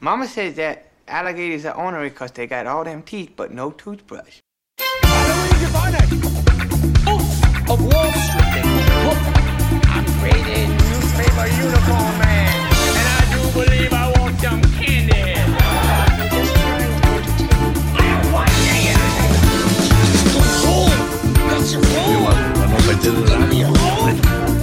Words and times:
Mama 0.00 0.26
says 0.26 0.56
that 0.56 0.90
alligators 1.08 1.64
are 1.64 1.76
ornery 1.76 2.10
because 2.10 2.30
they 2.32 2.46
got 2.46 2.66
all 2.66 2.84
them 2.84 3.02
teeth 3.02 3.32
but 3.36 3.52
no 3.52 3.70
toothbrush. 3.70 4.40
Of 7.66 7.80
Wall 7.80 8.12
Street. 8.12 8.64
Look, 9.06 9.20
I'm 9.88 10.04
creating 10.20 10.68
newspaper 10.76 11.46
uniform 11.48 12.18
man, 12.18 12.52
and 12.98 13.06
I 13.08 13.20
do 13.32 13.40
believe 13.52 13.92
I 13.92 14.12
want 14.18 14.38
some 14.40 14.60
candy. 14.62 15.24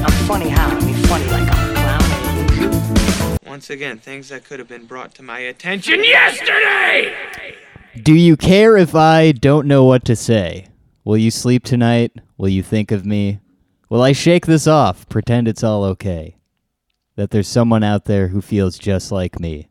I'm 0.03 0.11
funny 0.27 0.49
how? 0.49 0.69
I 0.69 0.85
mean 0.85 0.95
funny 1.05 1.25
like 1.25 1.49
I'm 1.51 1.69
a 1.69 1.73
clown. 1.73 3.40
Once 3.51 3.69
again, 3.69 3.97
things 3.99 4.29
that 4.29 4.45
could 4.45 4.59
have 4.59 4.69
been 4.69 4.85
brought 4.85 5.13
to 5.13 5.21
my 5.21 5.39
attention 5.39 6.01
yesterday! 6.05 7.13
Do 8.01 8.13
you 8.15 8.37
care 8.37 8.77
if 8.77 8.95
I 8.95 9.33
don't 9.33 9.67
know 9.67 9.83
what 9.83 10.05
to 10.05 10.15
say? 10.15 10.67
Will 11.03 11.17
you 11.17 11.31
sleep 11.31 11.65
tonight? 11.65 12.13
Will 12.37 12.47
you 12.47 12.63
think 12.63 12.93
of 12.93 13.05
me? 13.05 13.41
Will 13.89 14.01
I 14.01 14.13
shake 14.13 14.45
this 14.45 14.67
off, 14.67 15.05
pretend 15.09 15.49
it's 15.49 15.65
all 15.65 15.83
okay? 15.83 16.37
That 17.17 17.31
there's 17.31 17.49
someone 17.49 17.83
out 17.83 18.05
there 18.05 18.29
who 18.29 18.39
feels 18.39 18.77
just 18.79 19.11
like 19.11 19.37
me. 19.37 19.67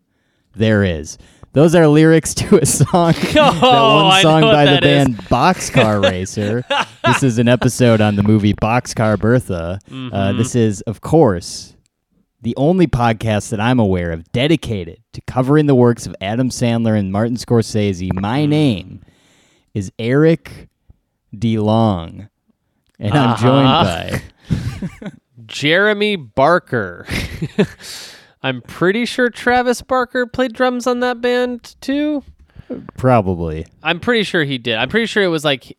There 0.54 0.84
is. 0.84 1.16
Those 1.54 1.74
are 1.74 1.86
lyrics 1.88 2.34
to 2.34 2.58
a 2.60 2.66
song. 2.66 3.12
that 3.32 3.60
Oh, 3.62 4.04
one 4.04 4.12
I 4.12 4.20
song 4.20 4.40
know 4.42 4.46
what 4.48 4.52
by 4.52 4.64
the 4.66 4.70
that 4.72 4.84
is. 4.84 5.06
band 5.06 5.16
Boxcar 5.30 6.02
Racer. 6.10 6.66
this 7.06 7.22
is 7.22 7.38
an 7.38 7.48
episode 7.48 8.02
on 8.02 8.16
the 8.16 8.22
movie 8.22 8.52
Boxcar 8.52 9.18
Bertha. 9.18 9.78
Mm-hmm. 9.88 10.14
Uh, 10.14 10.32
this 10.34 10.54
is, 10.54 10.82
of 10.82 11.00
course, 11.00 11.74
the 12.42 12.54
only 12.56 12.86
podcast 12.86 13.50
that 13.50 13.60
I'm 13.60 13.78
aware 13.78 14.12
of 14.12 14.30
dedicated 14.32 15.02
to 15.12 15.20
covering 15.22 15.66
the 15.66 15.74
works 15.74 16.06
of 16.06 16.16
Adam 16.20 16.48
Sandler 16.50 16.98
and 16.98 17.12
Martin 17.12 17.36
Scorsese. 17.36 18.12
My 18.18 18.46
name 18.46 19.02
is 19.74 19.92
Eric 19.98 20.68
DeLong, 21.34 22.28
and 22.98 23.12
I'm 23.14 23.36
joined 23.38 23.66
Uh-huh. 23.66 24.18
by 25.02 25.10
Jeremy 25.46 26.16
Barker. 26.16 27.06
I'm 28.42 28.62
pretty 28.62 29.04
sure 29.04 29.28
Travis 29.28 29.82
Barker 29.82 30.26
played 30.26 30.54
drums 30.54 30.86
on 30.86 31.00
that 31.00 31.20
band 31.20 31.76
too. 31.82 32.24
probably 32.96 33.66
I'm 33.82 34.00
pretty 34.00 34.22
sure 34.22 34.44
he 34.44 34.56
did. 34.58 34.76
I'm 34.76 34.88
pretty 34.88 35.06
sure 35.06 35.22
it 35.22 35.28
was 35.28 35.44
like 35.44 35.76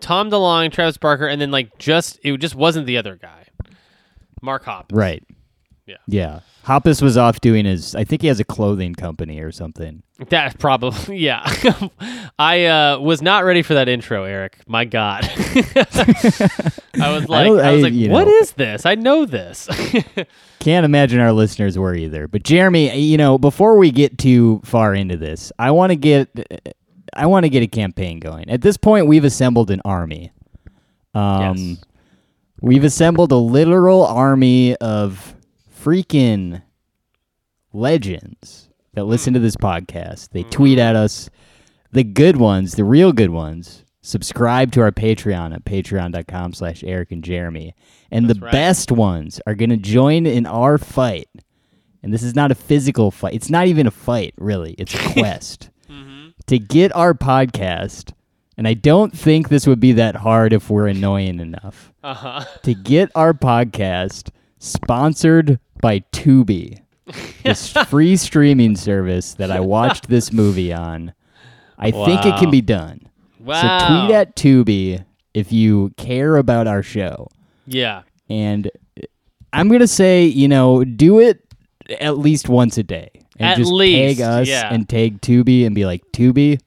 Tom 0.00 0.30
DeLonge, 0.30 0.70
Travis 0.72 0.96
Barker, 0.96 1.26
and 1.26 1.40
then 1.40 1.50
like 1.50 1.76
just 1.78 2.20
it 2.22 2.36
just 2.38 2.54
wasn't 2.54 2.86
the 2.86 2.98
other 2.98 3.16
guy, 3.16 3.46
Mark 4.42 4.64
Hop. 4.64 4.92
right. 4.94 5.24
Yeah. 5.86 5.96
Yeah. 6.06 6.40
Hoppus 6.64 7.02
was 7.02 7.18
off 7.18 7.40
doing 7.40 7.66
his. 7.66 7.94
I 7.94 8.04
think 8.04 8.22
he 8.22 8.28
has 8.28 8.40
a 8.40 8.44
clothing 8.44 8.94
company 8.94 9.40
or 9.40 9.52
something. 9.52 10.02
That 10.30 10.58
probably 10.58 11.18
yeah. 11.18 11.42
I 12.38 12.64
uh, 12.64 12.98
was 13.00 13.20
not 13.20 13.44
ready 13.44 13.60
for 13.62 13.74
that 13.74 13.88
intro, 13.88 14.24
Eric. 14.24 14.58
My 14.66 14.86
God. 14.86 15.24
I 15.28 17.10
was 17.10 17.28
like, 17.28 17.46
don't- 17.46 17.60
I, 17.60 17.72
was 17.72 17.82
like, 17.82 17.92
what 18.10 18.26
know. 18.26 18.32
is 18.40 18.52
this? 18.52 18.86
I 18.86 18.94
know 18.94 19.26
this. 19.26 19.68
Can't 20.60 20.84
imagine 20.86 21.20
our 21.20 21.32
listeners 21.32 21.78
were 21.78 21.94
either. 21.94 22.28
But 22.28 22.44
Jeremy, 22.44 22.96
you 22.98 23.18
know, 23.18 23.36
before 23.36 23.76
we 23.76 23.90
get 23.90 24.16
too 24.16 24.62
far 24.64 24.94
into 24.94 25.16
this, 25.16 25.52
I 25.58 25.70
want 25.72 25.90
to 25.90 25.96
get 25.96 26.28
I 27.14 27.26
want 27.26 27.44
to 27.44 27.50
get 27.50 27.62
a 27.62 27.66
campaign 27.66 28.20
going. 28.20 28.48
At 28.48 28.62
this 28.62 28.76
point, 28.76 29.06
we've 29.06 29.24
assembled 29.24 29.70
an 29.70 29.82
army. 29.84 30.32
Um 31.14 31.56
Yes. 31.56 31.84
we've 32.62 32.84
assembled 32.84 33.30
a 33.32 33.36
literal 33.36 34.06
army 34.06 34.74
of 34.76 35.33
freaking 35.84 36.62
legends 37.72 38.70
that 38.94 39.04
listen 39.04 39.34
to 39.34 39.38
hmm. 39.38 39.44
this 39.44 39.56
podcast. 39.56 40.30
They 40.30 40.42
hmm. 40.42 40.50
tweet 40.50 40.78
at 40.78 40.96
us 40.96 41.28
the 41.92 42.04
good 42.04 42.36
ones, 42.36 42.74
the 42.74 42.84
real 42.84 43.12
good 43.12 43.30
ones. 43.30 43.84
Subscribe 44.00 44.72
to 44.72 44.82
our 44.82 44.92
Patreon 44.92 45.54
at 45.54 45.64
patreon.com 45.64 46.52
slash 46.52 46.84
Eric 46.84 47.12
and 47.12 47.24
Jeremy. 47.24 47.74
And 48.10 48.28
the 48.28 48.38
right. 48.38 48.52
best 48.52 48.92
ones 48.92 49.40
are 49.46 49.54
going 49.54 49.70
to 49.70 49.76
join 49.76 50.26
in 50.26 50.46
our 50.46 50.76
fight. 50.76 51.28
And 52.02 52.12
this 52.12 52.22
is 52.22 52.34
not 52.34 52.50
a 52.50 52.54
physical 52.54 53.10
fight. 53.10 53.34
It's 53.34 53.48
not 53.48 53.66
even 53.66 53.86
a 53.86 53.90
fight, 53.90 54.34
really. 54.36 54.74
It's 54.74 54.94
a 54.94 54.98
quest 55.12 55.70
mm-hmm. 55.88 56.30
to 56.46 56.58
get 56.58 56.94
our 56.94 57.14
podcast. 57.14 58.12
And 58.58 58.68
I 58.68 58.74
don't 58.74 59.16
think 59.16 59.48
this 59.48 59.66
would 59.66 59.80
be 59.80 59.92
that 59.92 60.16
hard 60.16 60.52
if 60.52 60.68
we're 60.68 60.86
annoying 60.86 61.40
enough. 61.40 61.92
uh-huh. 62.02 62.44
To 62.62 62.74
get 62.74 63.10
our 63.14 63.32
podcast 63.32 64.30
sponsored 64.58 65.58
by 65.80 66.00
Tubi, 66.12 66.80
this 67.42 67.72
free 67.88 68.16
streaming 68.16 68.76
service 68.76 69.34
that 69.34 69.50
I 69.50 69.60
watched 69.60 70.08
this 70.08 70.32
movie 70.32 70.72
on. 70.72 71.12
I 71.78 71.90
think 71.90 72.24
it 72.24 72.36
can 72.38 72.50
be 72.50 72.60
done. 72.60 73.08
Wow. 73.40 73.60
So 73.78 73.86
tweet 74.06 74.14
at 74.16 74.36
Tubi 74.36 75.04
if 75.34 75.52
you 75.52 75.90
care 75.96 76.36
about 76.36 76.66
our 76.66 76.82
show. 76.82 77.28
Yeah. 77.66 78.02
And 78.30 78.70
uh, 78.98 79.02
I'm 79.52 79.68
gonna 79.68 79.86
say, 79.86 80.24
you 80.24 80.48
know, 80.48 80.84
do 80.84 81.20
it 81.20 81.40
at 82.00 82.18
least 82.18 82.48
once 82.48 82.78
a 82.78 82.82
day. 82.82 83.10
And 83.38 83.48
At 83.50 83.56
just 83.58 83.72
least, 83.72 84.18
tag 84.20 84.26
us 84.26 84.48
yeah. 84.48 84.72
and 84.72 84.88
tag 84.88 85.20
Tubi 85.20 85.66
and 85.66 85.74
be 85.74 85.84
like, 85.84 86.02
Tubi, 86.12 86.60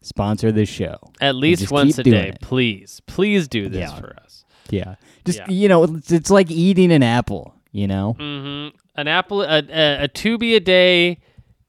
sponsor 0.00 0.52
this 0.52 0.68
show. 0.68 0.96
At 1.20 1.34
least 1.34 1.70
once 1.72 1.98
a 1.98 2.04
day, 2.04 2.28
it. 2.28 2.40
please. 2.40 3.00
Please 3.06 3.48
do 3.48 3.68
this 3.68 3.80
Yeah. 3.90 3.98
for 3.98 4.16
us. 4.24 4.44
Yeah. 4.70 4.94
Just 5.24 5.38
Yeah. 5.40 5.50
you 5.50 5.68
know, 5.68 5.82
it's, 5.84 6.12
it's 6.12 6.30
like 6.30 6.50
eating 6.52 6.92
an 6.92 7.02
apple, 7.02 7.54
you 7.78 7.86
know? 7.86 8.14
hmm 8.18 8.68
An 8.96 9.08
apple, 9.08 9.42
a, 9.42 9.58
a, 9.58 10.04
a 10.04 10.08
tubi 10.08 10.56
a 10.56 10.60
day 10.60 11.20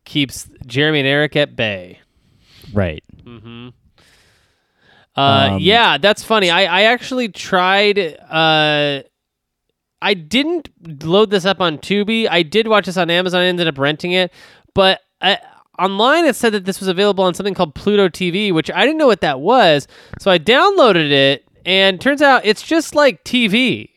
keeps 0.05 0.49
Jeremy 0.65 0.99
and 0.99 1.07
Eric 1.07 1.35
at 1.35 1.55
bay. 1.55 1.99
Right. 2.73 3.03
Mm-hmm. 3.23 3.69
Uh, 5.15 5.49
Um, 5.53 5.59
yeah, 5.59 5.97
that's 5.97 6.23
funny. 6.23 6.49
I, 6.49 6.63
I 6.63 6.81
actually 6.83 7.29
tried. 7.29 7.99
Uh, 7.99 9.01
I 10.01 10.13
didn't 10.13 10.69
load 11.03 11.29
this 11.29 11.45
up 11.45 11.59
on 11.59 11.77
Tubi. 11.77 12.27
I 12.29 12.41
did 12.43 12.67
watch 12.67 12.85
this 12.85 12.95
on 12.97 13.09
Amazon. 13.09 13.41
I 13.41 13.45
ended 13.45 13.67
up 13.67 13.77
renting 13.77 14.13
it, 14.13 14.31
but 14.73 15.01
I, 15.21 15.39
online 15.77 16.25
it 16.25 16.35
said 16.37 16.53
that 16.53 16.63
this 16.65 16.79
was 16.79 16.87
available 16.87 17.23
on 17.25 17.33
something 17.33 17.53
called 17.53 17.75
Pluto 17.75 18.07
TV, 18.07 18.53
which 18.53 18.71
I 18.71 18.85
didn't 18.85 18.97
know 18.97 19.07
what 19.07 19.21
that 19.21 19.41
was. 19.41 19.87
So 20.19 20.31
I 20.31 20.39
downloaded 20.39 21.11
it, 21.11 21.45
and 21.65 21.99
turns 21.99 22.21
out 22.21 22.45
it's 22.45 22.61
just 22.61 22.95
like 22.95 23.23
TV. 23.25 23.89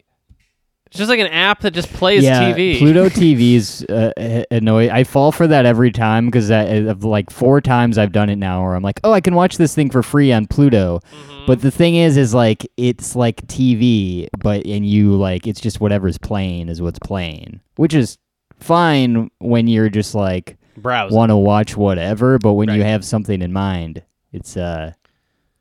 It's 0.93 0.99
just 0.99 1.09
like 1.09 1.21
an 1.21 1.29
app 1.29 1.61
that 1.61 1.71
just 1.71 1.91
plays 1.95 2.23
yeah, 2.23 2.53
TV. 2.53 2.77
Pluto 2.77 3.09
TV's 3.09 3.83
uh, 3.85 4.45
annoy. 4.51 4.91
I 4.91 5.05
fall 5.05 5.33
for 5.33 5.47
that 5.47 5.65
every 5.65 5.91
time 5.91 6.27
because 6.27 6.51
of 6.51 7.03
like 7.03 7.31
four 7.31 7.63
times 7.63 7.97
I've 7.97 8.13
done 8.13 8.29
it 8.29 8.37
now, 8.37 8.63
where 8.63 8.75
I'm 8.75 8.83
like, 8.83 9.01
oh, 9.03 9.11
I 9.11 9.23
can 9.23 9.35
watch 9.35 9.57
this 9.57 9.75
thing 9.75 9.89
for 9.89 10.03
free 10.03 10.35
on 10.35 10.47
Pluto. 10.47 10.99
Mm-hmm. 10.99 11.47
But 11.47 11.63
the 11.63 11.71
thing 11.71 11.95
is, 11.95 12.19
is 12.19 12.35
like 12.35 12.71
it's 12.77 13.17
like 13.17 13.37
TV, 13.47 14.29
but 14.39 14.67
and 14.67 14.87
you 14.87 15.15
like 15.15 15.47
it's 15.47 15.63
just 15.63 15.81
whatever's 15.81 16.19
playing 16.19 16.69
is 16.69 16.83
what's 16.83 16.99
playing, 16.99 17.61
which 17.77 17.95
is 17.95 18.19
fine 18.61 19.31
when 19.39 19.69
you're 19.69 19.89
just 19.89 20.15
like 20.15 20.59
Browse. 20.77 21.11
want 21.11 21.31
to 21.31 21.39
watch 21.39 21.75
whatever. 21.75 22.39
But 22.39 22.53
when 22.53 22.69
you 22.69 22.83
have 22.83 23.03
something 23.03 23.41
in 23.41 23.51
mind, 23.55 24.03
it's 24.31 24.59
uh 24.59 24.93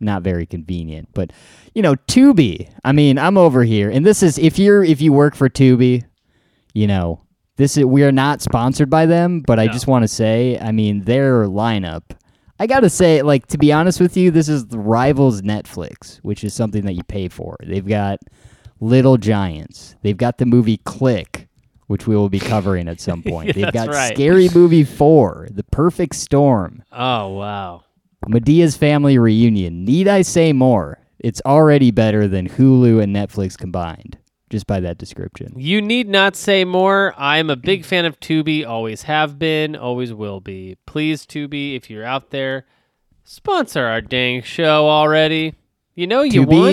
not 0.01 0.23
very 0.23 0.45
convenient. 0.45 1.09
But 1.13 1.31
you 1.73 1.81
know, 1.81 1.95
Tubi. 1.95 2.69
I 2.83 2.91
mean, 2.91 3.17
I'm 3.17 3.37
over 3.37 3.63
here, 3.63 3.89
and 3.89 4.05
this 4.05 4.23
is 4.23 4.37
if 4.37 4.59
you're 4.59 4.83
if 4.83 5.01
you 5.01 5.13
work 5.13 5.35
for 5.35 5.49
Tubi, 5.49 6.03
you 6.73 6.87
know, 6.87 7.21
this 7.57 7.77
is 7.77 7.85
we 7.85 8.03
are 8.03 8.11
not 8.11 8.41
sponsored 8.41 8.89
by 8.89 9.05
them, 9.05 9.41
but 9.41 9.59
I 9.59 9.67
just 9.67 9.87
want 9.87 10.03
to 10.03 10.07
say, 10.07 10.57
I 10.59 10.71
mean, 10.71 11.01
their 11.01 11.45
lineup. 11.45 12.03
I 12.59 12.67
gotta 12.67 12.89
say, 12.89 13.21
like 13.23 13.47
to 13.47 13.57
be 13.57 13.71
honest 13.73 13.99
with 13.99 14.15
you, 14.15 14.29
this 14.29 14.47
is 14.47 14.67
the 14.67 14.77
rivals 14.77 15.41
Netflix, 15.41 16.17
which 16.17 16.43
is 16.43 16.53
something 16.53 16.85
that 16.85 16.93
you 16.93 17.03
pay 17.03 17.27
for. 17.27 17.57
They've 17.63 17.87
got 17.87 18.19
Little 18.79 19.17
Giants. 19.17 19.95
They've 20.03 20.17
got 20.17 20.37
the 20.37 20.45
movie 20.45 20.77
Click, 20.77 21.47
which 21.87 22.05
we 22.07 22.15
will 22.15 22.29
be 22.29 22.39
covering 22.39 22.87
at 22.87 22.99
some 23.01 23.23
point. 23.27 23.55
They've 23.55 23.71
got 23.71 23.87
right. 23.89 24.13
Scary 24.13 24.49
Movie 24.53 24.83
Four, 24.83 25.47
The 25.51 25.63
Perfect 25.63 26.15
Storm, 26.15 26.83
Oh 26.91 27.29
wow. 27.29 27.83
Madea's 28.27 28.77
Family 28.77 29.17
Reunion. 29.17 29.83
Need 29.85 30.07
I 30.07 30.21
say 30.21 30.53
more? 30.53 30.99
It's 31.19 31.41
already 31.45 31.91
better 31.91 32.27
than 32.27 32.49
Hulu 32.49 33.01
and 33.01 33.15
Netflix 33.15 33.57
combined, 33.57 34.17
just 34.49 34.65
by 34.67 34.79
that 34.79 34.97
description. 34.97 35.53
You 35.55 35.81
need 35.81 36.07
not 36.07 36.35
say 36.35 36.65
more. 36.65 37.13
I'm 37.17 37.49
a 37.49 37.55
big 37.55 37.85
fan 37.85 38.05
of 38.05 38.19
Tubi, 38.19 38.65
always 38.67 39.03
have 39.03 39.37
been, 39.37 39.75
always 39.75 40.13
will 40.13 40.39
be. 40.39 40.77
Please, 40.85 41.25
Tubi, 41.25 41.75
if 41.75 41.89
you're 41.89 42.05
out 42.05 42.31
there, 42.31 42.65
sponsor 43.23 43.85
our 43.85 44.01
dang 44.01 44.41
show 44.41 44.87
already. 44.87 45.53
You 45.93 46.07
know 46.07 46.21
you 46.23 46.45
Tubi? 46.45 46.59
want 46.59 46.71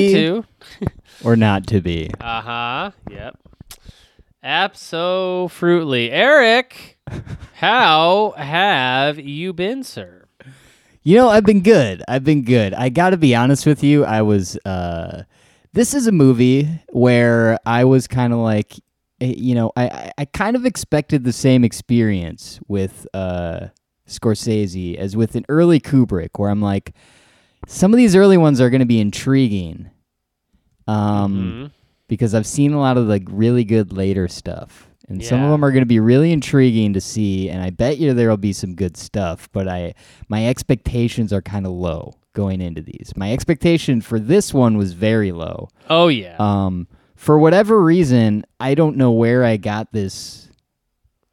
to. 0.80 0.88
Or 1.24 1.34
not 1.34 1.66
to 1.68 1.80
be. 1.80 2.10
Uh 2.20 2.40
huh. 2.40 2.90
Yep. 3.10 3.36
Absolutely. 4.40 6.10
Eric, 6.12 6.96
how 7.54 8.34
have 8.36 9.18
you 9.18 9.52
been, 9.52 9.82
sir? 9.82 10.17
You 11.02 11.16
know, 11.16 11.28
I've 11.28 11.44
been 11.44 11.62
good. 11.62 12.02
I've 12.08 12.24
been 12.24 12.44
good. 12.44 12.74
I 12.74 12.88
got 12.88 13.10
to 13.10 13.16
be 13.16 13.34
honest 13.34 13.66
with 13.66 13.82
you. 13.82 14.04
I 14.04 14.22
was. 14.22 14.56
uh 14.64 15.24
This 15.72 15.94
is 15.94 16.06
a 16.06 16.12
movie 16.12 16.68
where 16.90 17.58
I 17.64 17.84
was 17.84 18.06
kind 18.08 18.32
of 18.32 18.40
like, 18.40 18.74
eh, 19.20 19.34
you 19.36 19.54
know, 19.54 19.70
I, 19.76 20.10
I, 20.18 20.24
kind 20.24 20.56
of 20.56 20.64
expected 20.64 21.24
the 21.24 21.32
same 21.32 21.62
experience 21.62 22.58
with 22.68 23.06
uh, 23.14 23.68
Scorsese 24.08 24.96
as 24.96 25.14
with 25.14 25.34
an 25.36 25.44
early 25.48 25.78
Kubrick, 25.78 26.30
where 26.36 26.50
I'm 26.50 26.62
like, 26.62 26.94
some 27.66 27.92
of 27.92 27.98
these 27.98 28.16
early 28.16 28.38
ones 28.38 28.60
are 28.60 28.70
going 28.70 28.80
to 28.80 28.86
be 28.86 28.98
intriguing, 29.00 29.90
um, 30.86 31.70
because 32.08 32.34
I've 32.34 32.46
seen 32.46 32.72
a 32.72 32.80
lot 32.80 32.96
of 32.96 33.06
like 33.06 33.24
really 33.28 33.64
good 33.64 33.92
later 33.92 34.26
stuff, 34.26 34.87
and 35.08 35.24
some 35.24 35.42
of 35.42 35.50
them 35.50 35.64
are 35.64 35.72
going 35.72 35.82
to 35.82 35.86
be 35.86 36.00
really 36.00 36.32
intriguing 36.32 36.92
to 36.92 37.00
see, 37.00 37.48
and 37.48 37.62
I 37.62 37.70
bet 37.70 37.98
you 37.98 38.12
there'll 38.12 38.36
be 38.36 38.52
some 38.52 38.74
good 38.74 38.96
stuff. 38.96 39.48
But 39.52 39.66
I, 39.66 39.94
my 40.28 40.46
expectations 40.46 41.32
are 41.32 41.42
kind 41.42 41.66
of 41.66 41.72
low 41.72 42.14
going 42.34 42.60
into 42.60 42.82
these. 42.82 43.12
My 43.16 43.32
expectation 43.32 44.00
for 44.00 44.20
this 44.20 44.52
one 44.52 44.76
was 44.76 44.92
very 44.92 45.32
low. 45.32 45.68
Oh 45.88 46.08
yeah. 46.08 46.36
Um, 46.38 46.88
for 47.16 47.38
whatever 47.38 47.82
reason, 47.82 48.44
I 48.60 48.74
don't 48.74 48.96
know 48.96 49.10
where 49.10 49.44
I 49.44 49.56
got 49.56 49.92
this 49.92 50.48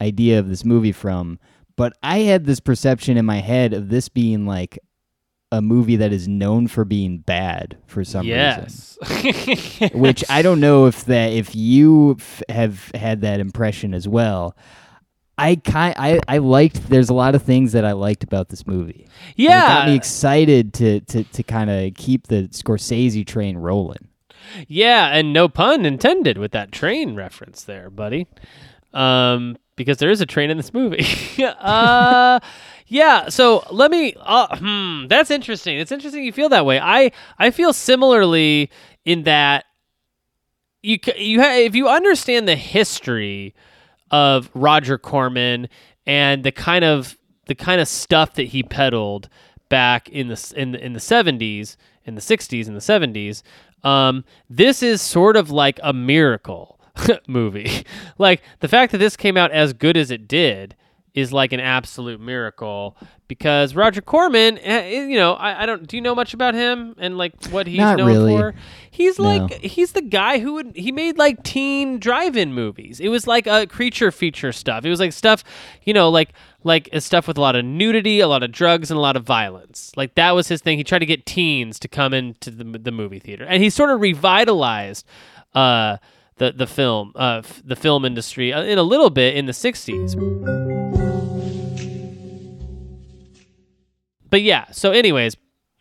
idea 0.02 0.40
of 0.40 0.50
this 0.50 0.66
movie 0.66 0.92
from, 0.92 1.38
but 1.76 1.94
I 2.02 2.20
had 2.20 2.46
this 2.46 2.60
perception 2.60 3.18
in 3.18 3.26
my 3.26 3.40
head 3.40 3.74
of 3.74 3.90
this 3.90 4.10
being 4.10 4.46
like 4.46 4.80
a 5.52 5.62
movie 5.62 5.96
that 5.98 6.12
is 6.12 6.28
known 6.28 6.68
for 6.68 6.84
being 6.86 7.20
bad 7.20 7.78
for 7.86 8.04
some 8.04 8.26
reason. 8.28 8.38
yes. 8.38 8.98
Which 9.94 10.24
I 10.30 10.42
don't 10.42 10.60
know 10.60 10.86
if 10.88 11.06
that 11.06 11.32
if 11.32 11.56
you 11.56 12.18
f- 12.20 12.44
have 12.50 12.92
had 12.96 13.22
that 13.22 13.40
impression 13.40 13.94
as 13.94 14.08
well. 14.08 14.56
I 15.38 15.58
kind 15.58 15.94
I, 15.98 16.20
I 16.28 16.38
liked 16.38 16.90
there's 16.90 17.10
a 17.10 17.14
lot 17.14 17.36
of 17.36 17.44
things 17.44 17.74
that 17.74 17.84
I 17.84 17.92
liked 17.92 18.24
about 18.24 18.50
this 18.50 18.66
movie. 18.66 19.06
And 19.62 19.66
it 19.66 19.68
got 19.68 19.88
me 19.88 19.96
excited 19.96 20.74
to 20.76 21.02
to, 21.02 21.24
to 21.24 21.44
kind 21.44 21.70
of 21.70 21.94
keep 21.96 22.28
the 22.28 22.44
Scorsese 22.50 23.26
train 23.28 23.58
rolling. 23.58 24.08
Yeah, 24.68 25.08
and 25.08 25.34
no 25.34 25.50
pun 25.50 25.86
intended 25.86 26.38
with 26.38 26.52
that 26.52 26.72
train 26.72 27.16
reference 27.16 27.64
there, 27.64 27.90
buddy. 27.90 28.28
Um, 28.94 29.58
because 29.76 29.98
there 29.98 30.10
is 30.10 30.22
a 30.22 30.26
train 30.26 30.50
in 30.50 30.58
this 30.58 30.74
movie. 30.74 31.06
uh, 31.44 32.40
yeah. 32.88 33.30
So 33.30 33.66
let 33.72 33.92
me. 33.92 34.16
Uh, 34.20 34.56
hmm, 34.58 35.08
that's 35.08 35.32
interesting. 35.32 35.78
It's 35.80 35.92
interesting 35.92 36.24
you 36.24 36.32
feel 36.32 36.50
that 36.50 36.66
way. 36.66 36.80
I 36.80 37.12
I 37.38 37.52
feel 37.52 37.74
similarly 37.74 38.70
in 39.06 39.24
that 39.24 39.66
you 40.82 41.00
you 41.18 41.42
ha- 41.42 41.58
if 41.58 41.76
you 41.76 41.88
understand 41.88 42.48
the 42.48 42.56
history 42.56 43.56
of 44.12 44.50
Roger 44.54 44.98
Corman 44.98 45.68
and 46.06 46.44
the 46.44 46.52
kind 46.52 46.86
of 46.86 47.18
the 47.48 47.56
kind 47.56 47.82
of 47.82 47.88
stuff 47.88 48.36
that 48.36 48.48
he 48.48 48.64
peddled 48.64 49.30
back 49.70 50.10
in 50.10 50.28
the 50.28 50.54
in 50.56 50.76
in 50.76 50.94
the 50.94 51.00
70s, 51.00 51.76
in 52.06 52.16
the 52.16 52.22
60s, 52.22 52.68
in 52.68 52.74
the 52.74 52.80
70s, 52.80 53.42
um, 53.84 54.24
this 54.50 54.84
is 54.84 55.02
sort 55.02 55.36
of 55.36 55.50
like 55.50 55.80
a 55.84 55.92
miracle 55.94 56.80
movie. 57.28 57.84
like 58.18 58.42
the 58.60 58.68
fact 58.68 58.92
that 58.92 59.00
this 59.00 59.18
came 59.18 59.38
out 59.38 59.52
as 59.52 59.74
good 59.74 59.98
as 59.98 60.12
it 60.12 60.28
did 60.28 60.76
is 61.16 61.32
like 61.34 61.54
an 61.54 61.60
absolute 61.60 62.20
miracle 62.20 62.96
because 63.28 63.74
Roger 63.74 64.02
Corman, 64.02 64.60
eh, 64.60 65.04
you 65.06 65.16
know, 65.16 65.34
I, 65.34 65.64
I 65.64 65.66
don't. 65.66 65.88
Do 65.88 65.96
you 65.98 66.02
know 66.02 66.14
much 66.14 66.34
about 66.36 66.54
him 66.54 66.94
and 67.00 67.18
like 67.18 67.34
what 67.48 67.66
he's 67.66 67.78
Not 67.80 67.98
known 67.98 68.08
really. 68.08 68.38
for? 68.38 68.54
He's 68.92 69.18
No. 69.18 69.24
like 69.38 69.54
he's 69.62 69.94
the 69.94 70.02
guy 70.02 70.40
who 70.40 70.54
would 70.54 70.74
he 70.76 70.92
made 70.92 71.18
like 71.18 71.42
teen 71.44 71.98
drive-in 72.00 72.54
movies. 72.54 73.00
It 73.00 73.08
was 73.08 73.26
like 73.26 73.48
a 73.48 73.66
creature 73.66 74.12
feature 74.12 74.52
stuff. 74.52 74.86
It 74.86 74.90
was 74.90 75.00
like 75.00 75.14
stuff, 75.14 75.44
you 75.84 75.94
know, 75.94 76.10
like 76.10 76.34
like 76.64 76.90
uh, 76.94 77.00
stuff 77.00 77.28
with 77.28 77.38
a 77.38 77.42
lot 77.42 77.56
of 77.56 77.64
nudity, 77.66 78.20
a 78.20 78.28
lot 78.28 78.44
of 78.44 78.52
drugs, 78.52 78.92
and 78.92 78.98
a 78.98 79.02
lot 79.02 79.16
of 79.16 79.24
violence. 79.24 79.92
Like 79.96 80.16
that 80.16 80.32
was 80.32 80.50
his 80.50 80.62
thing. 80.62 80.78
He 80.78 80.84
tried 80.84 81.00
to 81.00 81.06
get 81.06 81.26
teens 81.26 81.80
to 81.80 81.88
come 81.88 82.14
into 82.14 82.52
the 82.52 82.64
the 82.78 82.92
movie 82.92 83.20
theater, 83.20 83.46
and 83.46 83.64
he 83.64 83.70
sort 83.70 83.90
of 83.90 84.02
revitalized. 84.02 85.06
Uh, 85.54 85.98
the, 86.38 86.52
the 86.52 86.68
film 86.68 87.14
uh, 87.16 87.38
f- 87.46 87.62
the 87.64 87.78
film 87.78 88.04
industry 88.04 88.52
uh, 88.52 88.62
in 88.62 88.78
a 88.78 88.84
little 88.84 89.10
bit 89.10 89.38
in 89.38 89.46
the 89.46 89.54
60s 89.54 90.14
but 94.36 94.42
yeah 94.42 94.66
so 94.70 94.92
anyways 94.92 95.38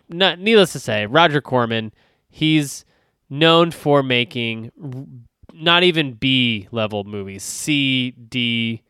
not, 0.09 0.39
needless 0.39 0.71
to 0.71 0.79
say 0.79 1.07
roger 1.07 1.41
corman 1.41 1.93
he's 2.29 2.85
known 3.29 3.73
for 3.73 4.01
making 4.01 4.71
not 5.53 5.83
even 5.83 6.13
b 6.13 6.69
level 6.71 7.03
movies 7.03 7.43
c 7.43 8.13
d 8.13 8.81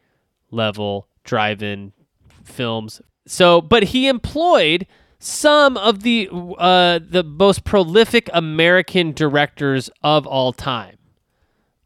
level 0.51 1.09
drive-in 1.25 1.95
films. 2.45 3.01
So 3.27 3.63
but 3.63 3.85
he 3.85 4.07
employed 4.07 4.87
some 5.19 5.79
of 5.79 6.03
the 6.03 6.29
uh, 6.59 6.99
the 7.03 7.25
most 7.25 7.65
prolific 7.65 8.29
american 8.35 9.13
directors 9.13 9.89
of 10.03 10.27
all 10.27 10.53
time 10.53 10.99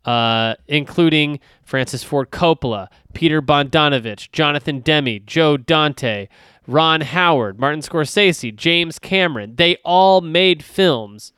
uh, 0.08 0.54
including 0.66 1.38
Francis 1.62 2.02
Ford 2.02 2.30
Coppola, 2.30 2.88
Peter 3.12 3.42
Bogdanovich, 3.42 4.32
Jonathan 4.32 4.80
Demme, 4.80 5.20
Joe 5.26 5.58
Dante, 5.58 6.28
Ron 6.68 7.00
Howard, 7.00 7.58
Martin 7.58 7.80
Scorsese, 7.80 8.54
James 8.54 8.98
Cameron. 8.98 9.56
They 9.56 9.78
all 9.84 10.20
made 10.20 10.62
films 10.62 11.32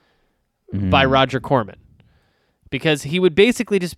by 0.73 1.05
mm-hmm. 1.05 1.13
Roger 1.13 1.41
Corman. 1.41 1.77
Because 2.69 3.05
he 3.05 3.21
would 3.21 3.35
basically 3.35 3.79
just 3.79 3.97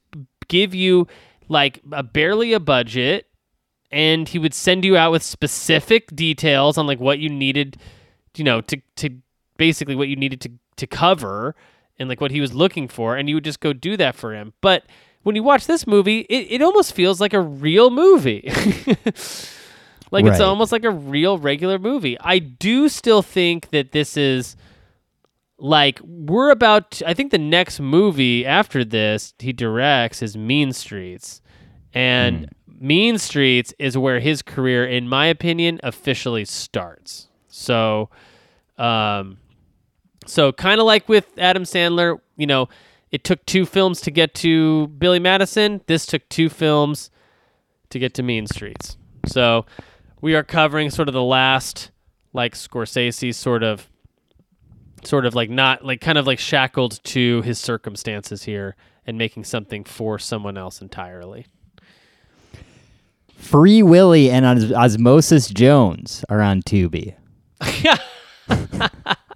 give 0.49 0.75
you 0.75 1.09
like 1.49 1.81
a 1.91 2.03
barely 2.03 2.53
a 2.53 2.61
budget 2.61 3.27
and 3.91 4.29
he 4.29 4.39
would 4.39 4.55
send 4.55 4.85
you 4.85 4.97
out 4.97 5.11
with 5.11 5.23
specific 5.23 6.15
details 6.15 6.79
on 6.79 6.87
like 6.87 7.01
what 7.01 7.19
you 7.19 7.29
needed 7.29 7.77
you 8.37 8.45
know 8.45 8.61
to 8.63 8.81
to 8.97 9.11
basically 9.59 9.95
what 9.95 10.09
you 10.09 10.17
needed 10.17 10.41
to 10.41 10.51
to 10.77 10.87
cover 10.87 11.55
and 11.99 12.09
like 12.09 12.21
what 12.21 12.31
he 12.31 12.41
was 12.41 12.55
looking 12.55 12.89
for 12.89 13.17
and 13.17 13.29
you 13.29 13.35
would 13.35 13.45
just 13.45 13.61
go 13.61 13.73
do 13.73 13.97
that 13.97 14.15
for 14.15 14.35
him. 14.35 14.53
But 14.61 14.85
when 15.23 15.37
you 15.37 15.43
watch 15.43 15.67
this 15.67 15.87
movie 15.87 16.21
it, 16.21 16.51
it 16.51 16.63
almost 16.63 16.95
feels 16.95 17.21
like 17.21 17.35
a 17.35 17.41
real 17.41 17.91
movie 17.91 18.51
like 20.13 20.25
it's 20.33 20.41
almost 20.49 20.71
like 20.73 20.85
a 20.85 20.91
real 20.91 21.39
regular 21.39 21.79
movie. 21.79 22.17
I 22.21 22.39
do 22.39 22.89
still 22.89 23.23
think 23.23 23.71
that 23.71 23.93
this 23.93 24.17
is 24.17 24.57
like 25.59 26.01
we're 26.03 26.51
about 26.51 26.91
to- 26.91 27.09
i 27.09 27.15
think 27.15 27.31
the 27.31 27.39
next 27.39 27.79
movie 27.79 28.45
after 28.45 28.85
this 28.85 29.33
he 29.39 29.53
directs 29.53 30.23
is 30.23 30.37
mean 30.37 30.73
streets. 30.73 31.41
And 31.95 32.49
mean 32.67 33.19
streets 33.19 33.73
is 33.79 33.97
where 33.97 34.19
his 34.19 34.43
career 34.43 34.85
in 34.85 35.09
my 35.09 35.27
opinion 35.27 35.79
officially 35.83 36.45
starts. 36.45 37.29
So 37.49 38.11
um 38.79 39.39
so 40.27 40.53
kind 40.53 40.81
of 40.81 40.87
like 40.87 41.09
with 41.09 41.27
adam 41.39 41.65
sandler 41.65 42.19
you 42.37 42.47
know 42.47 42.69
it 43.11 43.25
took 43.25 43.45
two 43.47 43.67
films 43.67 44.01
to 44.01 44.11
get 44.11 44.35
to 44.37 44.89
billy 44.89 45.19
madison. 45.21 45.81
This 45.87 46.07
took 46.07 46.29
two 46.29 46.49
films 46.49 47.11
to 47.91 47.99
get 47.99 48.15
to 48.15 48.23
mean 48.23 48.47
streets. 48.47 48.97
So 49.27 49.65
we 50.23 50.35
are 50.35 50.43
covering 50.43 50.89
sort 50.89 51.09
of 51.09 51.13
the 51.13 51.23
last 51.23 51.91
like 52.33 52.55
scorsese 52.55 53.35
sort 53.35 53.63
of 53.63 53.91
sort 55.05 55.27
of 55.27 55.35
like 55.35 55.51
not 55.51 55.85
like 55.85 56.01
kind 56.01 56.17
of 56.17 56.27
like 56.27 56.39
shackled 56.39 57.03
to 57.05 57.43
his 57.43 57.59
circumstances 57.59 58.45
here 58.45 58.75
and 59.07 59.19
making 59.19 59.45
something 59.45 59.85
for 59.85 60.19
someone 60.19 60.57
else 60.57 60.81
entirely. 60.81 61.45
Free 63.37 63.83
Willy 63.83 64.31
and 64.31 64.47
Os- 64.47 64.73
Osmosis 64.73 65.49
Jones 65.49 66.25
are 66.29 66.41
on 66.41 66.63
Tubi. 66.63 67.17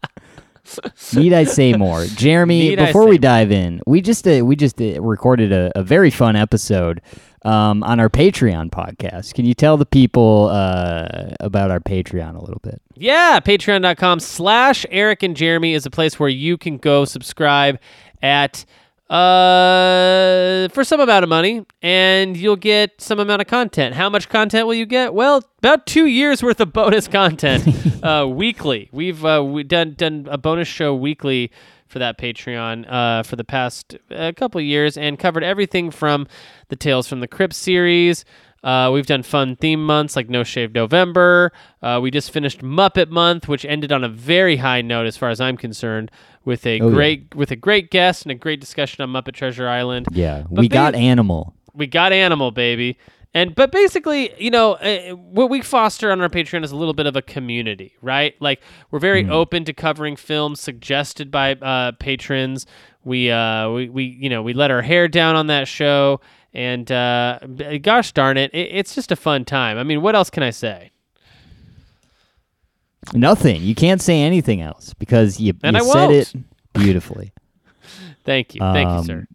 Need 1.15 1.33
I 1.33 1.45
say 1.45 1.75
more, 1.75 2.05
Jeremy? 2.05 2.71
Need 2.71 2.79
before 2.79 3.05
we 3.05 3.13
more? 3.13 3.19
dive 3.19 3.53
in, 3.53 3.81
we 3.87 4.01
just 4.01 4.27
uh, 4.27 4.45
we 4.45 4.57
just 4.57 4.81
uh, 4.81 5.01
recorded 5.01 5.53
a, 5.53 5.73
a 5.77 5.83
very 5.83 6.11
fun 6.11 6.37
episode 6.37 7.01
um, 7.45 7.83
on 7.85 8.01
our 8.01 8.09
Patreon 8.11 8.71
podcast. 8.71 9.35
Can 9.35 9.45
you 9.45 9.55
tell 9.55 9.77
the 9.77 9.87
people 9.87 10.49
uh, 10.53 11.29
about 11.41 11.71
our 11.71 11.81
Patreon 11.81 12.37
a 12.37 12.41
little 12.41 12.61
bit? 12.63 12.83
Yeah, 12.95 13.41
patreon.com 13.41 14.21
slash 14.21 14.85
Eric 14.91 15.23
and 15.23 15.37
Jeremy 15.37 15.75
is 15.75 15.87
a 15.87 15.91
place 15.91 16.19
where 16.19 16.29
you 16.29 16.59
can 16.59 16.79
go 16.79 17.05
subscribe 17.05 17.79
at 18.23 18.65
uh 19.09 20.69
for 20.69 20.83
some 20.83 21.01
amount 21.01 21.23
of 21.23 21.29
money 21.29 21.65
and 21.81 22.37
you'll 22.37 22.57
get 22.57 23.01
some 23.01 23.21
amount 23.21 23.41
of 23.41 23.47
content. 23.49 23.95
How 23.95 24.11
much 24.11 24.29
content 24.29 24.67
will 24.67 24.75
you 24.75 24.87
get? 24.87 25.15
Well, 25.15 25.43
about 25.59 25.87
2 25.87 26.07
years 26.07 26.43
worth 26.43 26.61
of 26.61 26.73
bonus 26.73 27.09
content 27.09 27.67
uh 28.03 28.27
weekly. 28.29 28.89
We've 28.93 29.25
uh 29.25 29.45
we 29.45 29.63
done 29.63 29.95
done 29.95 30.27
a 30.31 30.39
bonus 30.39 30.69
show 30.69 30.95
weekly 30.95 31.51
for 31.87 32.01
that 32.01 32.19
Patreon 32.19 32.85
uh, 32.91 33.23
for 33.23 33.37
the 33.37 33.45
past 33.45 33.97
uh, 34.11 34.33
couple 34.37 34.61
years 34.61 34.97
and 34.97 35.19
covered 35.19 35.45
everything 35.45 35.91
from 35.91 36.27
the 36.69 36.77
Tales 36.77 37.07
from 37.09 37.21
the 37.21 37.29
Crypt 37.29 37.55
series. 37.55 38.25
Uh, 38.65 38.91
we've 38.93 39.07
done 39.07 39.23
fun 39.23 39.55
theme 39.55 39.85
months 39.85 40.17
like 40.17 40.29
No 40.29 40.43
Shave 40.43 40.75
November. 40.75 41.53
Uh, 41.83 42.01
we 42.03 42.11
just 42.11 42.33
finished 42.33 42.63
Muppet 42.63 43.11
Month, 43.11 43.47
which 43.47 43.65
ended 43.65 43.93
on 43.93 44.03
a 44.03 44.09
very 44.09 44.57
high 44.57 44.83
note 44.83 45.07
as 45.07 45.17
far 45.17 45.31
as 45.31 45.41
I'm 45.41 45.57
concerned, 45.57 46.11
with 46.47 46.65
a 46.67 46.81
Oh, 46.81 46.89
yeah. 46.89 46.95
great 46.95 47.35
with 47.35 47.51
a 47.51 47.57
great 47.57 47.91
guest 47.91 48.23
and 48.25 48.33
a 48.33 48.35
great 48.35 48.61
discussion 48.61 49.03
on 49.03 49.11
Muppet 49.11 49.35
Treasure 49.35 49.69
Island 49.69 50.07
Yeah, 50.13 50.45
But 50.51 50.61
we 50.63 50.69
got 50.69 50.95
Animal. 50.95 51.55
we 51.75 51.87
got 51.87 52.13
animal 52.13 52.51
baby 52.53 52.97
and 53.35 53.55
but 53.55 53.71
basically 53.71 54.33
you 54.43 54.51
know 54.51 54.73
uh, 54.75 55.11
what 55.15 55.51
we 55.51 55.61
foster 55.61 56.11
on 56.11 56.21
our 56.23 56.29
patreon 56.31 56.65
is 56.65 56.73
a 56.73 56.77
little 56.77 56.95
bit 56.95 57.07
of 57.07 57.15
a 57.17 57.21
community 57.23 57.95
right 58.01 58.35
like 58.41 58.63
we're 58.91 58.99
very 58.99 59.29
open 59.29 59.65
to 59.65 59.75
covering 59.75 60.17
films 60.17 60.59
suggested 60.61 61.31
by 61.31 61.53
uh, 61.57 61.93
patrons 61.99 62.65
we 63.05 63.31
uh 63.31 63.69
we, 63.69 63.91
we 63.91 64.05
you 64.05 64.31
know 64.31 64.43
we 64.43 64.55
let 64.55 64.71
our 64.71 64.81
hair 64.81 65.07
down 65.09 65.37
on 65.37 65.49
that 65.49 65.69
show 65.69 66.19
And 66.55 66.91
uh, 66.91 67.41
gosh 67.83 68.13
darn 68.13 68.39
it, 68.39 68.51
it, 68.55 68.69
it's 68.79 68.95
just 68.95 69.13
a 69.13 69.17
fun 69.17 69.45
time. 69.45 69.77
I 69.77 69.83
mean, 69.85 70.01
what 70.01 70.15
else 70.17 70.31
can 70.31 70.43
I 70.43 70.53
say? 70.53 70.91
Nothing. 73.15 73.63
You 73.63 73.75
can't 73.75 74.01
say 74.03 74.23
anything 74.23 74.61
else 74.61 74.95
because 74.95 75.41
you, 75.41 75.55
And 75.63 75.77
you 75.77 75.83
I 75.83 75.87
said 75.93 76.11
it 76.11 76.33
won't. 76.35 76.47
beautifully. 76.75 77.33
Thank 78.25 78.55
you, 78.55 78.61
thank 78.61 78.89
you, 78.91 79.05
sir. 79.05 79.19
Um, 79.21 79.29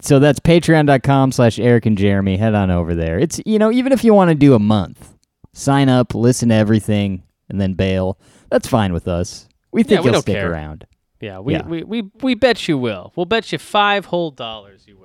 So 0.00 0.18
that's 0.18 0.38
patreon.com 0.40 1.32
slash 1.32 1.58
Eric 1.58 1.86
and 1.86 1.98
Jeremy. 1.98 2.36
Head 2.36 2.54
on 2.54 2.70
over 2.70 2.94
there. 2.94 3.18
It's, 3.18 3.40
you 3.44 3.58
know, 3.58 3.70
even 3.72 3.92
if 3.92 4.04
you 4.04 4.14
want 4.14 4.28
to 4.30 4.34
do 4.34 4.54
a 4.54 4.58
month, 4.58 5.14
sign 5.52 5.88
up, 5.88 6.14
listen 6.14 6.48
to 6.50 6.54
everything, 6.54 7.22
and 7.48 7.60
then 7.60 7.74
bail. 7.74 8.18
That's 8.50 8.68
fine 8.68 8.92
with 8.92 9.08
us. 9.08 9.48
We 9.72 9.82
think 9.82 10.04
we 10.04 10.10
you'll 10.10 10.20
stick 10.22 10.36
care. 10.36 10.50
around. 10.50 10.86
Yeah, 11.20 11.38
we, 11.38 11.54
yeah. 11.54 11.66
We, 11.66 11.82
we 11.84 12.02
we 12.20 12.34
bet 12.34 12.66
you 12.68 12.76
will. 12.76 13.12
We'll 13.16 13.26
bet 13.26 13.52
you 13.52 13.58
five 13.58 14.06
whole 14.06 14.30
dollars 14.32 14.84
you 14.86 14.98
will. 14.98 15.01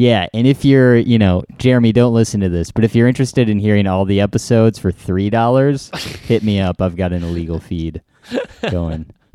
Yeah, 0.00 0.28
and 0.32 0.46
if 0.46 0.64
you're, 0.64 0.96
you 0.96 1.18
know, 1.18 1.44
Jeremy, 1.58 1.92
don't 1.92 2.14
listen 2.14 2.40
to 2.40 2.48
this, 2.48 2.70
but 2.70 2.84
if 2.84 2.94
you're 2.94 3.06
interested 3.06 3.50
in 3.50 3.58
hearing 3.58 3.86
all 3.86 4.06
the 4.06 4.22
episodes 4.22 4.78
for 4.78 4.90
three 4.90 5.28
dollars, 5.28 5.90
hit 6.22 6.42
me 6.42 6.58
up. 6.58 6.80
I've 6.80 6.96
got 6.96 7.12
an 7.12 7.22
illegal 7.22 7.60
feed 7.60 8.00
going. 8.70 9.10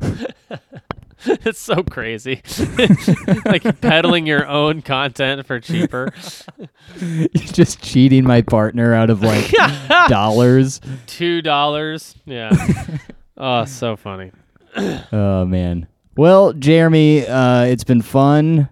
it's 1.24 1.60
so 1.60 1.84
crazy. 1.84 2.42
like 3.46 3.80
peddling 3.80 4.26
your 4.26 4.44
own 4.48 4.82
content 4.82 5.46
for 5.46 5.60
cheaper. 5.60 6.12
Just 7.36 7.80
cheating 7.80 8.24
my 8.24 8.42
partner 8.42 8.92
out 8.92 9.08
of 9.08 9.22
like 9.22 9.48
dollars. 10.08 10.80
Two 11.06 11.42
dollars. 11.42 12.16
Yeah. 12.24 12.50
oh, 13.36 13.66
so 13.66 13.94
funny. 13.94 14.32
Oh 15.12 15.44
man. 15.44 15.86
Well, 16.16 16.54
Jeremy, 16.54 17.24
uh, 17.24 17.66
it's 17.66 17.84
been 17.84 18.02
fun. 18.02 18.68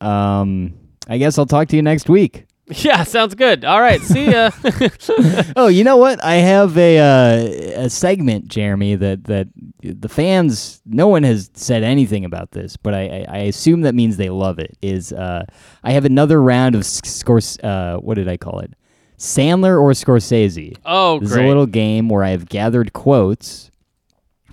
Um, 0.00 0.74
I 1.08 1.18
guess 1.18 1.38
I'll 1.38 1.46
talk 1.46 1.68
to 1.68 1.76
you 1.76 1.82
next 1.82 2.08
week. 2.08 2.46
Yeah, 2.76 3.02
sounds 3.02 3.34
good. 3.34 3.64
All 3.66 3.80
right, 3.80 4.00
see 4.00 4.30
ya. 4.30 4.50
Oh, 5.56 5.66
you 5.66 5.84
know 5.84 5.96
what? 5.98 6.24
I 6.24 6.36
have 6.36 6.78
a 6.78 6.98
uh, 6.98 7.82
a 7.84 7.90
segment, 7.90 8.46
Jeremy, 8.48 8.94
that 8.94 9.24
that 9.24 9.48
the 9.82 10.08
fans. 10.08 10.80
No 10.86 11.08
one 11.08 11.22
has 11.24 11.50
said 11.54 11.82
anything 11.82 12.24
about 12.24 12.52
this, 12.52 12.76
but 12.78 12.94
I, 12.94 13.02
I, 13.02 13.26
I 13.28 13.38
assume 13.40 13.82
that 13.82 13.94
means 13.96 14.16
they 14.16 14.30
love 14.30 14.58
it. 14.58 14.78
Is 14.80 15.12
uh, 15.12 15.44
I 15.82 15.90
have 15.92 16.04
another 16.06 16.40
round 16.40 16.74
of 16.76 16.82
Scors. 16.82 17.62
Uh, 17.62 17.98
what 17.98 18.14
did 18.14 18.28
I 18.28 18.36
call 18.38 18.60
it? 18.60 18.72
Sandler 19.18 19.78
or 19.78 19.90
Scorsese. 19.90 20.76
oh, 20.86 21.18
This 21.18 21.32
great. 21.32 21.40
is 21.42 21.44
a 21.44 21.48
little 21.48 21.66
game 21.66 22.08
where 22.08 22.22
I 22.22 22.30
have 22.30 22.48
gathered 22.48 22.92
quotes 22.94 23.70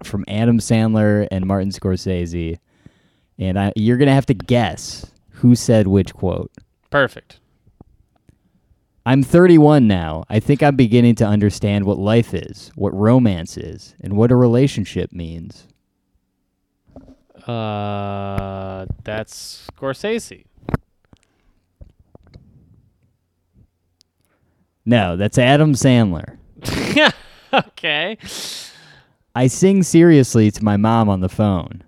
from 0.03 0.25
Adam 0.27 0.58
Sandler 0.60 1.27
and 1.32 1.46
Martin 1.46 1.70
Scorsese, 1.70 2.58
and 3.38 3.58
I, 3.58 3.72
you're 3.77 3.98
gonna 3.98 4.13
have 4.15 4.25
to 4.25 4.34
guess 4.34 5.06
who 5.39 5.55
said 5.55 5.88
which 5.88 6.13
quote. 6.13 6.51
Perfect. 6.89 7.39
I'm 9.05 9.24
31 9.24 9.88
now. 9.88 10.25
I 10.29 10.39
think 10.39 10.62
I'm 10.62 10.75
beginning 10.75 11.15
to 11.15 11.25
understand 11.25 11.86
what 11.86 11.98
life 11.98 12.34
is, 12.34 12.72
what 12.75 12.93
romance 12.93 13.58
is, 13.58 13.96
and 14.01 14.13
what 14.15 14.31
a 14.31 14.36
relationship 14.36 15.12
means. 15.12 15.67
Uh, 17.48 18.86
that's 19.03 19.67
Scorsese. 19.74 20.46
No, 24.86 25.15
that's 25.15 25.38
Adam 25.38 25.74
Sandler. 25.74 26.38
okay. 27.53 28.17
I 29.34 29.48
sing 29.48 29.84
seriously 29.84 30.51
to 30.51 30.63
my 30.63 30.77
mom 30.77 31.08
on 31.08 31.22
the 31.22 31.29
phone 31.29 31.84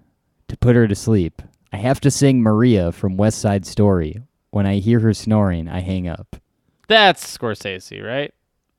to 0.48 0.58
put 0.58 0.76
her 0.76 0.88
to 0.88 0.96
sleep. 0.96 1.42
I 1.72 1.78
have 1.78 2.02
to 2.02 2.12
sing 2.12 2.42
Maria 2.42 2.92
from 2.92 3.18
West 3.18 3.40
Side 3.40 3.66
Story. 3.66 4.22
When 4.50 4.66
I 4.66 4.76
hear 4.80 5.00
her 5.00 5.14
snoring, 5.14 5.70
I 5.70 5.80
hang 5.80 6.08
up. 6.08 6.36
That's 6.88 7.38
Scorsese, 7.38 8.06
right? 8.06 8.34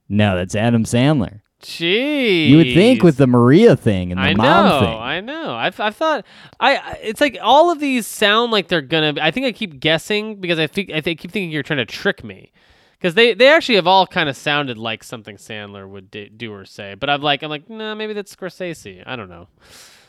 No, 0.08 0.37
that's 0.37 0.54
Adam 0.54 0.84
Sandler. 0.84 1.40
Jeez. 1.62 2.49
You 2.49 2.56
would 2.58 2.75
think 2.75 3.02
with 3.02 3.16
the 3.16 3.26
Maria 3.26 3.76
thing 3.76 4.11
and 4.11 4.18
the 4.18 4.25
I 4.25 4.34
mom 4.34 4.68
know, 4.68 4.80
thing. 4.80 4.99
I 4.99 5.20
know. 5.20 5.54
I've, 5.54 5.78
I've 5.78 5.96
thought 5.96 6.26
I. 6.58 6.99
It's 7.02 7.20
like 7.20 7.38
all 7.40 7.70
of 7.70 7.78
these 7.78 8.06
sound 8.06 8.50
like 8.50 8.66
they're 8.66 8.82
gonna. 8.82 9.14
I 9.20 9.30
think 9.30 9.46
I 9.46 9.52
keep 9.52 9.78
guessing 9.78 10.40
because 10.40 10.58
I 10.58 10.66
think 10.66 10.90
I 10.90 11.00
think, 11.00 11.20
keep 11.20 11.30
thinking 11.30 11.52
you're 11.52 11.62
trying 11.62 11.78
to 11.78 11.87
trick 11.87 12.25
me, 12.25 12.50
because 12.99 13.14
they 13.14 13.32
they 13.32 13.49
actually 13.49 13.76
have 13.76 13.87
all 13.87 14.08
kind 14.08 14.28
of 14.28 14.37
sounded 14.37 14.76
like 14.76 15.04
something 15.04 15.37
Sandler 15.37 15.88
would 15.88 16.11
di- 16.11 16.30
do 16.30 16.52
or 16.52 16.64
say. 16.64 16.94
But 16.94 17.08
I'm 17.08 17.22
like 17.22 17.44
I'm 17.44 17.49
like 17.49 17.70
no, 17.70 17.94
maybe 17.94 18.12
that's 18.12 18.34
Scorsese. 18.34 19.04
I 19.06 19.14
don't 19.14 19.30
know. 19.30 19.46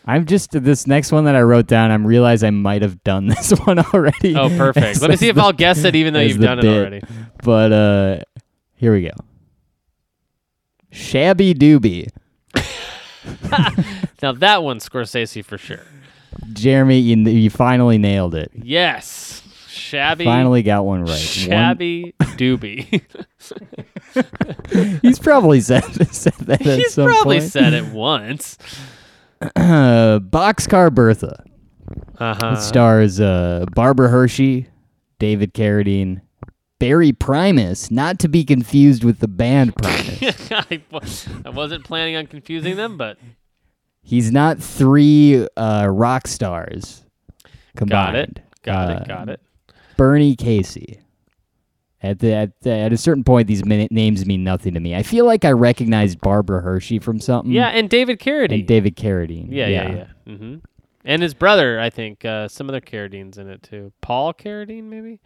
I'm 0.05 0.25
just 0.25 0.51
this 0.51 0.85
next 0.87 1.11
one 1.11 1.25
that 1.25 1.35
I 1.35 1.41
wrote 1.41 1.67
down. 1.67 1.91
I'm 1.91 2.05
realize 2.05 2.43
I 2.43 2.49
might 2.49 2.81
have 2.81 3.03
done 3.03 3.27
this 3.27 3.51
one 3.51 3.79
already. 3.79 4.35
Oh, 4.35 4.49
perfect. 4.49 5.01
Let 5.01 5.09
me 5.09 5.15
see 5.15 5.29
if 5.29 5.35
the- 5.35 5.41
I'll 5.41 5.53
guess 5.53 5.83
it, 5.83 5.95
even 5.95 6.13
though 6.13 6.19
you've 6.19 6.39
done 6.41 6.59
it 6.59 6.65
already. 6.65 7.01
But 7.43 7.71
uh, 7.71 8.19
here 8.75 8.91
we 8.93 9.03
go. 9.03 9.11
Shabby 10.91 11.53
doobie. 11.53 12.09
Now 14.21 14.31
that 14.33 14.63
one's 14.63 14.87
Scorsese 14.87 15.43
for 15.43 15.57
sure. 15.57 15.81
Jeremy, 16.53 16.99
you, 16.99 17.17
you 17.29 17.49
finally 17.49 17.97
nailed 17.97 18.35
it. 18.35 18.51
Yes, 18.53 19.41
shabby. 19.67 20.23
Finally 20.23 20.63
got 20.63 20.85
one 20.85 21.01
right. 21.01 21.09
One- 21.09 21.17
Shabby 21.17 22.13
doobie. 22.19 23.01
he's 25.01 25.19
probably 25.19 25.59
said, 25.61 25.83
said 26.13 26.33
that 26.33 26.65
at 26.65 26.79
He's 26.79 26.95
probably 26.95 27.39
point. 27.39 27.51
said 27.51 27.73
it 27.73 27.85
once. 27.93 28.57
Uh, 29.55 30.19
Boxcar 30.19 30.93
Bertha. 30.93 31.43
Uh 32.17 32.35
huh. 32.39 32.55
It 32.57 32.61
stars 32.61 33.19
uh, 33.19 33.65
Barbara 33.75 34.09
Hershey, 34.09 34.67
David 35.19 35.53
Carradine, 35.53 36.21
Barry 36.79 37.11
Primus, 37.13 37.91
not 37.91 38.19
to 38.19 38.27
be 38.27 38.43
confused 38.43 39.03
with 39.03 39.19
the 39.19 39.27
band 39.27 39.75
Primus. 39.75 40.51
I, 40.51 40.81
I 41.45 41.49
wasn't 41.49 41.83
planning 41.83 42.15
on 42.15 42.27
confusing 42.27 42.75
them, 42.77 42.97
but 42.97 43.17
He's 44.01 44.31
not 44.31 44.59
three 44.59 45.47
uh, 45.55 45.87
rock 45.89 46.27
stars 46.27 47.05
combined. 47.77 48.13
got 48.13 48.15
it. 48.15 48.41
Got 48.63 48.89
Uh, 48.89 48.93
it. 49.01 49.07
Got 49.07 49.29
it. 49.29 49.41
Bernie 49.97 50.35
Casey. 50.35 50.99
At 52.03 52.19
the, 52.19 52.33
at 52.33 52.59
the, 52.61 52.69
at 52.71 52.91
a 52.91 52.97
certain 52.97 53.23
point, 53.23 53.47
these 53.47 53.63
min- 53.65 53.87
names 53.89 54.25
mean 54.25 54.43
nothing 54.43 54.73
to 54.73 54.79
me. 54.81 54.93
I 54.93 55.03
feel 55.03 55.25
like 55.25 55.45
I 55.45 55.51
recognized 55.53 56.19
Barbara 56.19 56.61
Hershey 56.61 56.99
from 56.99 57.19
something. 57.21 57.51
Yeah, 57.51 57.69
and 57.69 57.89
David 57.89 58.19
Carradine. 58.19 58.59
and 58.59 58.67
David 58.67 58.97
Carradine. 58.97 59.47
yeah, 59.49 59.67
yeah, 59.69 59.95
yeah. 60.27 60.35
hmm 60.35 60.55
And 61.05 61.21
his 61.21 61.33
brother, 61.33 61.79
I 61.79 61.89
think, 61.89 62.25
uh, 62.25 62.49
some 62.49 62.67
other 62.67 62.81
Carradines 62.81 63.37
in 63.37 63.47
it 63.49 63.63
too. 63.63 63.93
Paul 64.01 64.33
Carradine, 64.33 64.83
maybe. 64.83 65.21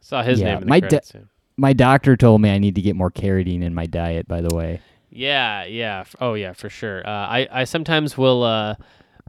Saw 0.00 0.22
his 0.22 0.40
Yeah, 0.40 0.46
name 0.46 0.54
in 0.58 0.60
the 0.64 0.66
my 0.70 0.80
credits. 0.80 1.12
My 1.56 1.72
doctor 1.72 2.16
told 2.16 2.40
me 2.40 2.50
I 2.50 2.58
need 2.58 2.74
to 2.74 2.82
get 2.82 2.94
more 2.96 3.10
carradine 3.10 3.62
in 3.62 3.74
my 3.74 3.86
diet. 3.86 4.26
By 4.28 4.40
the 4.40 4.54
way, 4.54 4.80
Yeah, 5.10 5.64
yeah. 5.64 6.04
Oh, 6.20 6.34
yeah, 6.34 6.52
for 6.52 6.68
sure. 6.68 7.06
Uh, 7.06 7.10
I 7.10 7.48
I 7.50 7.64
sometimes 7.64 8.18
will, 8.18 8.42
uh, 8.42 8.74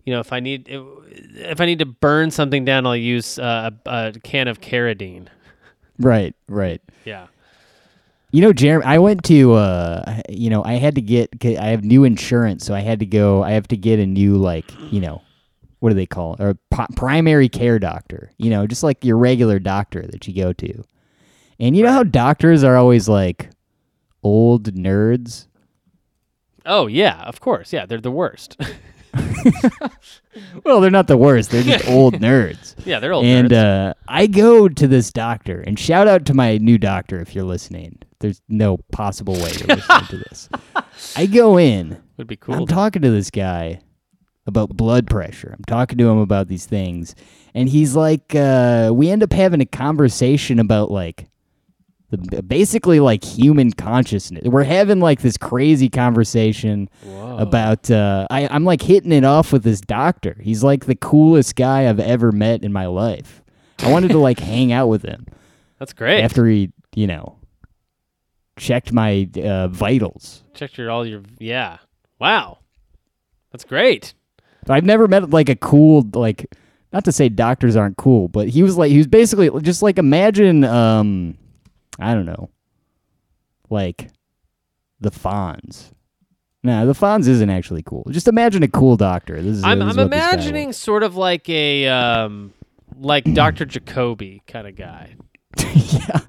you 0.05 0.13
know, 0.13 0.19
if 0.19 0.33
I 0.33 0.39
need 0.39 0.67
if 0.67 1.61
I 1.61 1.65
need 1.65 1.79
to 1.79 1.85
burn 1.85 2.31
something 2.31 2.65
down, 2.65 2.85
I'll 2.85 2.95
use 2.95 3.37
uh, 3.39 3.69
a, 3.85 3.89
a 4.15 4.19
can 4.19 4.47
of 4.47 4.59
Carradine. 4.59 5.27
Right, 5.99 6.35
right. 6.47 6.81
Yeah. 7.03 7.27
You 8.31 8.41
know, 8.41 8.51
Jeremy, 8.51 8.85
I 8.85 8.97
went 8.97 9.23
to, 9.25 9.53
uh, 9.53 10.21
you 10.27 10.49
know, 10.49 10.63
I 10.63 10.73
had 10.73 10.95
to 10.95 11.01
get, 11.01 11.29
I 11.43 11.67
have 11.67 11.83
new 11.83 12.03
insurance, 12.03 12.65
so 12.65 12.73
I 12.73 12.81
had 12.81 12.99
to 12.99 13.05
go, 13.05 13.43
I 13.43 13.51
have 13.51 13.67
to 13.69 13.77
get 13.77 13.99
a 13.99 14.05
new, 14.05 14.35
like, 14.35 14.65
you 14.91 14.99
know, 14.99 15.21
what 15.79 15.89
do 15.89 15.95
they 15.95 16.05
call 16.05 16.33
it? 16.33 16.41
Or 16.41 16.57
primary 16.95 17.47
care 17.47 17.79
doctor, 17.79 18.31
you 18.37 18.49
know, 18.49 18.67
just 18.67 18.83
like 18.83 19.05
your 19.05 19.17
regular 19.17 19.59
doctor 19.59 20.05
that 20.07 20.27
you 20.27 20.35
go 20.35 20.51
to. 20.51 20.83
And 21.59 21.77
you 21.77 21.83
know 21.83 21.91
how 21.91 22.03
doctors 22.03 22.63
are 22.63 22.75
always 22.75 23.07
like 23.07 23.51
old 24.23 24.73
nerds? 24.73 25.47
Oh 26.65 26.87
yeah, 26.87 27.21
of 27.21 27.39
course. 27.39 27.71
Yeah, 27.71 27.85
they're 27.85 28.01
the 28.01 28.11
worst. 28.11 28.59
Well, 30.65 30.81
they're 30.81 30.91
not 30.91 31.07
the 31.07 31.15
worst, 31.17 31.51
they're 31.51 31.63
just 31.63 31.87
old 31.87 32.15
nerds. 32.19 32.75
yeah, 32.85 32.99
they're 32.99 33.13
old 33.13 33.23
and 33.25 33.49
nerds. 33.51 33.89
uh, 33.89 33.93
I 34.07 34.27
go 34.27 34.67
to 34.67 34.87
this 34.87 35.11
doctor, 35.11 35.61
and 35.61 35.79
shout 35.79 36.07
out 36.09 36.25
to 36.25 36.33
my 36.33 36.57
new 36.57 36.77
doctor 36.77 37.19
if 37.21 37.33
you're 37.33 37.45
listening. 37.45 37.99
There's 38.19 38.41
no 38.49 38.77
possible 38.91 39.33
way 39.35 39.51
you're 39.53 39.75
listening 39.77 40.07
to 40.09 40.17
this. 40.17 40.49
I 41.15 41.25
go 41.27 41.57
in, 41.57 42.01
Would 42.17 42.27
be 42.27 42.35
cool. 42.35 42.55
I'm 42.55 42.67
talking 42.67 43.01
to 43.03 43.11
this 43.11 43.29
guy 43.29 43.79
about 44.45 44.69
blood 44.75 45.07
pressure. 45.07 45.53
I'm 45.57 45.63
talking 45.65 45.97
to 45.99 46.09
him 46.09 46.17
about 46.17 46.47
these 46.47 46.65
things. 46.65 47.15
And 47.53 47.69
he's 47.69 47.95
like, 47.95 48.35
uh, 48.35 48.91
we 48.93 49.09
end 49.09 49.23
up 49.23 49.31
having 49.33 49.61
a 49.61 49.65
conversation 49.65 50.59
about 50.59 50.91
like, 50.91 51.27
the, 52.09 52.43
basically 52.43 52.99
like 52.99 53.23
human 53.23 53.71
consciousness. 53.71 54.43
We're 54.45 54.63
having 54.63 54.99
like 54.99 55.21
this 55.21 55.37
crazy 55.37 55.89
conversation 55.89 56.89
Whoa. 57.03 57.37
about, 57.37 57.89
uh, 57.89 58.27
I, 58.29 58.47
I'm 58.47 58.63
like 58.63 58.81
hitting 58.81 59.11
it 59.11 59.23
off 59.23 59.51
with 59.51 59.63
this 59.63 59.81
doctor. 59.81 60.37
He's 60.39 60.63
like 60.63 60.85
the 60.85 60.95
coolest 60.95 61.55
guy 61.55 61.89
I've 61.89 61.99
ever 61.99 62.31
met 62.31 62.63
in 62.63 62.71
my 62.71 62.85
life. 62.85 63.41
I 63.79 63.91
wanted 63.91 64.11
to 64.11 64.19
like 64.19 64.39
hang 64.53 64.71
out 64.71 64.87
with 64.87 65.03
him 65.03 65.25
That's 65.79 65.93
great. 65.93 66.21
after 66.21 66.45
he, 66.45 66.71
you 66.95 67.07
know, 67.07 67.37
checked 68.57 68.91
my 68.93 69.27
uh, 69.43 69.67
vitals. 69.67 70.43
Checked 70.53 70.77
your 70.77 70.89
all 70.89 71.05
your 71.05 71.23
yeah. 71.39 71.77
Wow. 72.19 72.59
That's 73.51 73.65
great. 73.65 74.13
I've 74.67 74.85
never 74.85 75.07
met 75.07 75.29
like 75.29 75.49
a 75.49 75.55
cool 75.55 76.07
like 76.13 76.47
not 76.91 77.05
to 77.05 77.11
say 77.11 77.29
doctors 77.29 77.75
aren't 77.75 77.97
cool, 77.97 78.27
but 78.27 78.47
he 78.47 78.63
was 78.63 78.77
like 78.77 78.91
he 78.91 78.97
was 78.97 79.07
basically 79.07 79.49
just 79.61 79.81
like 79.81 79.97
imagine 79.97 80.63
um 80.63 81.37
I 81.99 82.13
don't 82.13 82.25
know. 82.25 82.49
Like 83.69 84.09
the 84.99 85.11
Fonz. 85.11 85.91
Nah, 86.63 86.85
the 86.85 86.93
Fonz 86.93 87.27
isn't 87.27 87.49
actually 87.49 87.83
cool. 87.83 88.05
Just 88.09 88.27
imagine 88.27 88.63
a 88.63 88.67
cool 88.67 88.97
doctor. 88.97 89.41
This 89.41 89.57
is 89.57 89.63
I'm, 89.63 89.79
this 89.79 89.89
I'm 89.93 89.99
is 89.99 90.05
imagining 90.05 90.73
sort 90.73 91.03
of 91.03 91.15
like 91.15 91.47
a 91.47 91.87
um, 91.87 92.53
like 92.97 93.23
Dr. 93.33 93.65
Jacoby 93.65 94.41
kind 94.47 94.67
of 94.67 94.75
guy. 94.75 95.15
yeah. 95.75 96.19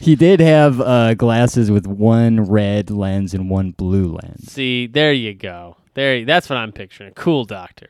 He 0.00 0.16
did 0.16 0.40
have 0.40 0.80
uh, 0.80 1.14
glasses 1.14 1.70
with 1.70 1.86
one 1.86 2.44
red 2.44 2.90
lens 2.90 3.34
and 3.34 3.50
one 3.50 3.72
blue 3.72 4.18
lens. 4.22 4.52
See, 4.52 4.86
there 4.86 5.12
you 5.12 5.34
go. 5.34 5.76
There, 5.94 6.24
that's 6.24 6.48
what 6.48 6.56
I'm 6.56 6.72
picturing. 6.72 7.10
A 7.10 7.14
cool 7.14 7.44
doctor. 7.44 7.88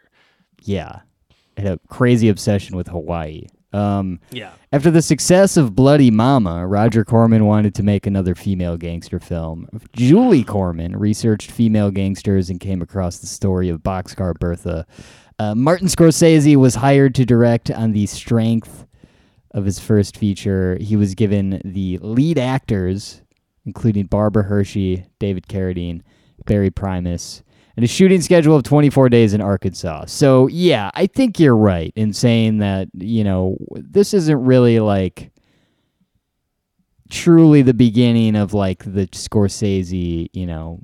Yeah. 0.63 1.01
Had 1.57 1.67
a 1.67 1.81
crazy 1.89 2.29
obsession 2.29 2.77
with 2.77 2.89
Hawaii. 2.89 3.47
Um, 3.75 4.21
Yeah. 4.31 4.53
After 4.73 4.91
the 4.91 5.03
success 5.03 5.57
of 5.57 5.75
Bloody 5.75 6.11
Mama, 6.11 6.67
Roger 6.67 7.05
Corman 7.05 7.45
wanted 7.47 7.75
to 7.77 7.83
make 7.83 8.07
another 8.07 8.35
female 8.35 8.77
gangster 8.77 9.19
film. 9.19 9.69
Julie 9.95 10.45
Corman 10.45 10.97
researched 10.97 11.51
female 11.51 11.91
gangsters 11.91 12.51
and 12.51 12.61
came 12.61 12.83
across 12.83 13.19
the 13.19 13.27
story 13.27 13.69
of 13.69 13.83
Boxcar 13.83 14.35
Bertha. 14.39 14.87
Uh, 15.39 15.55
Martin 15.55 15.89
Scorsese 15.89 16.57
was 16.57 16.77
hired 16.77 17.15
to 17.17 17.25
direct 17.25 17.71
on 17.71 17.93
the 17.93 18.07
strength 18.07 18.87
of 19.53 19.65
his 19.65 19.79
first 19.79 20.17
feature. 20.17 20.77
He 20.81 20.97
was 20.97 21.15
given 21.15 21.61
the 21.65 21.99
lead 21.99 22.39
actors, 22.39 23.23
including 23.67 24.07
Barbara 24.07 24.45
Hershey, 24.45 25.07
David 25.19 25.47
Carradine, 25.49 26.03
Barry 26.47 26.71
Primus, 26.71 27.43
and 27.77 27.85
a 27.85 27.89
shooting 27.89 28.21
schedule 28.21 28.57
of 28.57 28.63
24 28.63 29.09
days 29.09 29.35
in 29.35 29.41
Arkansas. 29.41 30.07
So, 30.07 30.47
yeah, 30.47 30.91
I 30.95 31.07
think 31.07 31.41
you're 31.41 31.57
right 31.57 31.93
in 31.97 32.13
saying 32.13 32.59
that, 32.59 32.89
you 32.95 33.25
know, 33.25 33.57
this 33.71 34.15
isn't 34.15 34.45
really 34.45 34.81
like 34.81 35.33
truly 37.11 37.63
the 37.63 37.75
beginning 37.75 38.37
of 38.37 38.55
like 38.55 38.85
the 38.85 39.07
Scorsese, 39.09 40.29
you 40.33 40.47
know, 40.47 40.81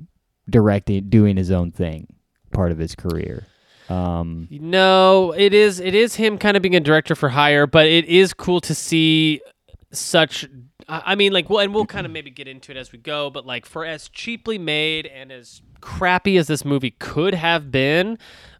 directing, 0.49 1.09
doing 1.09 1.37
his 1.37 1.51
own 1.51 1.71
thing 1.71 2.07
part 2.51 2.71
of 2.71 2.77
his 2.77 2.95
career. 2.95 3.45
Um, 3.89 4.47
No, 4.51 5.33
it 5.33 5.53
is 5.53 5.79
it 5.79 5.95
is 5.95 6.15
him 6.15 6.37
kind 6.37 6.55
of 6.55 6.63
being 6.63 6.75
a 6.75 6.79
director 6.79 7.15
for 7.15 7.29
hire, 7.29 7.67
but 7.67 7.87
it 7.87 8.05
is 8.05 8.33
cool 8.33 8.61
to 8.61 8.73
see 8.75 9.41
such 9.91 10.47
I 10.91 11.15
mean 11.15 11.31
like 11.31 11.49
well 11.49 11.59
and 11.59 11.73
we'll 11.73 11.85
kind 11.85 12.05
of 12.05 12.11
maybe 12.11 12.29
get 12.29 12.47
into 12.47 12.71
it 12.71 12.77
as 12.77 12.91
we 12.91 12.99
go, 12.99 13.29
but 13.29 13.45
like 13.45 13.65
for 13.65 13.85
as 13.85 14.09
cheaply 14.09 14.57
made 14.57 15.05
and 15.05 15.31
as 15.31 15.61
crappy 15.79 16.37
as 16.37 16.47
this 16.47 16.65
movie 16.65 16.91
could 16.91 17.33
have 17.33 17.71
been, 17.71 18.17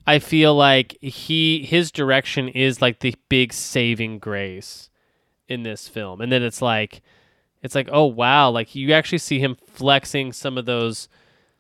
I 0.08 0.20
feel 0.20 0.56
like 0.56 0.98
he 1.02 1.64
his 1.64 1.92
direction 1.92 2.48
is 2.48 2.82
like 2.82 3.00
the 3.00 3.16
big 3.30 3.52
saving 3.52 4.20
grace 4.20 4.90
in 5.48 5.64
this 5.64 5.88
film. 5.88 6.22
And 6.22 6.32
then 6.32 6.42
it's 6.42 6.62
like 6.62 7.02
it's 7.62 7.76
like 7.76 7.90
oh 7.92 8.06
wow, 8.06 8.50
like 8.50 8.76
you 8.76 8.94
actually 8.94 9.18
see 9.18 9.40
him 9.40 9.58
flexing 9.68 10.32
some 10.32 10.58
of 10.58 10.66
those 10.66 11.10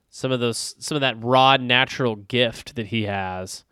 some 0.09 0.31
of 0.31 0.39
those 0.39 0.75
some 0.79 0.95
of 0.95 1.01
that 1.01 1.21
raw 1.21 1.57
natural 1.57 2.15
gift 2.15 2.75
that 2.75 2.87
he 2.87 3.03
has. 3.03 3.65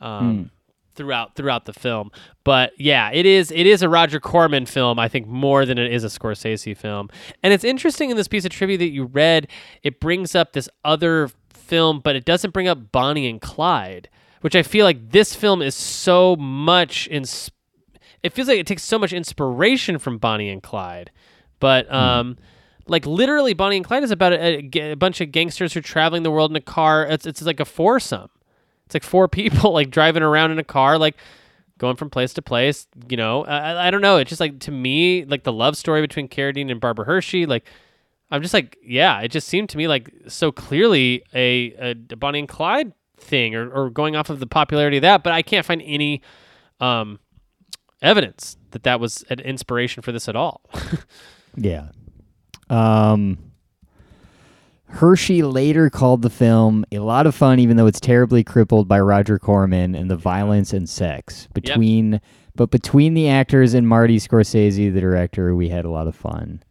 Um, 0.00 0.50
throughout 0.98 1.34
throughout 1.34 1.64
the 1.64 1.72
film. 1.72 2.10
But 2.44 2.72
yeah, 2.78 3.10
it 3.10 3.24
is 3.24 3.50
it 3.50 3.66
is 3.66 3.82
a 3.82 3.88
Roger 3.88 4.20
Corman 4.20 4.66
film, 4.66 4.98
I 4.98 5.08
think, 5.08 5.26
more 5.26 5.64
than 5.64 5.78
it 5.78 5.90
is 5.90 6.04
a 6.04 6.08
Scorsese 6.08 6.76
film. 6.76 7.08
And 7.42 7.54
it's 7.54 7.64
interesting 7.64 8.10
in 8.10 8.18
this 8.18 8.28
piece 8.28 8.44
of 8.44 8.50
trivia 8.50 8.76
that 8.76 8.90
you 8.90 9.04
read, 9.04 9.48
it 9.82 10.00
brings 10.00 10.34
up 10.34 10.52
this 10.52 10.68
other 10.84 11.30
film, 11.54 12.00
but 12.00 12.16
it 12.16 12.26
doesn't 12.26 12.52
bring 12.52 12.68
up 12.68 12.92
Bonnie 12.92 13.30
and 13.30 13.40
Clyde, 13.40 14.10
which 14.42 14.54
I 14.54 14.62
feel 14.62 14.84
like 14.84 15.12
this 15.12 15.34
film 15.34 15.62
is 15.62 15.74
so 15.74 16.36
much 16.36 17.06
in. 17.06 17.24
It 18.22 18.32
feels 18.32 18.48
like 18.48 18.58
it 18.58 18.66
takes 18.66 18.82
so 18.82 18.98
much 18.98 19.12
inspiration 19.12 19.98
from 19.98 20.18
Bonnie 20.18 20.50
and 20.50 20.62
Clyde, 20.62 21.12
but 21.60 21.90
um, 21.92 22.36
like 22.88 23.06
literally, 23.06 23.54
Bonnie 23.54 23.76
and 23.76 23.84
Clyde 23.86 24.02
is 24.02 24.10
about 24.10 24.32
a, 24.32 24.68
a 24.74 24.92
a 24.92 24.96
bunch 24.96 25.20
of 25.20 25.30
gangsters 25.30 25.74
who 25.74 25.78
are 25.78 25.82
traveling 25.82 26.24
the 26.24 26.30
world 26.30 26.50
in 26.50 26.56
a 26.56 26.60
car. 26.60 27.06
It's 27.06 27.26
it's 27.26 27.42
like 27.42 27.60
a 27.60 27.64
foursome. 27.64 28.30
It's 28.88 28.94
like 28.94 29.02
four 29.04 29.28
people 29.28 29.72
like 29.72 29.90
driving 29.90 30.22
around 30.22 30.50
in 30.50 30.58
a 30.58 30.64
car, 30.64 30.96
like 30.98 31.16
going 31.76 31.96
from 31.96 32.08
place 32.10 32.32
to 32.34 32.42
place. 32.42 32.86
You 33.08 33.18
know, 33.18 33.44
I, 33.44 33.88
I- 33.88 33.90
don't 33.90 34.00
know. 34.00 34.16
It's 34.16 34.30
just 34.30 34.40
like 34.40 34.58
to 34.60 34.70
me, 34.70 35.24
like 35.26 35.44
the 35.44 35.52
love 35.52 35.76
story 35.76 36.00
between 36.00 36.26
Carradine 36.28 36.70
and 36.70 36.80
Barbara 36.80 37.04
Hershey. 37.04 37.44
Like, 37.46 37.66
I'm 38.30 38.40
just 38.42 38.54
like, 38.54 38.78
yeah, 38.82 39.20
it 39.20 39.28
just 39.28 39.46
seemed 39.48 39.68
to 39.70 39.76
me 39.76 39.86
like 39.88 40.10
so 40.26 40.50
clearly 40.50 41.22
a, 41.34 41.72
a, 41.78 41.90
a 42.10 42.16
Bonnie 42.16 42.38
and 42.40 42.48
Clyde 42.48 42.92
thing, 43.18 43.54
or, 43.54 43.70
or 43.70 43.90
going 43.90 44.16
off 44.16 44.30
of 44.30 44.40
the 44.40 44.46
popularity 44.46 44.96
of 44.96 45.02
that. 45.02 45.22
But 45.22 45.32
I 45.34 45.42
can't 45.42 45.64
find 45.66 45.82
any 45.84 46.22
um, 46.80 47.18
evidence 48.02 48.56
that 48.70 48.82
that 48.84 49.00
was 49.00 49.24
an 49.30 49.40
inspiration 49.40 50.02
for 50.02 50.12
this 50.12 50.28
at 50.28 50.36
all. 50.36 50.62
Yeah. 51.56 51.88
Um, 52.70 53.47
Hershey 54.90 55.42
later 55.42 55.90
called 55.90 56.22
the 56.22 56.30
film 56.30 56.84
a 56.90 56.98
lot 57.00 57.26
of 57.26 57.34
fun, 57.34 57.58
even 57.58 57.76
though 57.76 57.86
it's 57.86 58.00
terribly 58.00 58.42
crippled 58.42 58.88
by 58.88 58.98
Roger 59.00 59.38
Corman 59.38 59.94
and 59.94 60.10
the 60.10 60.16
violence 60.16 60.72
and 60.72 60.88
sex 60.88 61.46
between. 61.54 62.20
But 62.56 62.70
between 62.70 63.14
the 63.14 63.28
actors 63.28 63.74
and 63.74 63.86
Marty 63.86 64.18
Scorsese, 64.18 64.92
the 64.92 65.00
director, 65.00 65.54
we 65.54 65.68
had 65.68 65.84
a 65.84 65.90
lot 65.90 66.08
of 66.08 66.16
fun. 66.16 66.62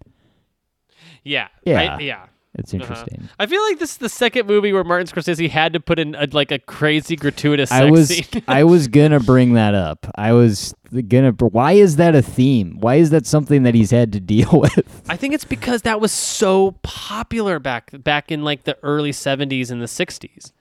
yeah, 1.23 1.47
Yeah. 1.65 1.95
I- 1.95 1.99
yeah. 1.99 2.25
It's 2.57 2.73
Uh-huh. 2.73 2.81
interesting. 2.83 3.29
I 3.39 3.45
feel 3.45 3.61
like 3.63 3.79
this 3.79 3.91
is 3.91 3.97
the 3.97 4.09
second 4.09 4.47
movie 4.47 4.73
where 4.73 4.83
Martin 4.83 5.07
Scorsese 5.07 5.49
had 5.49 5.73
to 5.73 5.79
put 5.79 5.99
in 5.99 6.15
a, 6.15 6.27
like 6.31 6.51
a 6.51 6.59
crazy 6.59 7.15
gratuitous 7.15 7.69
sex 7.69 7.81
I 7.85 7.89
was. 7.91 8.21
I 8.47 8.63
was 8.63 8.87
gonna 8.97 9.19
bring 9.19 9.53
that 9.53 9.75
up. 9.75 10.05
I 10.15 10.33
was 10.33 10.73
gonna. 11.07 11.31
Why 11.31 11.73
is 11.73 11.97
that 11.97 12.15
a 12.15 12.21
theme? 12.21 12.77
Why 12.79 12.95
is 12.95 13.09
that 13.11 13.25
something 13.27 13.63
that 13.63 13.75
he's 13.75 13.91
had 13.91 14.11
to 14.13 14.19
deal 14.19 14.49
with? 14.61 15.03
I 15.09 15.15
think 15.17 15.33
it's 15.33 15.45
because 15.45 15.83
that 15.83 16.01
was 16.01 16.11
so 16.11 16.71
popular 16.83 17.59
back 17.59 17.91
back 18.03 18.31
in 18.31 18.43
like 18.43 18.63
the 18.63 18.77
early 18.83 19.11
'70s 19.11 19.69
and 19.71 19.81
the 19.81 19.85
'60s. 19.85 20.51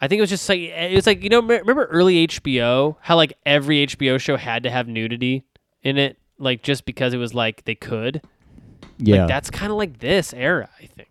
I 0.00 0.06
think 0.06 0.18
it 0.18 0.22
was 0.22 0.30
just 0.30 0.48
like 0.48 0.60
it 0.60 0.94
was 0.94 1.06
like 1.06 1.22
you 1.22 1.28
know 1.28 1.40
remember 1.40 1.84
early 1.86 2.26
HBO 2.28 2.96
how 3.00 3.16
like 3.16 3.32
every 3.44 3.86
HBO 3.86 4.18
show 4.20 4.36
had 4.36 4.62
to 4.62 4.70
have 4.70 4.86
nudity 4.88 5.44
in 5.82 5.98
it 5.98 6.18
like 6.38 6.62
just 6.62 6.84
because 6.84 7.12
it 7.14 7.18
was 7.18 7.34
like 7.34 7.64
they 7.64 7.74
could. 7.74 8.22
Yeah. 8.98 9.20
Like 9.20 9.28
that's 9.28 9.50
kind 9.50 9.70
of 9.70 9.78
like 9.78 9.98
this 9.98 10.32
era, 10.34 10.68
I 10.82 10.86
think. 10.86 11.08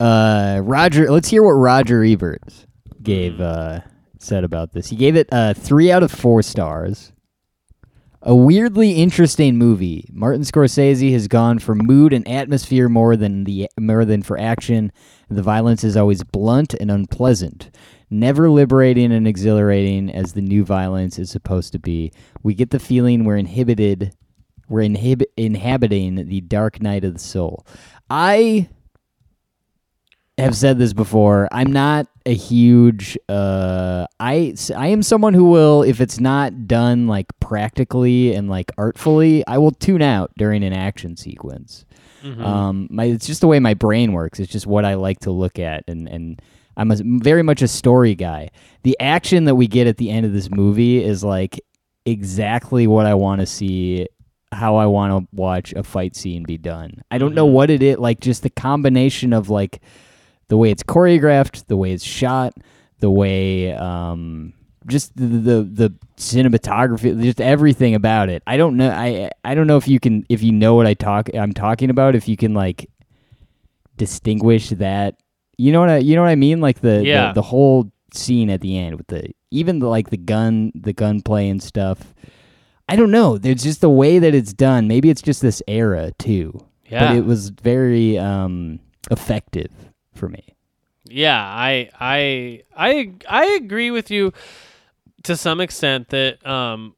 Uh, 0.00 0.60
Roger, 0.64 1.10
let's 1.10 1.28
hear 1.28 1.42
what 1.42 1.52
Roger 1.52 2.02
Ebert 2.04 2.42
gave 3.02 3.36
Hmm. 3.36 3.42
uh, 3.42 3.80
said 4.18 4.44
about 4.44 4.72
this. 4.72 4.88
He 4.88 4.96
gave 4.96 5.16
it 5.16 5.28
uh, 5.32 5.54
three 5.54 5.90
out 5.92 6.02
of 6.02 6.10
four 6.10 6.42
stars. 6.42 7.12
A 8.24 8.34
weirdly 8.36 8.92
interesting 8.92 9.56
movie. 9.58 10.08
Martin 10.12 10.42
Scorsese 10.42 11.12
has 11.12 11.26
gone 11.26 11.58
for 11.58 11.74
mood 11.74 12.12
and 12.12 12.26
atmosphere 12.28 12.88
more 12.88 13.16
than 13.16 13.42
the 13.44 13.68
more 13.80 14.04
than 14.04 14.22
for 14.22 14.38
action. 14.38 14.92
The 15.28 15.42
violence 15.42 15.82
is 15.82 15.96
always 15.96 16.22
blunt 16.22 16.72
and 16.74 16.88
unpleasant, 16.88 17.70
never 18.10 18.48
liberating 18.48 19.10
and 19.10 19.26
exhilarating 19.26 20.08
as 20.08 20.34
the 20.34 20.40
new 20.40 20.64
violence 20.64 21.18
is 21.18 21.30
supposed 21.30 21.72
to 21.72 21.80
be. 21.80 22.12
We 22.44 22.54
get 22.54 22.70
the 22.70 22.78
feeling 22.78 23.24
we're 23.24 23.38
inhibited, 23.38 24.14
we're 24.72 24.88
inhib- 24.88 25.26
inhabiting 25.36 26.26
the 26.26 26.40
dark 26.40 26.80
night 26.80 27.04
of 27.04 27.12
the 27.12 27.20
soul. 27.20 27.66
I 28.10 28.68
have 30.38 30.56
said 30.56 30.78
this 30.78 30.92
before. 30.94 31.48
I'm 31.52 31.72
not 31.72 32.06
a 32.24 32.34
huge. 32.34 33.18
Uh, 33.28 34.06
I 34.18 34.54
I 34.74 34.88
am 34.88 35.02
someone 35.02 35.34
who 35.34 35.44
will, 35.44 35.82
if 35.82 36.00
it's 36.00 36.18
not 36.18 36.66
done 36.66 37.06
like 37.06 37.26
practically 37.38 38.34
and 38.34 38.48
like 38.48 38.72
artfully, 38.78 39.46
I 39.46 39.58
will 39.58 39.72
tune 39.72 40.02
out 40.02 40.32
during 40.38 40.64
an 40.64 40.72
action 40.72 41.16
sequence. 41.16 41.84
Um, 42.44 42.88
my 42.90 43.04
it's 43.04 43.26
just 43.26 43.40
the 43.40 43.48
way 43.48 43.58
my 43.58 43.74
brain 43.74 44.12
works. 44.12 44.40
It's 44.40 44.50
just 44.50 44.66
what 44.66 44.84
I 44.84 44.94
like 44.94 45.20
to 45.20 45.30
look 45.30 45.58
at, 45.58 45.84
and 45.86 46.08
and 46.08 46.40
I'm 46.76 46.90
a, 46.90 46.96
very 47.02 47.42
much 47.42 47.60
a 47.62 47.68
story 47.68 48.14
guy. 48.14 48.48
The 48.84 48.96
action 49.00 49.44
that 49.44 49.56
we 49.56 49.66
get 49.66 49.86
at 49.86 49.98
the 49.98 50.10
end 50.10 50.24
of 50.24 50.32
this 50.32 50.50
movie 50.50 51.04
is 51.04 51.22
like 51.22 51.60
exactly 52.06 52.86
what 52.86 53.06
I 53.06 53.14
want 53.14 53.40
to 53.40 53.46
see. 53.46 54.08
How 54.52 54.76
I 54.76 54.86
want 54.86 55.28
to 55.30 55.36
watch 55.36 55.72
a 55.72 55.82
fight 55.82 56.14
scene 56.14 56.44
be 56.44 56.58
done. 56.58 57.02
I 57.10 57.18
don't 57.18 57.34
know 57.34 57.46
what 57.46 57.70
it 57.70 57.82
is. 57.82 57.98
Like 57.98 58.20
just 58.20 58.42
the 58.42 58.50
combination 58.50 59.32
of 59.32 59.48
like 59.48 59.80
the 60.48 60.56
way 60.58 60.70
it's 60.70 60.82
choreographed, 60.82 61.66
the 61.66 61.76
way 61.76 61.92
it's 61.92 62.04
shot, 62.04 62.52
the 63.00 63.10
way 63.10 63.72
um 63.72 64.52
just 64.86 65.16
the, 65.16 65.24
the 65.26 65.62
the 65.62 65.94
cinematography, 66.16 67.20
just 67.22 67.40
everything 67.40 67.94
about 67.94 68.28
it. 68.28 68.42
I 68.46 68.56
don't 68.56 68.76
know. 68.76 68.90
I 68.90 69.30
I 69.44 69.54
don't 69.54 69.66
know 69.66 69.76
if 69.78 69.88
you 69.88 69.98
can 69.98 70.26
if 70.28 70.42
you 70.42 70.52
know 70.52 70.74
what 70.74 70.86
I 70.86 70.94
talk 70.94 71.30
I'm 71.34 71.52
talking 71.54 71.88
about. 71.90 72.14
If 72.14 72.28
you 72.28 72.36
can 72.36 72.52
like 72.52 72.90
distinguish 73.96 74.70
that, 74.70 75.16
you 75.56 75.72
know 75.72 75.80
what 75.80 75.88
I 75.90 75.98
you 75.98 76.14
know 76.16 76.22
what 76.22 76.30
I 76.30 76.34
mean? 76.36 76.60
Like 76.60 76.80
the 76.80 77.02
Yeah. 77.04 77.28
the, 77.28 77.34
the 77.34 77.42
whole 77.42 77.90
scene 78.12 78.50
at 78.50 78.60
the 78.60 78.78
end 78.78 78.96
with 78.96 79.06
the 79.06 79.30
even 79.50 79.78
the 79.78 79.86
like 79.88 80.10
the 80.10 80.16
gun 80.16 80.72
the 80.74 80.92
gunplay 80.92 81.48
and 81.48 81.62
stuff. 81.62 82.14
I 82.92 82.96
don't 82.96 83.10
know. 83.10 83.38
There's 83.38 83.62
just 83.62 83.80
the 83.80 83.88
way 83.88 84.18
that 84.18 84.34
it's 84.34 84.52
done. 84.52 84.86
Maybe 84.86 85.08
it's 85.08 85.22
just 85.22 85.40
this 85.40 85.62
era 85.66 86.12
too. 86.18 86.62
Yeah. 86.84 87.08
But 87.08 87.16
it 87.16 87.24
was 87.24 87.48
very 87.48 88.18
um 88.18 88.80
effective 89.10 89.70
for 90.14 90.28
me. 90.28 90.54
Yeah, 91.06 91.42
I 91.42 91.88
I 91.98 92.62
I 92.76 93.12
I 93.26 93.46
agree 93.52 93.90
with 93.90 94.10
you. 94.10 94.34
to 95.22 95.38
some 95.38 95.62
extent 95.62 96.10
that 96.10 96.46
um 96.46 96.94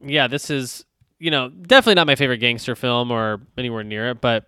yeah, 0.00 0.28
this 0.28 0.48
is 0.48 0.84
you 1.18 1.32
know, 1.32 1.48
definitely 1.48 1.96
not 1.96 2.06
my 2.06 2.14
favorite 2.14 2.38
gangster 2.38 2.76
film 2.76 3.10
or 3.10 3.40
anywhere 3.58 3.82
near 3.82 4.10
it, 4.10 4.20
but 4.20 4.46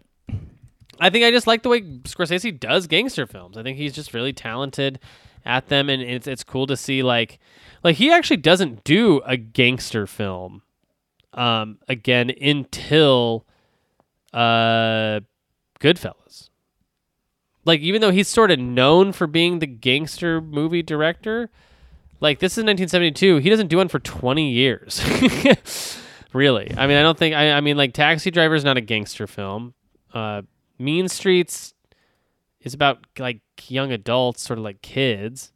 I 1.01 1.11
think 1.11 1.25
I 1.25 1.33
just 1.33 1.49
like 1.49 1.65
the 1.65 1.71
way 1.71 1.81
Scorsese 1.81 2.61
does 2.61 2.87
gangster 2.87 3.27
films. 3.27 3.59
I 3.59 3.65
think 3.65 3.79
he's 3.79 3.95
just 3.95 4.15
really 4.15 4.33
talented 4.33 5.01
at 5.45 5.69
them 5.69 5.89
and 5.89 6.03
it's 6.03 6.27
it's 6.27 6.45
cool 6.45 6.67
to 6.67 6.77
see 6.77 7.03
like 7.03 7.39
like 7.83 7.97
he 7.97 8.11
actually 8.11 8.37
doesn't 8.37 8.85
do 8.85 9.21
a 9.27 9.37
gangster 9.37 10.07
film 10.07 10.63
um 11.35 11.79
again 11.89 12.31
until 12.41 13.47
uh 14.33 15.21
Goodfellas. 15.83 16.49
Like 17.65 17.81
even 17.81 18.01
though 18.01 18.11
he's 18.11 18.29
sort 18.29 18.51
of 18.51 18.59
known 18.59 19.13
for 19.13 19.27
being 19.27 19.59
the 19.59 19.67
gangster 19.67 20.41
movie 20.41 20.83
director, 20.83 21.51
like 22.21 22.39
this 22.39 22.53
is 22.53 22.65
1972, 22.65 23.39
he 23.39 23.51
doesn't 23.51 23.67
do 23.67 23.77
one 23.77 23.89
for 23.89 23.99
20 23.99 24.51
years. 24.51 25.03
really. 26.33 26.73
I 26.77 26.87
mean, 26.87 26.97
I 26.97 27.03
don't 27.03 27.19
think 27.19 27.35
I 27.35 27.53
I 27.53 27.61
mean 27.61 27.77
like 27.77 27.93
Taxi 27.93 28.31
Driver 28.31 28.55
is 28.55 28.65
not 28.65 28.77
a 28.77 28.81
gangster 28.81 29.27
film. 29.27 29.75
Uh 30.15 30.43
Mean 30.79 31.09
Streets 31.09 31.75
is 32.61 32.75
about 32.75 32.99
like 33.19 33.41
young 33.69 33.93
adults, 33.93 34.43
sort 34.43 34.59
of 34.59 34.65
like 34.65 34.83
kids. 34.83 35.53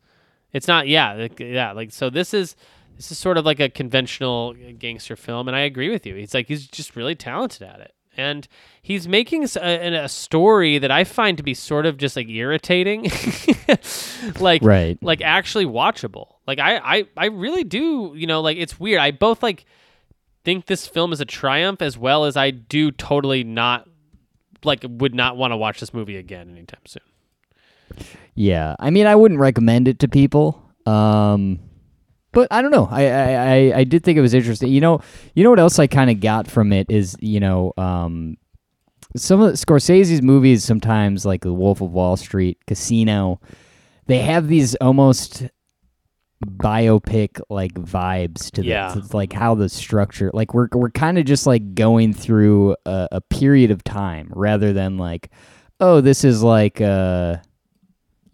It's 0.53 0.69
not 0.69 0.89
yeah, 0.89 1.13
like, 1.15 1.41
yeah, 1.41 1.73
like 1.73 1.93
so 1.93 2.09
this 2.11 2.33
is 2.33 2.57
this 2.97 3.11
is 3.13 3.19
sort 3.19 3.37
of 3.37 3.45
like 3.45 3.61
a 3.61 3.69
conventional 3.69 4.55
gangster 4.79 5.17
film 5.17 5.49
and 5.49 5.57
I 5.57 5.61
agree 5.61 5.91
with 5.91 6.07
you. 6.07 6.15
He's 6.15 6.33
like 6.35 6.49
he's 6.49 6.67
just 6.67 6.97
really 6.97 7.15
talented 7.15 7.63
at 7.63 7.81
it 7.81 7.93
and 8.17 8.49
he's 8.81 9.07
making 9.07 9.45
a 9.45 10.09
story 10.09 10.79
that 10.79 10.91
I 10.91 11.05
find 11.05 11.37
to 11.37 11.43
be 11.43 11.53
sort 11.53 11.85
of 11.85 11.99
just 11.99 12.17
like 12.17 12.29
irritating, 12.29 13.11
like 14.41 14.63
Right. 14.63 14.99
like 15.03 15.21
actually 15.21 15.67
watchable. 15.67 16.37
Like 16.47 16.59
I, 16.59 16.79
I 16.79 17.05
I 17.17 17.27
really 17.27 17.65
do, 17.65 18.15
you 18.17 18.27
know, 18.27 18.41
like 18.41 18.57
it's 18.57 18.81
weird. 18.81 19.01
I 19.01 19.11
both 19.11 19.43
like 19.43 19.67
think 20.45 20.67
this 20.67 20.87
film 20.87 21.13
is 21.13 21.21
a 21.21 21.25
triumph 21.25 21.83
as 21.83 21.99
well 21.99 22.25
as 22.25 22.37
I 22.37 22.51
do 22.51 22.91
totally 22.91 23.45
not 23.45 23.89
like 24.65 24.85
would 24.89 25.15
not 25.15 25.37
want 25.37 25.53
to 25.53 25.57
watch 25.57 25.81
this 25.81 25.93
movie 25.93 26.17
again 26.17 26.49
anytime 26.51 26.81
soon. 26.87 27.03
Yeah, 28.35 28.75
I 28.79 28.91
mean, 28.91 29.07
I 29.07 29.15
wouldn't 29.15 29.41
recommend 29.41 29.89
it 29.89 29.99
to 30.01 30.09
people. 30.09 30.63
Um, 30.85 31.59
but 32.33 32.49
I 32.51 32.61
don't 32.63 32.71
know. 32.71 32.87
I, 32.91 33.07
I, 33.07 33.33
I, 33.35 33.73
I 33.79 33.85
did 33.85 34.05
think 34.05 34.19
it 34.19 34.21
was 34.21 34.35
interesting. 34.35 34.71
You 34.71 34.81
know, 34.81 35.01
you 35.35 35.43
know 35.43 35.51
what 35.51 35.59
else 35.59 35.79
I 35.79 35.87
kind 35.87 36.11
of 36.11 36.21
got 36.21 36.47
from 36.49 36.73
it 36.73 36.91
is 36.91 37.17
you 37.21 37.41
know, 37.41 37.73
um, 37.79 38.37
some 39.17 39.41
of 39.41 39.51
the 39.51 39.57
Scorsese's 39.57 40.21
movies 40.21 40.63
sometimes 40.65 41.25
like 41.25 41.43
The 41.43 41.53
Wolf 41.55 41.81
of 41.81 41.91
Wall 41.93 42.17
Street, 42.19 42.59
Casino, 42.67 43.41
they 44.07 44.19
have 44.19 44.49
these 44.49 44.75
almost 44.77 45.45
biopic 46.45 47.41
like 47.49 47.73
vibes 47.75 48.51
to 48.53 48.63
Yeah. 48.65 48.89
this. 48.93 49.05
It's 49.07 49.15
like 49.15 49.33
how 49.33 49.55
the 49.55 49.69
structure, 49.69 50.31
like 50.35 50.53
we're 50.55 50.69
we're 50.73 50.91
kind 50.91 51.19
of 51.19 51.25
just 51.25 51.47
like 51.47 51.75
going 51.75 52.13
through 52.13 52.77
a, 52.85 53.09
a 53.13 53.21
period 53.23 53.71
of 53.71 53.83
time 53.83 54.31
rather 54.35 54.73
than 54.73 54.99
like, 54.99 55.31
oh, 55.81 56.01
this 56.01 56.25
is 56.25 56.43
like 56.43 56.81
uh, 56.81 57.37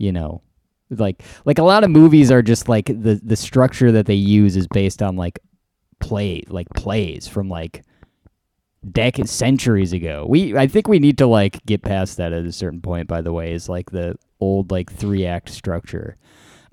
you 0.03 0.11
know, 0.11 0.43
like 0.91 1.23
like 1.45 1.59
a 1.59 1.63
lot 1.63 1.85
of 1.85 1.91
movies 1.91 2.31
are 2.31 2.43
just 2.43 2.69
like 2.69 2.87
the 2.87 3.21
the 3.23 3.37
structure 3.37 3.93
that 3.93 4.07
they 4.07 4.15
use 4.15 4.57
is 4.57 4.67
based 4.67 5.01
on 5.01 5.15
like 5.15 5.39
play 6.01 6.43
like 6.49 6.69
plays 6.71 7.29
from 7.29 7.49
like 7.49 7.85
decades 8.91 9.31
centuries 9.31 9.93
ago. 9.93 10.27
We 10.29 10.57
I 10.57 10.67
think 10.67 10.89
we 10.89 10.99
need 10.99 11.19
to 11.19 11.27
like 11.29 11.65
get 11.67 11.83
past 11.83 12.17
that 12.17 12.33
at 12.33 12.45
a 12.45 12.53
certain 12.53 12.81
point 12.83 13.07
by 13.07 13.23
the 13.23 13.33
way 13.33 13.53
is 13.53 13.69
like 13.69 13.93
the 13.93 14.17
old 14.41 14.73
like 14.73 14.93
three 14.93 15.25
act 15.25 15.49
structure. 15.51 16.17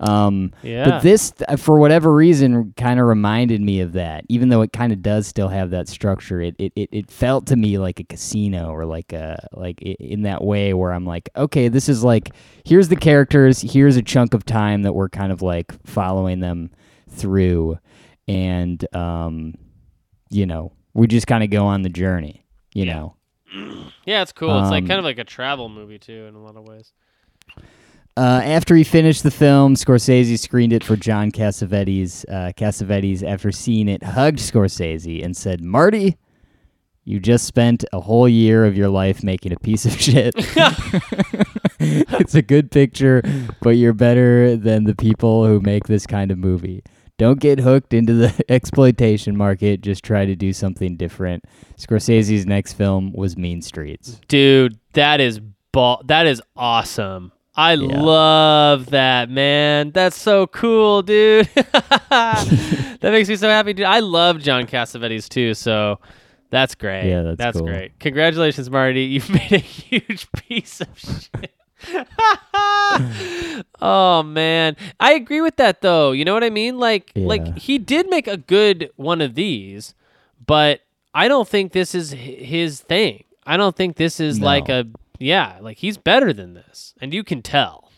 Um 0.00 0.52
Yeah. 0.62 0.84
but 0.88 1.02
this 1.02 1.32
for 1.58 1.78
whatever 1.78 2.14
reason 2.14 2.72
kind 2.76 2.98
of 2.98 3.06
reminded 3.06 3.60
me 3.60 3.80
of 3.80 3.92
that 3.92 4.24
even 4.28 4.48
though 4.48 4.62
it 4.62 4.72
kind 4.72 4.92
of 4.92 5.02
does 5.02 5.26
still 5.26 5.48
have 5.48 5.70
that 5.70 5.88
structure 5.88 6.40
it, 6.40 6.54
it 6.58 6.72
it 6.74 6.88
it 6.90 7.10
felt 7.10 7.46
to 7.46 7.56
me 7.56 7.78
like 7.78 8.00
a 8.00 8.04
casino 8.04 8.70
or 8.70 8.86
like 8.86 9.12
a 9.12 9.46
like 9.52 9.80
in 9.82 10.22
that 10.22 10.42
way 10.42 10.72
where 10.74 10.92
I'm 10.92 11.04
like 11.04 11.28
okay 11.36 11.68
this 11.68 11.88
is 11.88 12.02
like 12.02 12.30
here's 12.64 12.88
the 12.88 12.96
characters 12.96 13.60
here's 13.60 13.96
a 13.96 14.02
chunk 14.02 14.32
of 14.34 14.44
time 14.44 14.82
that 14.82 14.94
we're 14.94 15.08
kind 15.10 15.32
of 15.32 15.42
like 15.42 15.70
following 15.86 16.40
them 16.40 16.70
through 17.08 17.78
and 18.26 18.84
um 18.94 19.54
you 20.30 20.46
know 20.46 20.72
we 20.94 21.06
just 21.06 21.26
kind 21.26 21.44
of 21.44 21.50
go 21.50 21.66
on 21.66 21.82
the 21.82 21.88
journey 21.88 22.46
you 22.74 22.84
Yeah. 22.86 22.94
know 22.94 23.14
Yeah, 24.06 24.22
it's 24.22 24.32
cool. 24.32 24.60
It's 24.60 24.70
like 24.70 24.84
Um, 24.84 24.88
kind 24.88 24.98
of 25.00 25.04
like 25.04 25.18
a 25.18 25.24
travel 25.24 25.68
movie 25.68 25.98
too 25.98 26.26
in 26.28 26.34
a 26.36 26.38
lot 26.42 26.56
of 26.56 26.66
ways. 26.68 26.92
Uh, 28.16 28.40
after 28.44 28.74
he 28.74 28.84
finished 28.84 29.22
the 29.22 29.30
film, 29.30 29.74
Scorsese 29.74 30.38
screened 30.38 30.72
it 30.72 30.84
for 30.84 30.96
John 30.96 31.30
Cassavetes. 31.30 32.24
Uh, 32.28 32.52
Cassavetes, 32.52 33.22
after 33.22 33.52
seeing 33.52 33.88
it, 33.88 34.02
hugged 34.02 34.38
Scorsese 34.38 35.24
and 35.24 35.36
said, 35.36 35.62
"Marty, 35.62 36.16
you 37.04 37.20
just 37.20 37.46
spent 37.46 37.84
a 37.92 38.00
whole 38.00 38.28
year 38.28 38.64
of 38.64 38.76
your 38.76 38.88
life 38.88 39.22
making 39.22 39.52
a 39.52 39.58
piece 39.58 39.86
of 39.86 39.98
shit. 39.98 40.34
it's 41.80 42.34
a 42.34 42.42
good 42.42 42.70
picture, 42.70 43.22
but 43.62 43.70
you're 43.70 43.94
better 43.94 44.56
than 44.56 44.84
the 44.84 44.94
people 44.94 45.46
who 45.46 45.60
make 45.60 45.86
this 45.86 46.06
kind 46.06 46.30
of 46.30 46.38
movie. 46.38 46.82
Don't 47.16 47.40
get 47.40 47.60
hooked 47.60 47.94
into 47.94 48.12
the 48.14 48.44
exploitation 48.48 49.36
market. 49.36 49.82
Just 49.82 50.04
try 50.04 50.26
to 50.26 50.34
do 50.34 50.52
something 50.52 50.96
different." 50.96 51.44
Scorsese's 51.78 52.44
next 52.44 52.74
film 52.74 53.12
was 53.12 53.36
Mean 53.36 53.62
Streets. 53.62 54.20
Dude, 54.28 54.78
that 54.94 55.20
is 55.20 55.40
ball 55.72 56.02
that 56.06 56.26
is 56.26 56.42
awesome. 56.56 57.32
I 57.56 57.74
love 57.74 58.86
that, 58.90 59.28
man. 59.28 59.90
That's 59.90 60.16
so 60.16 60.46
cool, 60.46 61.02
dude. 61.02 61.46
that 61.54 62.98
makes 63.02 63.28
me 63.28 63.36
so 63.36 63.48
happy, 63.48 63.72
dude. 63.72 63.86
I 63.86 64.00
love 64.00 64.38
John 64.40 64.66
Cassavetes 64.66 65.28
too, 65.28 65.54
so 65.54 65.98
that's 66.50 66.74
great. 66.74 67.08
Yeah, 67.08 67.34
that's 67.36 67.58
cool. 67.58 67.66
great. 67.66 67.98
Congratulations, 67.98 68.70
Marty. 68.70 69.02
You've 69.04 69.30
made 69.30 69.52
a 69.52 69.58
huge 69.58 70.30
piece 70.32 70.80
of 70.80 70.88
shit. 70.96 71.52
oh 73.80 74.22
man, 74.22 74.76
I 74.98 75.12
agree 75.14 75.40
with 75.40 75.56
that 75.56 75.80
though. 75.80 76.12
You 76.12 76.24
know 76.24 76.34
what 76.34 76.44
I 76.44 76.50
mean? 76.50 76.78
Like, 76.78 77.12
Yeah. 77.14 77.26
like 77.26 77.58
he 77.58 77.78
did 77.78 78.08
make 78.08 78.26
a 78.28 78.36
good 78.36 78.90
one 78.96 79.20
of 79.20 79.34
these, 79.34 79.94
but 80.46 80.80
I 81.14 81.28
don't 81.28 81.48
think 81.48 81.72
this 81.72 81.94
is 81.94 82.12
his 82.12 82.80
thing. 82.80 83.24
I 83.46 83.56
don't 83.56 83.74
think 83.74 83.96
this 83.96 84.20
is 84.20 84.38
No. 84.38 84.46
like 84.46 84.68
a 84.68 84.86
yeah, 85.20 85.58
like 85.60 85.76
he's 85.78 85.96
better 85.98 86.32
than 86.32 86.54
this, 86.54 86.94
and 87.00 87.14
you 87.14 87.22
can 87.22 87.42
tell. 87.42 87.92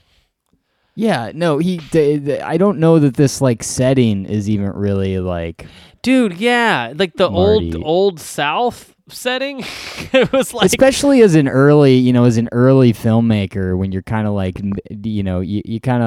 Yeah, 0.94 1.32
no, 1.34 1.56
he. 1.56 1.78
The, 1.78 2.16
the, 2.18 2.46
I 2.46 2.58
don't 2.58 2.78
know 2.78 2.98
that 2.98 3.14
this 3.14 3.40
like 3.40 3.62
setting 3.62 4.26
is 4.26 4.50
even 4.50 4.70
really 4.72 5.18
like. 5.20 5.66
Dude, 6.02 6.34
yeah, 6.38 6.92
like 6.94 7.14
the 7.14 7.30
Marty. 7.30 7.72
old 7.74 7.82
old 7.84 8.20
South 8.20 8.94
setting. 9.08 9.60
it 10.12 10.30
was 10.32 10.52
like 10.52 10.66
especially 10.66 11.22
as 11.22 11.34
an 11.34 11.48
early, 11.48 11.94
you 11.94 12.12
know, 12.12 12.24
as 12.24 12.36
an 12.36 12.48
early 12.52 12.92
filmmaker, 12.92 13.78
when 13.78 13.90
you're 13.92 14.02
kind 14.02 14.26
of 14.26 14.34
like, 14.34 14.60
you 14.90 15.22
know, 15.22 15.40
you, 15.40 15.62
you 15.64 15.80
kind 15.80 16.02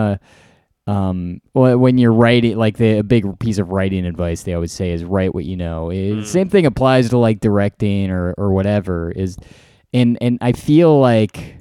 of, 0.88 0.94
um, 0.94 1.42
when 1.54 1.98
you're 1.98 2.14
writing, 2.14 2.56
like 2.58 2.78
the 2.78 3.00
a 3.00 3.04
big 3.04 3.40
piece 3.40 3.58
of 3.58 3.70
writing 3.72 4.06
advice 4.06 4.44
they 4.44 4.54
always 4.54 4.72
say 4.72 4.92
is 4.92 5.04
write 5.04 5.34
what 5.34 5.46
you 5.46 5.58
know. 5.58 5.90
It- 5.90 6.26
Same 6.28 6.48
thing 6.50 6.66
applies 6.68 7.10
to 7.10 7.18
like 7.18 7.40
directing 7.40 8.12
or 8.12 8.34
or 8.38 8.52
whatever 8.52 9.12
is, 9.12 9.36
and 9.96 10.18
and 10.22 10.38
I 10.42 10.52
feel 10.52 11.00
like. 11.00 11.56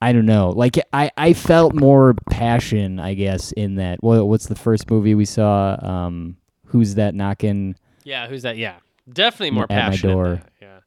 I 0.00 0.12
don't 0.12 0.26
know. 0.26 0.50
Like 0.50 0.76
I, 0.92 1.10
I 1.16 1.32
felt 1.32 1.74
more 1.74 2.14
passion, 2.30 3.00
I 3.00 3.14
guess, 3.14 3.50
in 3.50 3.74
that. 3.76 4.00
What, 4.00 4.28
what's 4.28 4.46
the 4.46 4.54
first 4.54 4.88
movie 4.88 5.16
we 5.16 5.24
saw? 5.24 5.76
Um, 5.82 6.36
who's 6.66 6.94
that 6.94 7.16
knocking? 7.16 7.74
yeah, 8.04 8.28
who's 8.28 8.42
that? 8.42 8.56
Yeah, 8.56 8.76
definitely 9.12 9.50
more 9.50 9.66
At 9.68 9.90
my 9.90 9.96
door. 9.96 10.42
Yeah. 10.62 10.78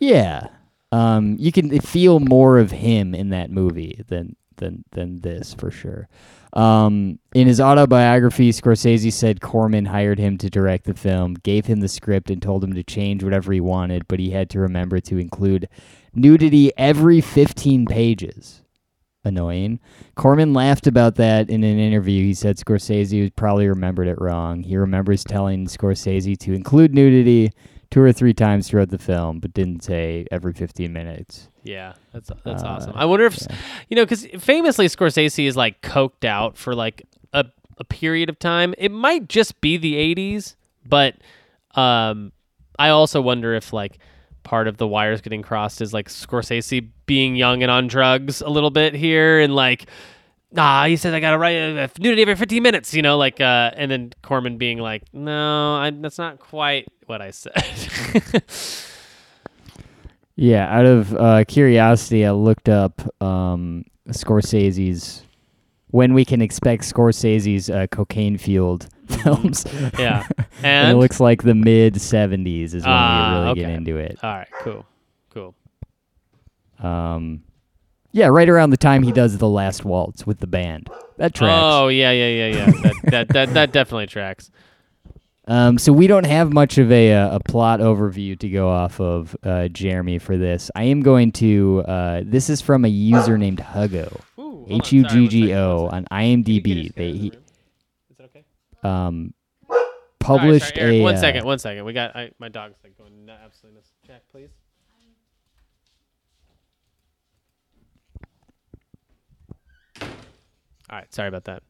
Yeah. 0.00 0.48
Um, 0.90 1.36
you 1.38 1.52
can 1.52 1.78
feel 1.80 2.18
more 2.18 2.58
of 2.58 2.72
him 2.72 3.14
in 3.14 3.28
that 3.28 3.52
movie 3.52 4.02
than 4.08 4.34
than 4.58 4.84
than 4.92 5.20
this 5.20 5.54
for 5.54 5.70
sure. 5.70 6.08
Um, 6.52 7.18
in 7.34 7.46
his 7.46 7.60
autobiography, 7.60 8.50
Scorsese 8.52 9.12
said 9.12 9.40
Corman 9.40 9.86
hired 9.86 10.18
him 10.18 10.38
to 10.38 10.50
direct 10.50 10.84
the 10.84 10.94
film, 10.94 11.34
gave 11.34 11.66
him 11.66 11.80
the 11.80 11.88
script, 11.88 12.30
and 12.30 12.40
told 12.40 12.64
him 12.64 12.74
to 12.74 12.82
change 12.82 13.22
whatever 13.22 13.52
he 13.52 13.60
wanted, 13.60 14.08
but 14.08 14.18
he 14.18 14.30
had 14.30 14.48
to 14.50 14.60
remember 14.60 15.00
to 15.00 15.18
include 15.18 15.68
nudity 16.14 16.72
every 16.78 17.20
15 17.20 17.86
pages. 17.86 18.62
Annoying. 19.24 19.80
Corman 20.14 20.54
laughed 20.54 20.86
about 20.86 21.16
that 21.16 21.50
in 21.50 21.62
an 21.64 21.78
interview. 21.78 22.24
He 22.24 22.34
said 22.34 22.56
Scorsese 22.56 23.34
probably 23.36 23.68
remembered 23.68 24.08
it 24.08 24.20
wrong. 24.20 24.62
He 24.62 24.76
remembers 24.76 25.24
telling 25.24 25.66
Scorsese 25.66 26.38
to 26.38 26.54
include 26.54 26.94
nudity 26.94 27.50
two 27.90 28.00
or 28.02 28.12
three 28.12 28.34
times 28.34 28.68
throughout 28.68 28.90
the 28.90 28.98
film, 28.98 29.40
but 29.40 29.52
didn't 29.54 29.82
say 29.82 30.26
every 30.30 30.52
15 30.52 30.92
minutes. 30.92 31.48
Yeah, 31.64 31.94
that's 32.12 32.30
that's 32.44 32.62
Uh, 32.62 32.66
awesome. 32.66 32.92
I 32.94 33.04
wonder 33.04 33.26
if 33.26 33.38
you 33.88 33.96
know 33.96 34.04
because 34.04 34.26
famously 34.38 34.86
Scorsese 34.86 35.46
is 35.46 35.56
like 35.56 35.82
coked 35.82 36.24
out 36.24 36.56
for 36.56 36.74
like 36.74 37.02
a 37.32 37.44
a 37.78 37.84
period 37.84 38.28
of 38.28 38.38
time. 38.38 38.74
It 38.78 38.90
might 38.90 39.28
just 39.28 39.60
be 39.60 39.76
the 39.76 39.94
'80s, 39.94 40.56
but 40.86 41.16
um, 41.74 42.32
I 42.78 42.88
also 42.88 43.20
wonder 43.20 43.54
if 43.54 43.72
like 43.72 43.98
part 44.44 44.66
of 44.66 44.78
the 44.78 44.86
wires 44.88 45.20
getting 45.20 45.42
crossed 45.42 45.82
is 45.82 45.92
like 45.92 46.08
Scorsese 46.08 46.88
being 47.04 47.36
young 47.36 47.62
and 47.62 47.70
on 47.70 47.86
drugs 47.86 48.40
a 48.40 48.48
little 48.48 48.70
bit 48.70 48.94
here, 48.94 49.40
and 49.40 49.54
like 49.54 49.86
nah, 50.52 50.86
he 50.86 50.96
says 50.96 51.12
I 51.14 51.20
gotta 51.20 51.38
write 51.38 51.56
a 51.56 51.90
nudity 51.98 52.22
every 52.22 52.36
15 52.36 52.62
minutes, 52.62 52.94
you 52.94 53.02
know, 53.02 53.16
like, 53.18 53.40
uh, 53.40 53.70
and 53.76 53.90
then 53.90 54.12
Corman 54.22 54.58
being 54.58 54.78
like, 54.78 55.02
no, 55.12 55.76
I, 55.76 55.90
that's 55.90 56.18
not 56.18 56.38
quite 56.38 56.86
what 57.06 57.20
I 57.22 57.30
said. 57.30 57.54
Yeah, 60.40 60.72
out 60.72 60.86
of 60.86 61.14
uh, 61.16 61.44
curiosity, 61.48 62.24
I 62.24 62.30
looked 62.30 62.68
up 62.68 63.02
um, 63.20 63.84
Scorsese's 64.10 65.24
when 65.90 66.14
we 66.14 66.24
can 66.24 66.40
expect 66.40 66.84
Scorsese's 66.84 67.68
uh, 67.68 67.88
cocaine 67.90 68.38
fueled 68.38 68.88
films. 69.08 69.64
yeah. 69.98 70.28
and, 70.38 70.46
And, 70.62 70.92
it 70.92 71.00
looks 71.00 71.18
like 71.18 71.42
the 71.42 71.56
mid 71.56 71.94
'70s 71.94 72.66
is 72.66 72.74
when 72.74 72.84
Ah, 72.86 73.40
we 73.40 73.44
really 73.46 73.54
get 73.62 73.70
into 73.70 73.96
it. 73.96 74.18
all 74.22 74.30
right, 74.30 74.46
cool, 74.60 74.86
cool. 75.30 75.54
Um, 76.78 77.42
yeah, 78.12 78.26
right 78.26 78.48
around 78.48 78.70
the 78.70 78.76
time 78.76 79.02
he 79.02 79.12
does 79.12 79.38
the 79.38 79.48
last 79.48 79.84
waltz 79.84 80.26
with 80.26 80.38
the 80.40 80.46
band. 80.46 80.88
That 81.16 81.34
tracks. 81.34 81.62
Oh 81.62 81.88
yeah, 81.88 82.10
yeah, 82.10 82.28
yeah, 82.28 82.56
yeah. 82.56 82.66
that, 82.66 82.94
that 83.04 83.28
that 83.28 83.54
that 83.54 83.72
definitely 83.72 84.06
tracks. 84.06 84.50
Um, 85.48 85.78
so 85.78 85.94
we 85.94 86.06
don't 86.06 86.26
have 86.26 86.52
much 86.52 86.76
of 86.76 86.92
a 86.92 87.14
uh, 87.14 87.36
a 87.36 87.40
plot 87.40 87.80
overview 87.80 88.38
to 88.38 88.48
go 88.50 88.68
off 88.68 89.00
of, 89.00 89.34
uh, 89.42 89.68
Jeremy, 89.68 90.18
for 90.18 90.36
this. 90.36 90.70
I 90.74 90.84
am 90.84 91.00
going 91.00 91.32
to. 91.32 91.82
Uh, 91.88 92.22
this 92.24 92.50
is 92.50 92.60
from 92.60 92.84
a 92.84 92.88
user 92.88 93.38
named 93.38 93.58
Huggo, 93.58 94.12
Ooh, 94.38 94.42
hold 94.42 94.70
on, 94.70 94.72
H 94.72 94.90
sorry, 94.90 94.98
U 94.98 95.08
G 95.08 95.28
G 95.28 95.54
O 95.54 95.86
on 95.86 96.06
second. 96.10 96.44
Can 96.44 96.46
you 96.46 96.62
get 96.62 96.64
IMDb. 96.66 96.94
They 96.94 97.12
he. 97.12 97.28
Is 97.28 98.16
that 98.18 98.24
okay? 98.24 98.44
um, 98.82 99.32
published 100.18 100.74
sorry, 100.74 100.80
Eric, 100.80 100.94
a. 100.96 101.02
one 101.02 101.14
uh, 101.14 101.20
second, 101.20 101.44
one 101.46 101.58
second. 101.58 101.84
We 101.86 101.94
got 101.94 102.14
I, 102.14 102.30
my 102.38 102.50
dog's 102.50 102.76
like 102.84 102.98
going 102.98 103.30
absolutely 103.30 103.76
nuts. 103.76 103.92
Jack, 104.06 104.22
please. 104.30 104.50
All 110.90 110.96
right, 110.98 111.12
sorry 111.14 111.28
about 111.28 111.44
that. 111.44 111.62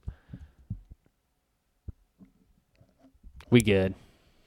We 3.50 3.60
good. 3.62 3.94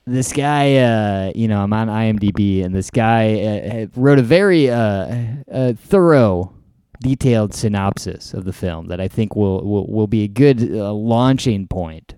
this 0.05 0.31
guy, 0.31 0.75
uh, 0.77 1.31
you 1.35 1.47
know, 1.47 1.61
I'm 1.63 1.73
on 1.73 1.87
IMDb, 1.87 2.63
and 2.63 2.73
this 2.73 2.89
guy 2.91 3.41
uh, 3.41 3.87
wrote 3.95 4.19
a 4.19 4.23
very 4.23 4.69
uh, 4.69 5.15
uh, 5.51 5.73
thorough, 5.73 6.53
detailed 7.01 7.53
synopsis 7.53 8.33
of 8.33 8.45
the 8.45 8.53
film 8.53 8.87
that 8.87 9.01
I 9.01 9.07
think 9.07 9.35
will 9.35 9.63
will, 9.65 9.87
will 9.87 10.07
be 10.07 10.23
a 10.23 10.27
good 10.27 10.61
uh, 10.71 10.93
launching 10.93 11.67
point 11.67 12.15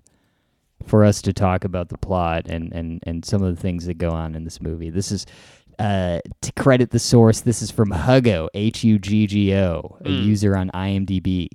for 0.86 1.06
us 1.06 1.22
to 1.22 1.32
talk 1.32 1.64
about 1.64 1.88
the 1.88 1.98
plot 1.98 2.46
and, 2.48 2.74
and, 2.74 3.00
and 3.04 3.24
some 3.24 3.42
of 3.42 3.56
the 3.56 3.62
things 3.62 3.86
that 3.86 3.94
go 3.98 4.10
on 4.10 4.36
in 4.36 4.44
this 4.44 4.60
movie. 4.62 4.90
This 4.90 5.14
is 5.14 5.26
uh, 5.80 6.20
to 6.42 6.52
credit 6.54 6.92
the 6.92 7.00
source. 7.00 7.40
This 7.40 7.62
is 7.62 7.72
from 7.72 7.92
Huggo, 7.92 8.50
H 8.54 8.84
U 8.84 9.00
G 9.00 9.26
G 9.26 9.56
O, 9.56 9.98
a 10.02 10.10
Mm. 10.10 10.26
user 10.26 10.58
on 10.58 10.70
IMDb. 10.72 11.48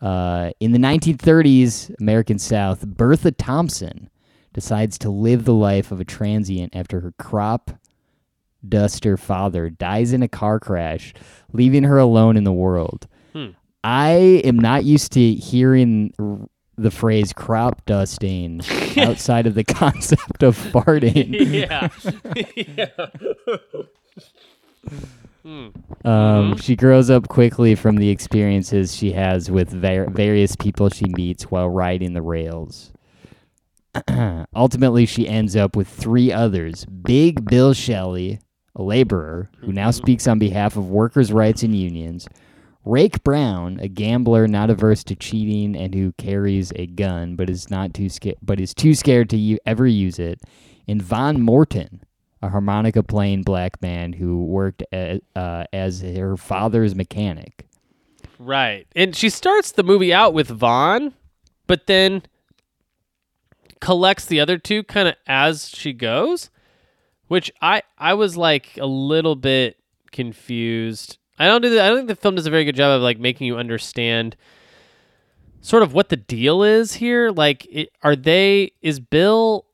Uh, 0.00 0.50
in 0.60 0.72
the 0.72 0.78
1930s, 0.78 1.94
American 2.00 2.38
South, 2.38 2.86
Bertha 2.86 3.30
Thompson 3.32 4.08
decides 4.52 4.98
to 4.98 5.10
live 5.10 5.44
the 5.44 5.54
life 5.54 5.92
of 5.92 6.00
a 6.00 6.04
transient 6.04 6.74
after 6.74 7.00
her 7.00 7.12
crop 7.18 7.70
duster 8.66 9.16
father 9.16 9.70
dies 9.70 10.12
in 10.12 10.22
a 10.22 10.28
car 10.28 10.58
crash, 10.60 11.14
leaving 11.52 11.84
her 11.84 11.98
alone 11.98 12.36
in 12.36 12.44
the 12.44 12.52
world. 12.52 13.06
Hmm. 13.32 13.48
I 13.84 14.42
am 14.44 14.58
not 14.58 14.84
used 14.84 15.12
to 15.12 15.32
hearing 15.34 16.12
r- 16.18 16.48
the 16.76 16.90
phrase 16.90 17.32
crop 17.32 17.84
dusting 17.86 18.60
outside 18.96 19.46
of 19.46 19.54
the 19.54 19.64
concept 19.64 20.42
of 20.42 20.56
farting. 20.56 21.34
yeah. 21.50 21.88
yeah. 22.66 22.86
Um, 26.04 26.56
She 26.58 26.76
grows 26.76 27.10
up 27.10 27.28
quickly 27.28 27.74
from 27.74 27.96
the 27.96 28.10
experiences 28.10 28.94
she 28.94 29.12
has 29.12 29.50
with 29.50 29.70
var- 29.70 30.08
various 30.10 30.56
people 30.56 30.88
she 30.90 31.06
meets 31.08 31.44
while 31.44 31.68
riding 31.68 32.12
the 32.14 32.22
rails. 32.22 32.92
Ultimately, 34.54 35.06
she 35.06 35.28
ends 35.28 35.56
up 35.56 35.74
with 35.76 35.88
three 35.88 36.32
others 36.32 36.84
Big 36.84 37.44
Bill 37.44 37.72
Shelley, 37.74 38.38
a 38.76 38.82
laborer 38.82 39.50
who 39.60 39.72
now 39.72 39.90
speaks 39.90 40.28
on 40.28 40.38
behalf 40.38 40.76
of 40.76 40.88
workers' 40.90 41.32
rights 41.32 41.62
and 41.62 41.74
unions, 41.74 42.28
Rake 42.84 43.22
Brown, 43.24 43.78
a 43.80 43.88
gambler 43.88 44.46
not 44.48 44.70
averse 44.70 45.04
to 45.04 45.14
cheating 45.16 45.76
and 45.76 45.94
who 45.94 46.12
carries 46.18 46.72
a 46.76 46.86
gun 46.86 47.36
but 47.36 47.50
is 47.50 47.68
not 47.70 47.92
too 47.92 48.08
scared 48.08 48.36
but 48.42 48.60
is 48.60 48.72
too 48.72 48.94
scared 48.94 49.28
to 49.30 49.36
u- 49.36 49.58
ever 49.66 49.86
use 49.86 50.18
it, 50.18 50.40
and 50.88 51.02
Von 51.02 51.42
Morton, 51.42 52.02
a 52.42 52.48
harmonica 52.48 53.02
playing 53.02 53.42
black 53.42 53.80
man 53.82 54.12
who 54.12 54.44
worked 54.44 54.82
a, 54.92 55.20
uh, 55.36 55.64
as 55.72 56.00
her 56.00 56.36
father's 56.36 56.94
mechanic. 56.94 57.66
Right. 58.38 58.86
And 58.96 59.14
she 59.14 59.28
starts 59.28 59.72
the 59.72 59.82
movie 59.82 60.14
out 60.14 60.32
with 60.32 60.48
Von, 60.48 61.12
but 61.66 61.86
then 61.86 62.22
collects 63.80 64.24
the 64.26 64.40
other 64.40 64.58
two 64.58 64.82
kind 64.82 65.08
of 65.08 65.14
as 65.26 65.68
she 65.68 65.92
goes, 65.92 66.50
which 67.28 67.50
I 67.60 67.82
I 67.98 68.14
was 68.14 68.36
like 68.36 68.76
a 68.78 68.86
little 68.86 69.36
bit 69.36 69.76
confused. 70.10 71.18
I 71.38 71.46
don't 71.46 71.62
do 71.62 71.70
the, 71.70 71.82
I 71.82 71.88
don't 71.88 71.98
think 71.98 72.08
the 72.08 72.16
film 72.16 72.34
does 72.34 72.46
a 72.46 72.50
very 72.50 72.64
good 72.64 72.76
job 72.76 72.96
of 72.96 73.02
like 73.02 73.18
making 73.18 73.46
you 73.46 73.56
understand 73.56 74.36
sort 75.60 75.82
of 75.82 75.92
what 75.92 76.08
the 76.08 76.16
deal 76.16 76.62
is 76.62 76.94
here. 76.94 77.30
Like 77.30 77.66
it, 77.70 77.90
are 78.02 78.16
they 78.16 78.72
is 78.80 79.00
Bill 79.00 79.66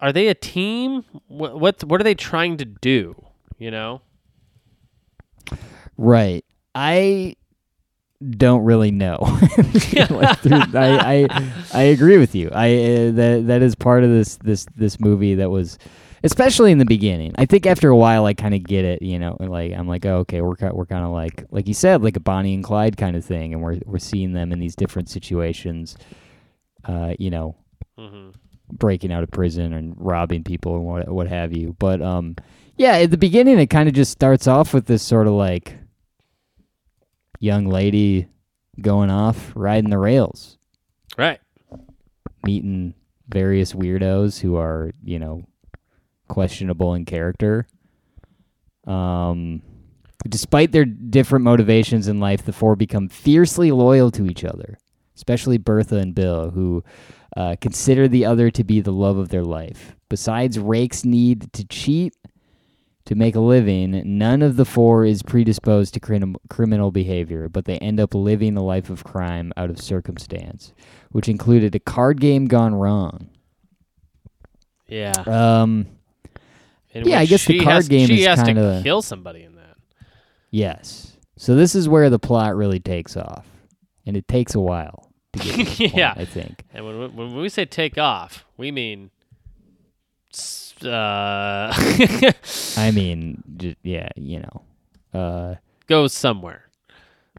are 0.00 0.12
they 0.12 0.28
a 0.28 0.34
team? 0.34 1.04
What 1.28 1.58
what 1.60 1.82
what 1.84 2.00
are 2.00 2.04
they 2.04 2.14
trying 2.14 2.56
to 2.58 2.64
do, 2.64 3.14
you 3.58 3.70
know? 3.70 4.02
Right. 5.96 6.44
I 6.74 7.34
don't 8.30 8.64
really 8.64 8.90
know. 9.04 9.18
Like, 9.20 10.38
through- 10.40 10.56
I, 10.74 11.26
I 11.30 11.52
I 11.74 11.82
agree 11.82 12.18
with 12.18 12.34
you. 12.34 12.50
I 12.52 12.74
uh, 12.74 13.10
that 13.12 13.44
that 13.46 13.62
is 13.62 13.74
part 13.74 14.04
of 14.04 14.10
this 14.10 14.36
this 14.36 14.66
this 14.76 15.00
movie 15.00 15.34
that 15.36 15.50
was 15.50 15.78
especially 16.24 16.72
in 16.72 16.78
the 16.78 16.84
beginning. 16.84 17.32
I 17.38 17.46
think 17.46 17.66
after 17.66 17.88
a 17.88 17.96
while 17.96 18.26
I 18.26 18.34
kind 18.34 18.54
of 18.54 18.62
get 18.64 18.84
it, 18.84 19.02
you 19.02 19.18
know, 19.18 19.36
like 19.40 19.72
I'm 19.72 19.86
like, 19.88 20.04
oh, 20.06 20.18
okay, 20.18 20.40
we're 20.40 20.54
we're 20.72 20.86
kind 20.86 21.04
of 21.04 21.10
like 21.12 21.44
like 21.50 21.68
you 21.68 21.74
said, 21.74 22.02
like 22.02 22.16
a 22.16 22.20
Bonnie 22.20 22.54
and 22.54 22.64
Clyde 22.64 22.96
kind 22.96 23.16
of 23.16 23.24
thing 23.24 23.52
and 23.52 23.62
we're 23.62 23.78
we're 23.84 23.98
seeing 23.98 24.32
them 24.32 24.52
in 24.52 24.58
these 24.60 24.74
different 24.76 25.08
situations. 25.08 25.96
Uh, 26.84 27.14
you 27.18 27.30
know, 27.30 27.56
Mhm. 27.98 28.34
Breaking 28.70 29.12
out 29.12 29.22
of 29.22 29.30
prison 29.30 29.72
and 29.72 29.94
robbing 29.96 30.44
people 30.44 30.76
and 30.76 30.84
what 30.84 31.08
what 31.08 31.28
have 31.28 31.52
you. 31.56 31.74
But 31.78 32.02
um 32.02 32.36
yeah, 32.76 32.92
at 32.98 33.10
the 33.10 33.16
beginning 33.18 33.58
it 33.58 33.66
kind 33.68 33.88
of 33.88 33.94
just 33.94 34.12
starts 34.12 34.46
off 34.46 34.72
with 34.74 34.86
this 34.86 35.02
sort 35.02 35.26
of 35.26 35.32
like 35.34 35.76
young 37.40 37.66
lady 37.66 38.28
going 38.80 39.10
off 39.10 39.52
riding 39.54 39.90
the 39.90 39.98
rails, 39.98 40.58
Right. 41.16 41.40
meeting 42.44 42.94
various 43.28 43.72
weirdos 43.72 44.40
who 44.40 44.56
are, 44.56 44.92
you 45.04 45.18
know, 45.18 45.42
questionable 46.28 46.94
in 46.94 47.04
character. 47.04 47.66
Um 48.86 49.62
despite 50.28 50.72
their 50.72 50.84
different 50.84 51.44
motivations 51.44 52.08
in 52.08 52.20
life, 52.20 52.44
the 52.44 52.52
four 52.52 52.74
become 52.76 53.08
fiercely 53.08 53.70
loyal 53.70 54.10
to 54.10 54.26
each 54.26 54.44
other, 54.44 54.76
especially 55.16 55.58
Bertha 55.58 55.96
and 55.96 56.14
Bill, 56.14 56.50
who 56.50 56.82
uh, 57.38 57.54
consider 57.60 58.08
the 58.08 58.24
other 58.24 58.50
to 58.50 58.64
be 58.64 58.80
the 58.80 58.90
love 58.92 59.16
of 59.16 59.28
their 59.28 59.44
life. 59.44 59.94
Besides 60.08 60.58
Rake's 60.58 61.04
need 61.04 61.52
to 61.52 61.64
cheat 61.64 62.12
to 63.04 63.14
make 63.14 63.36
a 63.36 63.40
living, 63.40 64.02
none 64.18 64.42
of 64.42 64.56
the 64.56 64.64
four 64.64 65.04
is 65.04 65.22
predisposed 65.22 65.94
to 65.94 66.00
crim- 66.00 66.34
criminal 66.50 66.90
behavior, 66.90 67.48
but 67.48 67.64
they 67.64 67.78
end 67.78 68.00
up 68.00 68.12
living 68.14 68.56
a 68.56 68.62
life 68.64 68.90
of 68.90 69.04
crime 69.04 69.52
out 69.56 69.70
of 69.70 69.78
circumstance, 69.80 70.72
which 71.12 71.28
included 71.28 71.74
a 71.76 71.78
card 71.78 72.20
game 72.20 72.46
gone 72.46 72.74
wrong. 72.74 73.28
Yeah. 74.88 75.12
Um, 75.26 75.86
Yeah, 76.94 77.20
I 77.20 77.26
guess 77.26 77.44
the 77.44 77.60
card 77.60 77.74
has, 77.76 77.88
game 77.88 78.08
she 78.08 78.24
is 78.24 78.42
kinda- 78.42 78.80
kill 78.82 79.02
somebody 79.02 79.44
in 79.44 79.54
that. 79.54 79.76
yes. 80.50 81.16
So 81.36 81.54
this 81.54 81.76
is 81.76 81.88
where 81.88 82.10
the 82.10 82.18
plot 82.18 82.56
really 82.56 82.80
takes 82.80 83.16
off, 83.16 83.46
and 84.04 84.16
it 84.16 84.26
takes 84.26 84.56
a 84.56 84.60
while 84.60 85.07
to 85.38 85.44
get 85.44 85.56
to 85.56 85.64
point, 85.78 85.94
Yeah. 85.96 86.14
I 86.16 86.24
think. 86.24 86.64
And 86.72 86.84
when 86.86 86.98
we, 86.98 87.06
when 87.08 87.36
we 87.36 87.48
say 87.48 87.64
take 87.64 87.96
off, 87.98 88.44
we 88.56 88.70
mean 88.70 89.10
uh, 90.84 91.72
I 92.76 92.90
mean, 92.94 93.42
j- 93.56 93.76
yeah, 93.82 94.08
you 94.16 94.40
know, 94.40 94.62
uh, 95.18 95.54
goes 95.86 96.12
somewhere. 96.12 96.64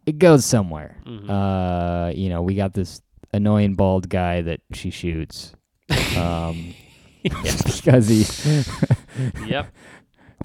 it 0.05 0.17
goes 0.19 0.43
somewhere. 0.43 0.97
Mhm. 1.05 1.29
Uh, 1.29 2.11
you 2.13 2.27
know, 2.29 2.41
we 2.41 2.55
got 2.55 2.73
this 2.73 3.01
annoying 3.31 3.75
bald 3.75 4.09
guy 4.09 4.41
that 4.41 4.59
she 4.73 4.89
shoots, 4.89 5.53
um, 6.17 6.73
because 7.23 8.07
he 8.09 8.25
Yep. 9.47 9.67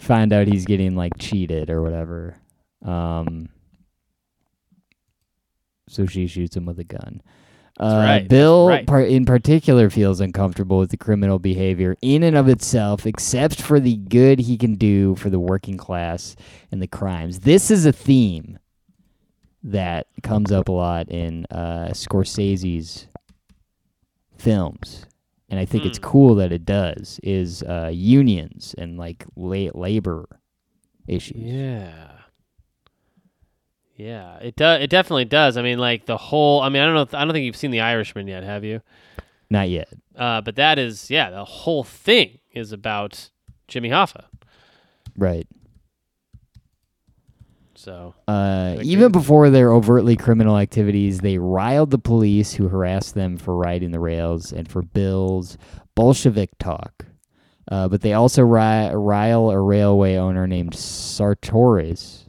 Find 0.00 0.32
out 0.32 0.46
he's 0.48 0.64
getting 0.66 0.94
like 0.96 1.12
cheated 1.18 1.70
or 1.70 1.82
whatever. 1.82 2.36
Um, 2.84 3.48
so 5.88 6.06
she 6.06 6.26
shoots 6.26 6.56
him 6.56 6.66
with 6.66 6.78
a 6.78 6.84
gun. 6.84 7.22
Uh, 7.80 8.02
right, 8.06 8.28
Bill, 8.28 8.68
right. 8.68 8.86
par- 8.86 9.02
in 9.02 9.24
particular, 9.24 9.90
feels 9.90 10.20
uncomfortable 10.20 10.78
with 10.78 10.90
the 10.90 10.96
criminal 10.96 11.40
behavior 11.40 11.96
in 12.00 12.22
and 12.22 12.36
of 12.36 12.48
itself, 12.48 13.04
except 13.04 13.60
for 13.60 13.80
the 13.80 13.96
good 13.96 14.38
he 14.38 14.56
can 14.56 14.76
do 14.76 15.16
for 15.16 15.28
the 15.28 15.40
working 15.40 15.76
class 15.76 16.36
and 16.70 16.80
the 16.80 16.86
crimes. 16.86 17.40
This 17.40 17.72
is 17.72 17.84
a 17.84 17.92
theme 17.92 18.58
that 19.64 20.06
comes 20.22 20.52
up 20.52 20.68
a 20.68 20.72
lot 20.72 21.08
in 21.08 21.46
uh, 21.50 21.88
Scorsese's 21.90 23.08
films, 24.38 25.06
and 25.48 25.58
I 25.58 25.64
think 25.64 25.84
it's 25.84 25.98
Hmm. 25.98 26.04
cool 26.04 26.34
that 26.36 26.52
it 26.52 26.64
does 26.64 27.18
is 27.22 27.62
uh, 27.64 27.90
unions 27.92 28.74
and 28.78 28.96
like 28.98 29.24
la- 29.36 29.70
labor 29.74 30.28
issues. 31.08 31.38
Yeah. 31.42 32.10
Yeah, 33.96 34.38
it 34.38 34.56
does. 34.56 34.82
It 34.82 34.90
definitely 34.90 35.24
does. 35.24 35.56
I 35.56 35.62
mean, 35.62 35.78
like 35.78 36.06
the 36.06 36.16
whole. 36.16 36.60
I 36.62 36.68
mean, 36.68 36.82
I 36.82 36.86
don't 36.86 36.94
know. 36.94 37.02
If, 37.02 37.14
I 37.14 37.24
don't 37.24 37.32
think 37.32 37.44
you've 37.44 37.56
seen 37.56 37.70
The 37.70 37.80
Irishman 37.80 38.26
yet, 38.26 38.42
have 38.42 38.64
you? 38.64 38.80
Not 39.50 39.68
yet. 39.68 39.88
Uh, 40.16 40.40
but 40.40 40.56
that 40.56 40.78
is, 40.78 41.10
yeah, 41.10 41.30
the 41.30 41.44
whole 41.44 41.84
thing 41.84 42.38
is 42.52 42.72
about 42.72 43.30
Jimmy 43.68 43.90
Hoffa. 43.90 44.24
Right. 45.16 45.46
So 47.76 48.14
Uh, 48.26 48.76
even 48.82 49.12
before 49.12 49.50
their 49.50 49.72
overtly 49.72 50.16
criminal 50.16 50.56
activities, 50.56 51.20
they 51.20 51.38
riled 51.38 51.90
the 51.90 51.98
police 51.98 52.54
who 52.54 52.68
harassed 52.68 53.14
them 53.14 53.36
for 53.36 53.54
riding 53.56 53.90
the 53.90 54.00
rails 54.00 54.52
and 54.52 54.68
for 54.68 54.82
Bill's 54.82 55.58
Bolshevik 55.94 56.50
talk. 56.58 57.04
Uh, 57.70 57.88
but 57.88 58.00
they 58.00 58.12
also 58.12 58.42
ri- 58.42 58.94
rile 58.94 59.50
a 59.50 59.60
railway 59.60 60.16
owner 60.16 60.46
named 60.46 60.72
Sartoris 60.72 62.23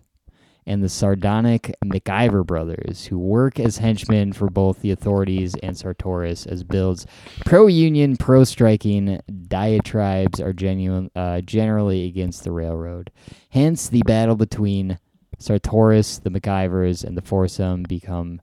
and 0.68 0.84
the 0.84 0.90
sardonic 0.90 1.76
McIver 1.84 2.46
brothers, 2.46 3.06
who 3.06 3.20
work 3.20 3.60
as 3.60 3.78
henchmen 3.78 4.34
for 4.34 4.50
both 4.50 4.82
the 4.82 4.92
authorities 4.92 5.56
and 5.62 5.76
Sartoris, 5.76 6.48
as 6.48 6.64
Bill's 6.64 7.06
pro-union, 7.46 8.18
pro-striking 8.18 9.22
diatribes 9.48 10.40
are 10.40 10.54
genuine, 10.54 11.12
uh, 11.16 11.42
generally 11.42 12.08
against 12.08 12.44
the 12.44 12.52
railroad. 12.52 13.12
Hence, 13.50 13.90
the 13.90 14.02
battle 14.08 14.36
between 14.36 14.98
Sartoris, 15.40 16.22
the 16.22 16.32
McIvers, 16.32 17.04
and 17.04 17.16
the 17.16 17.22
foursome 17.22 17.84
become 17.84 18.40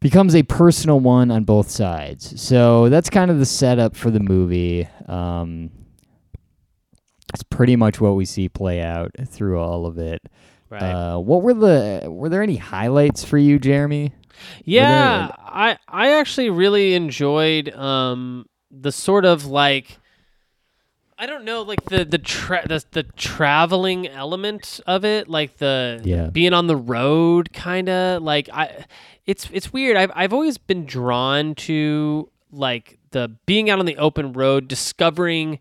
becomes 0.00 0.34
a 0.34 0.42
personal 0.42 0.98
one 0.98 1.30
on 1.30 1.44
both 1.44 1.70
sides. 1.70 2.40
So 2.40 2.88
that's 2.88 3.10
kind 3.10 3.30
of 3.30 3.38
the 3.38 3.44
setup 3.44 3.94
for 3.94 4.10
the 4.10 4.18
movie. 4.18 4.88
Um, 5.06 5.70
it's 7.34 7.42
pretty 7.42 7.76
much 7.76 8.00
what 8.00 8.16
we 8.16 8.24
see 8.24 8.48
play 8.48 8.80
out 8.80 9.12
through 9.26 9.60
all 9.60 9.86
of 9.86 9.98
it. 9.98 10.22
Right. 10.70 10.82
Uh, 10.82 11.18
what 11.18 11.42
were 11.42 11.54
the 11.54 12.08
were 12.10 12.28
there 12.28 12.42
any 12.42 12.56
highlights 12.56 13.24
for 13.24 13.36
you, 13.38 13.58
Jeremy? 13.58 14.14
Yeah, 14.64 15.30
I 15.38 15.76
I 15.88 16.12
actually 16.12 16.50
really 16.50 16.94
enjoyed 16.94 17.68
um 17.74 18.46
the 18.70 18.92
sort 18.92 19.24
of 19.24 19.44
like 19.46 19.98
I 21.18 21.26
don't 21.26 21.44
know 21.44 21.60
like 21.62 21.84
the 21.84 22.04
the 22.04 22.16
tra- 22.18 22.66
the, 22.66 22.82
the 22.92 23.02
traveling 23.02 24.08
element 24.08 24.80
of 24.86 25.04
it 25.04 25.28
like 25.28 25.58
the 25.58 26.00
Yeah. 26.04 26.28
being 26.30 26.54
on 26.54 26.66
the 26.66 26.76
road 26.76 27.52
kind 27.52 27.88
of 27.90 28.22
like 28.22 28.48
I 28.50 28.86
it's 29.26 29.46
it's 29.52 29.72
weird 29.72 29.96
I've 29.98 30.10
I've 30.14 30.32
always 30.32 30.56
been 30.56 30.86
drawn 30.86 31.54
to 31.56 32.30
like 32.50 32.98
the 33.10 33.36
being 33.44 33.68
out 33.68 33.78
on 33.80 33.84
the 33.86 33.98
open 33.98 34.32
road 34.32 34.66
discovering 34.68 35.58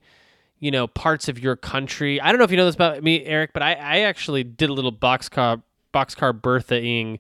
you 0.59 0.71
know 0.71 0.87
parts 0.87 1.27
of 1.27 1.39
your 1.39 1.55
country. 1.55 2.19
I 2.21 2.31
don't 2.31 2.37
know 2.39 2.45
if 2.45 2.51
you 2.51 2.57
know 2.57 2.65
this 2.65 2.75
about 2.75 3.03
me 3.03 3.23
Eric, 3.25 3.51
but 3.53 3.63
I 3.63 3.73
I 3.73 3.99
actually 3.99 4.43
did 4.43 4.69
a 4.69 4.73
little 4.73 4.93
boxcar 4.93 5.61
boxcar 5.93 6.39
Bertha-ing 6.39 7.19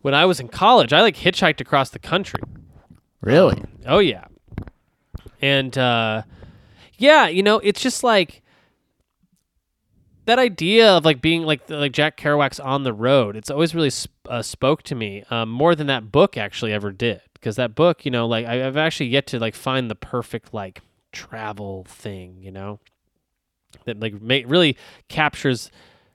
when 0.00 0.14
I 0.14 0.24
was 0.26 0.38
in 0.38 0.48
college, 0.48 0.92
I 0.92 1.00
like 1.02 1.16
hitchhiked 1.16 1.60
across 1.60 1.90
the 1.90 1.98
country. 1.98 2.40
Really? 3.20 3.62
Oh 3.86 3.98
yeah. 3.98 4.26
And 5.42 5.76
uh 5.76 6.22
yeah, 6.96 7.28
you 7.28 7.42
know, 7.42 7.58
it's 7.58 7.80
just 7.80 8.02
like 8.02 8.42
that 10.26 10.38
idea 10.38 10.90
of 10.90 11.04
like 11.04 11.20
being 11.22 11.42
like 11.42 11.68
like 11.70 11.92
Jack 11.92 12.16
Kerouac's 12.16 12.60
on 12.60 12.82
the 12.82 12.92
road. 12.92 13.36
It's 13.36 13.50
always 13.50 13.74
really 13.74 13.90
sp- 13.90 14.12
uh, 14.28 14.42
spoke 14.42 14.82
to 14.84 14.94
me 14.94 15.24
um, 15.30 15.48
more 15.50 15.74
than 15.74 15.86
that 15.86 16.12
book 16.12 16.36
actually 16.36 16.72
ever 16.72 16.92
did. 16.92 17.22
Because 17.32 17.56
that 17.56 17.74
book, 17.74 18.04
you 18.04 18.10
know, 18.10 18.26
like 18.26 18.44
I- 18.46 18.66
I've 18.66 18.76
actually 18.76 19.06
yet 19.06 19.26
to 19.28 19.38
like 19.38 19.54
find 19.54 19.90
the 19.90 19.94
perfect 19.94 20.52
like 20.52 20.82
travel 21.12 21.84
thing, 21.88 22.38
you 22.40 22.50
know, 22.50 22.80
that 23.84 24.00
like 24.00 24.20
ma- 24.20 24.40
really 24.46 24.76
captures 25.08 25.70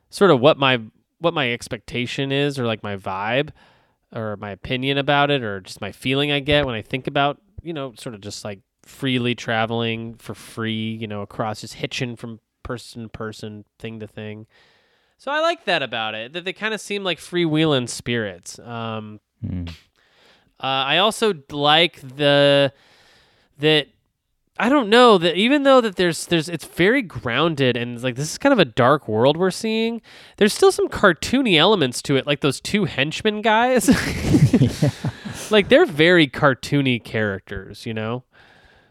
sort 0.10 0.32
of 0.32 0.40
what 0.40 0.58
my 0.58 0.82
what 1.20 1.34
my 1.34 1.52
expectation 1.52 2.32
is 2.32 2.60
or 2.60 2.66
like 2.66 2.84
my 2.84 2.98
vibe 2.98 3.50
or 4.14 4.36
my 4.38 4.52
opinion 4.52 4.98
about 4.98 5.32
it 5.32 5.42
or 5.44 5.62
just 5.62 5.80
my 5.82 5.92
feeling 5.92 6.32
I 6.32 6.40
get 6.40 6.66
when 6.66 6.76
I 6.76 6.82
think 6.82 7.08
about, 7.08 7.42
you 7.62 7.74
know, 7.74 7.94
sort 7.98 8.14
of 8.14 8.22
just 8.22 8.44
like 8.44 8.60
freely 8.84 9.34
traveling 9.34 10.16
for 10.16 10.34
free, 10.36 10.92
you 10.94 11.08
know, 11.08 11.22
across 11.22 11.62
just 11.62 11.76
hitching 11.76 12.16
from 12.16 12.40
person 12.62 13.04
to 13.04 13.10
person, 13.10 13.64
thing 13.80 14.00
to 14.02 14.08
thing. 14.08 14.46
So 15.18 15.32
I 15.32 15.40
like 15.40 15.64
that 15.66 15.82
about 15.82 16.16
it, 16.16 16.34
that 16.34 16.44
they 16.44 16.52
kind 16.54 16.74
of 16.74 16.82
seem 16.82 17.04
like 17.04 17.18
freewheeling 17.20 17.88
spirits. 17.88 18.60
Um, 18.60 19.20
Hmm. 19.40 19.68
uh, 20.60 20.66
I 20.66 20.98
also 20.98 21.34
like 21.50 22.02
the 22.02 22.74
that 23.60 23.88
I 24.60 24.70
don't 24.70 24.90
know 24.90 25.18
that 25.18 25.36
even 25.36 25.64
though 25.64 25.82
that 25.82 25.96
there's 25.96 26.28
there's 26.28 26.48
it's 26.48 26.66
very 26.66 27.02
grounded 27.02 27.76
and 27.76 27.96
it's 27.96 28.04
like 28.04 28.16
this 28.16 28.32
is 28.32 28.38
kind 28.38 28.54
of 28.54 28.60
a 28.60 28.66
dark 28.66 29.08
world 29.08 29.36
we're 29.36 29.50
seeing. 29.52 30.02
There's 30.38 30.54
still 30.54 30.72
some 30.72 30.90
cartoony 30.90 31.58
elements 31.58 32.02
to 32.04 32.16
it, 32.18 32.28
like 32.28 32.42
those 32.42 32.62
two 32.62 32.86
henchmen 32.86 33.42
guys. 33.42 33.90
Like 35.52 35.70
they're 35.70 35.86
very 35.86 36.28
cartoony 36.28 37.04
characters, 37.04 37.86
you 37.86 37.94
know. 37.94 38.24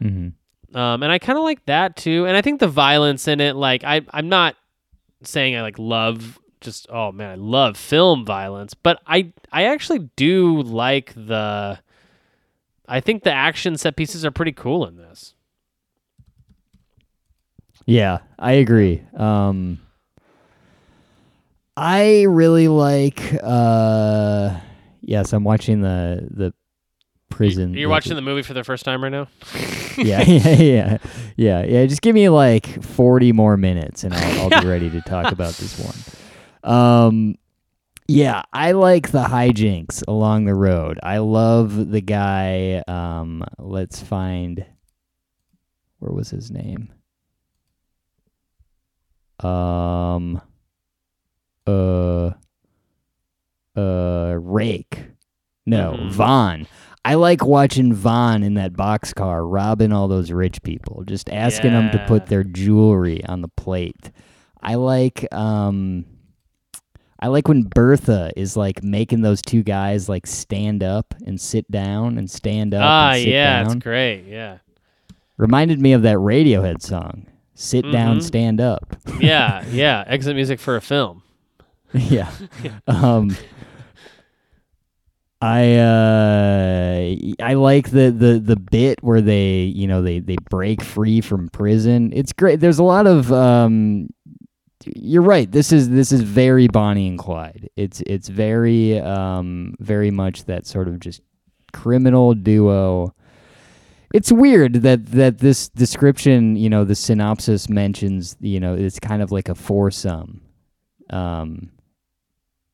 hmm 0.00 0.28
Um, 0.74 1.02
and 1.02 1.10
I 1.12 1.18
kind 1.18 1.38
of 1.38 1.44
like 1.44 1.64
that 1.66 1.96
too. 1.96 2.26
And 2.26 2.36
I 2.36 2.42
think 2.42 2.60
the 2.60 2.68
violence 2.68 3.26
in 3.28 3.40
it, 3.40 3.56
like 3.56 3.84
I, 3.84 4.02
I'm 4.10 4.28
not 4.28 4.56
saying 5.22 5.56
I 5.56 5.62
like 5.62 5.78
love 5.78 6.38
just 6.60 6.86
oh 6.90 7.10
man, 7.12 7.30
I 7.30 7.34
love 7.34 7.76
film 7.76 8.24
violence, 8.24 8.74
but 8.74 9.00
I, 9.06 9.32
I 9.50 9.64
actually 9.64 10.10
do 10.16 10.62
like 10.62 11.12
the. 11.14 11.80
I 12.88 13.00
think 13.00 13.22
the 13.22 13.32
action 13.32 13.76
set 13.78 13.96
pieces 13.96 14.24
are 14.24 14.30
pretty 14.30 14.52
cool 14.52 14.86
in 14.86 14.96
this. 14.96 15.34
Yeah, 17.86 18.18
I 18.38 18.52
agree. 18.52 19.02
Um, 19.16 19.80
I 21.76 22.22
really 22.22 22.68
like. 22.68 23.20
Uh, 23.42 24.58
yes, 25.00 25.32
I'm 25.32 25.44
watching 25.44 25.80
the 25.80 26.28
the 26.30 26.54
prison. 27.28 27.74
You're 27.74 27.88
watching 27.88 28.14
the 28.14 28.22
movie 28.22 28.42
for 28.42 28.54
the 28.54 28.64
first 28.64 28.84
time 28.84 29.02
right 29.02 29.10
now. 29.12 29.28
yeah, 29.98 30.22
yeah, 30.22 30.48
yeah, 30.50 30.98
yeah, 31.36 31.64
yeah. 31.64 31.86
Just 31.86 32.02
give 32.02 32.14
me 32.14 32.28
like 32.28 32.82
40 32.82 33.32
more 33.32 33.56
minutes, 33.56 34.04
and 34.04 34.14
I'll, 34.14 34.52
I'll 34.52 34.62
be 34.62 34.68
ready 34.68 34.90
to 34.90 35.00
talk 35.00 35.32
about 35.32 35.54
this 35.54 35.78
one. 35.78 36.72
Um, 36.72 37.36
yeah, 38.06 38.42
I 38.52 38.72
like 38.72 39.10
the 39.10 39.24
hijinks 39.24 40.06
along 40.06 40.44
the 40.44 40.54
road. 40.54 41.00
I 41.02 41.18
love 41.18 41.90
the 41.90 42.00
guy. 42.00 42.82
Um, 42.86 43.44
let's 43.58 44.00
find. 44.00 44.64
Where 45.98 46.12
was 46.12 46.30
his 46.30 46.50
name? 46.50 46.92
Um. 49.44 50.40
Uh. 51.66 52.30
Uh. 53.76 54.36
Rake. 54.40 55.06
No, 55.66 55.92
Mhm. 55.98 56.10
Von. 56.10 56.66
I 57.04 57.14
like 57.14 57.44
watching 57.44 57.92
Von 57.94 58.42
in 58.44 58.54
that 58.54 58.74
boxcar 58.74 59.42
robbing 59.44 59.92
all 59.92 60.06
those 60.08 60.30
rich 60.30 60.62
people, 60.62 61.02
just 61.04 61.28
asking 61.30 61.72
them 61.72 61.90
to 61.90 62.04
put 62.06 62.26
their 62.26 62.44
jewelry 62.44 63.24
on 63.24 63.42
the 63.42 63.48
plate. 63.48 64.10
I 64.60 64.76
like 64.76 65.26
um 65.34 66.04
I 67.18 67.26
like 67.28 67.48
when 67.48 67.62
Bertha 67.62 68.32
is 68.36 68.56
like 68.56 68.82
making 68.84 69.22
those 69.22 69.42
two 69.42 69.62
guys 69.64 70.08
like 70.08 70.26
stand 70.28 70.82
up 70.84 71.14
and 71.26 71.40
sit 71.40 71.68
down 71.70 72.18
and 72.18 72.28
stand 72.30 72.74
up 72.74 72.82
ah, 72.84 73.12
and 73.12 73.22
sit 73.22 73.28
yeah, 73.30 73.62
down. 73.62 73.66
it's 73.76 73.82
great. 73.82 74.24
Yeah, 74.26 74.58
Reminded 75.36 75.80
me 75.80 75.92
of 75.92 76.02
that 76.02 76.16
Radiohead 76.18 76.82
song. 76.82 77.26
Sit 77.54 77.90
down, 77.92 78.18
Mhm. 78.18 78.22
stand 78.22 78.60
up. 78.60 78.96
yeah, 79.20 79.64
yeah. 79.70 80.04
Exit 80.06 80.34
music 80.36 80.58
for 80.60 80.76
a 80.76 80.80
film. 80.80 81.22
yeah. 81.94 82.30
Um 82.86 83.36
I 85.40 85.74
uh 85.74 87.14
I 87.44 87.54
like 87.54 87.90
the, 87.90 88.10
the 88.12 88.38
the 88.38 88.54
bit 88.56 89.02
where 89.02 89.20
they 89.20 89.62
you 89.64 89.86
know 89.88 90.00
they 90.00 90.20
they 90.20 90.36
break 90.50 90.82
free 90.82 91.20
from 91.20 91.48
prison. 91.48 92.12
It's 92.14 92.32
great. 92.32 92.60
There's 92.60 92.78
a 92.78 92.84
lot 92.84 93.06
of 93.08 93.32
um 93.32 94.08
you're 94.86 95.22
right. 95.22 95.50
This 95.50 95.72
is 95.72 95.90
this 95.90 96.12
is 96.12 96.20
very 96.22 96.68
Bonnie 96.68 97.08
and 97.08 97.18
Clyde. 97.18 97.68
It's 97.76 98.00
it's 98.02 98.28
very 98.28 99.00
um 99.00 99.74
very 99.80 100.10
much 100.12 100.44
that 100.44 100.64
sort 100.66 100.86
of 100.86 101.00
just 101.00 101.20
criminal 101.72 102.34
duo. 102.34 103.12
It's 104.12 104.30
weird 104.30 104.74
that 104.82 105.06
that 105.12 105.38
this 105.38 105.68
description, 105.70 106.56
you 106.56 106.68
know, 106.68 106.84
the 106.84 106.94
synopsis 106.94 107.68
mentions, 107.68 108.36
you 108.40 108.60
know, 108.60 108.74
it's 108.74 108.98
kind 108.98 109.22
of 109.22 109.32
like 109.32 109.48
a 109.48 109.54
foursome. 109.54 110.42
Um 111.10 111.70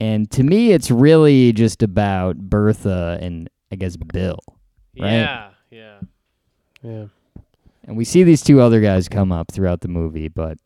and 0.01 0.30
to 0.32 0.43
me, 0.43 0.72
it's 0.72 0.91
really 0.91 1.53
just 1.53 1.82
about 1.82 2.36
Bertha 2.36 3.18
and 3.20 3.51
I 3.72 3.76
guess 3.76 3.97
Bill. 3.97 4.39
Right. 4.99 5.12
Yeah, 5.12 5.51
yeah, 5.70 6.01
yeah. 6.82 7.05
And 7.84 7.97
we 7.97 8.05
see 8.05 8.22
these 8.22 8.43
two 8.43 8.61
other 8.61 8.80
guys 8.80 9.09
come 9.09 9.32
up 9.32 9.51
throughout 9.51 9.80
the 9.80 9.89
movie, 9.89 10.28
but 10.28 10.59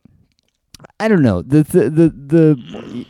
I 0.99 1.07
don't 1.07 1.21
know. 1.21 1.41
The 1.41 1.63
the 1.63 1.89
the 1.89 2.09
the, 2.09 3.05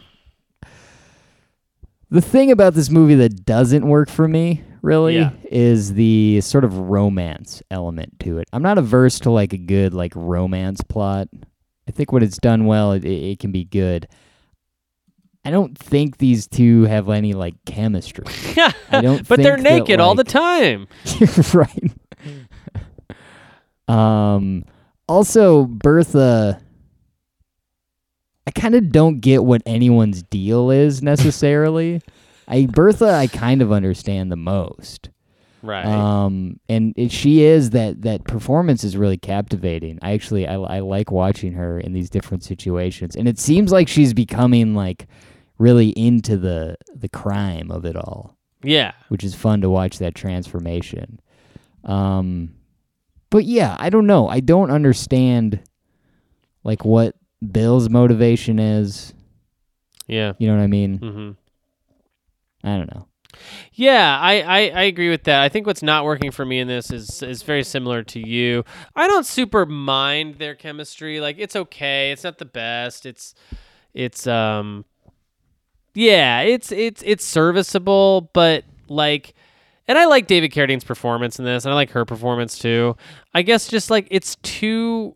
The 2.13 2.21
thing 2.21 2.51
about 2.51 2.75
this 2.75 2.91
movie 2.91 3.15
that 3.15 3.43
doesn't 3.43 3.87
work 3.87 4.07
for 4.07 4.27
me, 4.27 4.61
really, 4.83 5.15
Yeah. 5.15 5.31
is 5.49 5.95
the 5.95 6.41
sort 6.41 6.63
of 6.63 6.77
romance 6.77 7.63
element 7.71 8.19
to 8.19 8.37
it. 8.37 8.47
I'm 8.53 8.61
not 8.61 8.77
averse 8.77 9.19
to 9.21 9.31
like 9.31 9.51
a 9.51 9.57
good 9.57 9.95
like 9.95 10.13
romance 10.15 10.81
plot. 10.87 11.27
I 11.87 11.91
think 11.91 12.11
when 12.11 12.21
it's 12.21 12.37
done 12.37 12.65
well, 12.65 12.91
it, 12.91 13.03
it 13.03 13.39
can 13.39 13.51
be 13.51 13.63
good. 13.65 14.07
I 15.43 15.49
don't 15.49 15.75
think 15.75 16.19
these 16.19 16.45
two 16.45 16.83
have 16.83 17.09
any 17.09 17.33
like 17.33 17.55
chemistry. 17.65 18.25
I 18.91 19.01
don't 19.01 19.27
but 19.27 19.41
they're 19.41 19.55
think 19.57 19.67
that, 19.67 19.79
naked 19.79 19.99
all 19.99 20.13
the 20.13 20.23
time. 20.23 20.87
right. 21.55 21.91
um. 23.87 24.65
Also, 25.09 25.65
Bertha. 25.65 26.61
I 28.45 28.51
kind 28.51 28.75
of 28.75 28.91
don't 28.91 29.19
get 29.19 29.43
what 29.43 29.61
anyone's 29.65 30.23
deal 30.23 30.69
is 30.69 31.01
necessarily. 31.01 32.01
I 32.47 32.65
Bertha, 32.65 33.11
I 33.13 33.27
kind 33.27 33.61
of 33.61 33.71
understand 33.71 34.31
the 34.31 34.37
most. 34.37 35.09
Right. 35.61 35.85
Um, 35.85 36.59
and 36.67 36.93
it, 36.97 37.09
she 37.11 37.43
is 37.43 37.69
that 37.69 38.01
that 38.01 38.25
performance 38.25 38.83
is 38.83 38.97
really 38.97 39.15
captivating. 39.17 39.97
I 40.01 40.11
actually 40.11 40.45
I, 40.45 40.55
I 40.55 40.79
like 40.79 41.09
watching 41.09 41.53
her 41.53 41.79
in 41.79 41.93
these 41.93 42.09
different 42.09 42.43
situations, 42.43 43.15
and 43.15 43.29
it 43.29 43.39
seems 43.39 43.71
like 43.71 43.87
she's 43.87 44.13
becoming 44.13 44.75
like 44.75 45.07
really 45.57 45.89
into 45.89 46.35
the 46.37 46.75
the 46.93 47.07
crime 47.07 47.71
of 47.71 47.85
it 47.85 47.95
all 47.95 48.37
yeah. 48.63 48.93
which 49.09 49.23
is 49.23 49.35
fun 49.35 49.61
to 49.61 49.69
watch 49.69 49.99
that 49.99 50.15
transformation. 50.15 51.19
Um, 51.83 52.55
but 53.29 53.45
yeah, 53.45 53.75
I 53.79 53.89
don't 53.89 54.07
know. 54.07 54.27
I 54.27 54.39
don't 54.39 54.71
understand 54.71 55.61
like 56.63 56.85
what 56.85 57.15
Bill's 57.51 57.89
motivation 57.89 58.59
is. 58.59 59.13
Yeah. 60.07 60.33
You 60.37 60.47
know 60.47 60.55
what 60.55 60.63
I 60.63 60.67
mean? 60.67 60.97
hmm 60.97 61.31
I 62.65 62.77
don't 62.77 62.93
know. 62.93 63.07
Yeah, 63.73 64.17
I, 64.21 64.41
I, 64.41 64.57
I 64.69 64.81
agree 64.83 65.09
with 65.09 65.23
that. 65.23 65.41
I 65.41 65.49
think 65.49 65.65
what's 65.67 65.83
not 65.83 66.05
working 66.05 66.31
for 66.31 66.45
me 66.45 66.59
in 66.59 66.67
this 66.67 66.91
is 66.91 67.21
is 67.23 67.41
very 67.41 67.63
similar 67.63 68.03
to 68.03 68.19
you. 68.25 68.63
I 68.95 69.07
don't 69.07 69.25
super 69.25 69.65
mind 69.65 70.35
their 70.35 70.55
chemistry. 70.55 71.19
Like 71.19 71.37
it's 71.39 71.55
okay. 71.55 72.11
It's 72.11 72.23
not 72.23 72.37
the 72.37 72.45
best. 72.45 73.05
It's 73.05 73.33
it's 73.93 74.27
um 74.27 74.85
yeah, 75.95 76.41
it's 76.41 76.71
it's 76.71 77.03
it's 77.05 77.25
serviceable, 77.25 78.29
but 78.33 78.63
like 78.87 79.33
and 79.87 79.97
I 79.97 80.05
like 80.05 80.27
David 80.27 80.51
Carradine's 80.51 80.83
performance 80.85 81.39
in 81.39 81.45
this, 81.45 81.65
and 81.65 81.71
I 81.73 81.75
like 81.75 81.89
her 81.91 82.05
performance 82.05 82.57
too. 82.57 82.95
I 83.33 83.41
guess 83.41 83.67
just 83.67 83.89
like 83.89 84.07
it's 84.11 84.35
too 84.37 85.15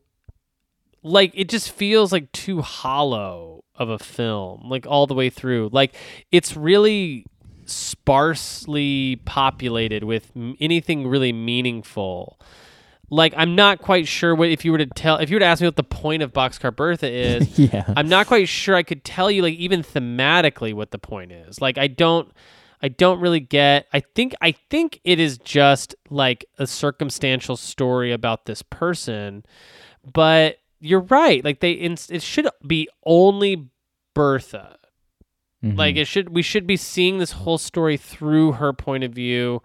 like 1.08 1.32
it 1.36 1.50
just 1.50 1.72
feels 1.72 2.12
like 2.12 2.32
too 2.32 2.62
hollow 2.62 3.64
of 3.76 3.90
a 3.90 4.00
film, 4.00 4.70
like 4.70 4.86
all 4.88 5.08
the 5.08 5.14
way 5.14 5.30
through. 5.30 5.70
Like 5.72 5.96
it's 6.32 6.56
really 6.56 7.26
sparsely 7.66 9.18
populated 9.26 10.04
with 10.04 10.32
m- 10.36 10.56
anything 10.60 11.08
really 11.08 11.34
meaningful. 11.34 12.40
Like 13.10 13.34
I'm 13.38 13.56
not 13.56 13.80
quite 13.80 14.08
sure 14.08 14.36
what 14.36 14.50
if 14.50 14.66
you 14.66 14.72
were 14.72 14.78
to 14.80 14.86
tell 14.86 15.18
if 15.18 15.30
you 15.30 15.36
were 15.36 15.40
to 15.42 15.46
ask 15.46 15.62
me 15.62 15.68
what 15.68 15.76
the 15.78 15.84
point 15.84 16.24
of 16.24 16.34
Boxcar 16.34 16.76
Bertha 16.76 17.10
is, 17.12 17.58
Yeah. 17.58 17.86
I'm 17.96 18.10
not 18.10 18.28
quite 18.28 18.50
sure 18.50 18.76
I 18.76 18.84
could 18.84 19.04
tell 19.04 19.32
you 19.32 19.42
like 19.42 19.56
even 19.56 19.82
thematically 19.84 20.74
what 20.74 20.92
the 20.92 21.00
point 21.00 21.32
is. 21.32 21.62
Like 21.62 21.78
I 21.78 21.88
don't 21.88 22.32
I 22.82 22.90
don't 22.90 23.20
really 23.22 23.40
get 23.40 23.88
I 23.94 24.02
think 24.02 24.36
I 24.42 24.52
think 24.70 25.00
it 25.04 25.20
is 25.20 25.38
just 25.38 25.96
like 26.10 26.46
a 26.58 26.68
circumstantial 26.68 27.56
story 27.56 28.12
about 28.12 28.46
this 28.46 28.62
person. 28.62 29.46
But 30.12 30.58
you're 30.80 31.02
right. 31.02 31.44
Like 31.44 31.60
they 31.60 31.72
it 31.72 32.22
should 32.22 32.48
be 32.66 32.88
only 33.06 33.70
Bertha. 34.14 34.78
Like 35.64 35.96
Mhm. 35.96 36.00
it 36.00 36.06
should 36.06 36.30
we 36.30 36.42
should 36.44 36.68
be 36.68 36.78
seeing 36.78 37.18
this 37.18 37.32
whole 37.32 37.58
story 37.58 37.98
through 37.98 38.54
her 38.54 38.74
point 38.74 39.04
of 39.04 39.12
view 39.12 39.62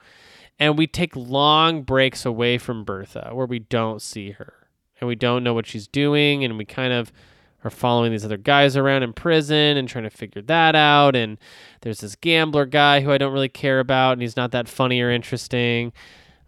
and 0.59 0.79
we 0.79 0.87
take 0.87 1.15
long 1.15 1.83
breaks 1.83 2.25
away 2.25 2.57
from 2.59 2.83
Bertha 2.85 3.31
where 3.33 3.47
we 3.47 3.59
don't 3.59 4.01
see 4.01 4.31
her 4.33 4.55
and 5.01 5.07
we 5.09 5.15
don't 5.15 5.45
know 5.45 5.53
what 5.53 5.67
she's 5.67 5.87
doing 5.87 6.45
and 6.45 6.57
we 6.57 6.65
kind 6.65 6.95
of 6.95 7.13
are 7.63 7.71
following 7.71 8.11
these 8.11 8.25
other 8.25 8.39
guys 8.39 8.75
around 8.77 9.03
in 9.03 9.13
prison 9.13 9.77
and 9.77 9.87
trying 9.87 10.05
to 10.05 10.11
figure 10.11 10.41
that 10.43 10.75
out 10.75 11.15
and 11.15 11.37
there's 11.83 12.01
this 12.01 12.17
gambler 12.17 12.65
guy 12.67 13.01
who 13.03 13.13
I 13.13 13.19
don't 13.19 13.33
really 13.35 13.49
care 13.51 13.79
about 13.79 14.13
and 14.15 14.23
he's 14.23 14.37
not 14.37 14.51
that 14.53 14.69
funny 14.69 15.01
or 15.03 15.11
interesting 15.11 15.93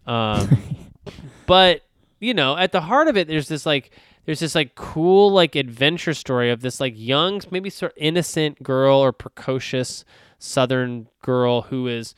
um 0.07 0.57
but 1.45 1.81
you 2.19 2.33
know 2.33 2.57
at 2.57 2.71
the 2.71 2.81
heart 2.81 3.07
of 3.07 3.15
it 3.15 3.27
there's 3.27 3.47
this 3.47 3.65
like 3.65 3.91
there's 4.25 4.39
this 4.39 4.55
like 4.55 4.75
cool 4.75 5.31
like 5.31 5.55
adventure 5.55 6.13
story 6.13 6.49
of 6.51 6.61
this 6.61 6.79
like 6.79 6.93
young 6.95 7.41
maybe 7.51 7.69
sort 7.69 7.91
of 7.91 7.97
innocent 7.97 8.61
girl 8.63 8.97
or 8.99 9.11
precocious 9.11 10.03
southern 10.39 11.07
girl 11.21 11.63
who 11.63 11.87
is 11.87 12.13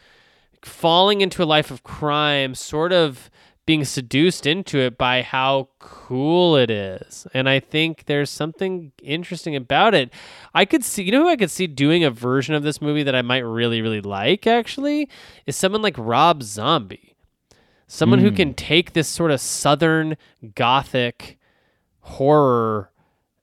falling 0.63 1.21
into 1.21 1.43
a 1.43 1.45
life 1.45 1.69
of 1.71 1.83
crime 1.83 2.55
sort 2.55 2.91
of 2.91 3.29
being 3.65 3.83
seduced 3.83 4.45
into 4.45 4.79
it 4.79 4.97
by 4.97 5.21
how 5.21 5.67
cool 5.79 6.55
it 6.55 6.69
is. 6.71 7.27
And 7.33 7.49
i 7.49 7.59
think 7.59 8.05
there's 8.05 8.29
something 8.29 8.93
interesting 9.03 9.55
about 9.57 9.93
it. 9.93 10.09
I 10.53 10.63
could 10.63 10.83
see 10.85 11.03
you 11.03 11.11
know 11.11 11.23
who 11.23 11.29
i 11.29 11.35
could 11.35 11.51
see 11.51 11.67
doing 11.67 12.03
a 12.03 12.09
version 12.09 12.55
of 12.55 12.63
this 12.63 12.81
movie 12.81 13.03
that 13.03 13.15
i 13.15 13.21
might 13.21 13.39
really 13.39 13.81
really 13.81 13.99
like 14.01 14.47
actually 14.47 15.09
is 15.45 15.55
someone 15.57 15.81
like 15.81 15.95
rob 15.97 16.43
zombie. 16.43 17.15
Someone 17.89 18.19
who 18.19 18.31
Mm. 18.31 18.35
can 18.35 18.53
take 18.53 18.91
this 18.93 19.07
sort 19.07 19.31
of 19.31 19.39
southern 19.39 20.17
gothic 20.55 21.37
horror 22.07 22.89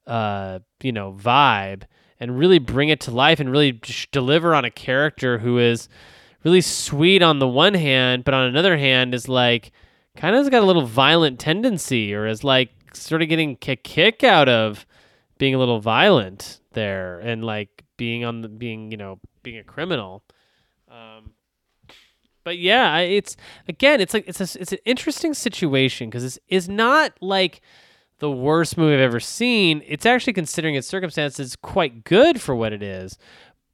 uh 0.07 0.59
you 0.83 0.93
know 0.93 1.13
vibe 1.13 1.83
and 2.21 2.39
really 2.39 2.59
bring 2.59 2.89
it 2.89 3.01
to 3.01 3.11
life 3.11 3.41
and 3.41 3.51
really 3.51 3.81
deliver 4.13 4.55
on 4.55 4.65
a 4.65 4.71
character 4.71 5.39
who 5.39 5.59
is 5.59 5.89
really 6.45 6.61
sweet 6.61 7.23
on 7.23 7.39
the 7.39 7.49
one 7.49 7.75
hand 7.75 8.25
but 8.25 8.35
on 8.35 8.45
another 8.45 8.77
hand 8.77 9.15
is 9.15 9.29
like 9.29 9.73
kind 10.17 10.35
of 10.35 10.41
has 10.41 10.51
got 10.51 10.63
a 10.63 10.67
little 10.67 10.87
violent 10.87 11.39
tendency 11.39 12.15
or 12.15 12.27
is 12.27 12.45
like 12.45 12.71
sort 12.93 13.23
of 13.23 13.29
getting 13.29 13.57
a 13.67 13.77
kick 13.77 14.23
out 14.23 14.49
of 14.49 14.87
being 15.39 15.55
a 15.55 15.59
little 15.59 15.81
violent 15.81 16.61
there 16.73 17.19
and 17.21 17.45
like 17.45 17.85
being 17.97 18.25
on 18.25 18.41
the 18.41 18.49
being 18.49 18.91
you 18.91 18.97
know 18.97 19.19
being 19.43 19.59
a 19.59 19.65
criminal. 19.65 20.23
Um 20.89 21.33
but 22.45 22.59
yeah, 22.59 22.99
it's 22.99 23.37
again, 23.69 24.01
it's 24.01 24.13
like 24.13 24.29
it's 24.29 24.41
a, 24.41 24.61
it's 24.61 24.73
an 24.73 24.79
interesting 24.85 25.35
situation 25.35 26.11
because 26.11 26.23
this 26.23 26.39
is 26.49 26.69
not 26.69 27.13
like 27.21 27.63
the 28.19 28.31
worst 28.31 28.79
movie 28.79 28.95
I've 28.95 29.01
ever 29.01 29.21
seen. 29.21 29.83
It's 29.87 30.07
actually 30.07 30.33
considering 30.33 30.75
its 30.75 30.87
circumstances 30.87 31.57
quite 31.57 32.05
good 32.05 32.41
for 32.41 32.55
what 32.55 32.73
it 32.73 32.83
is. 32.83 33.19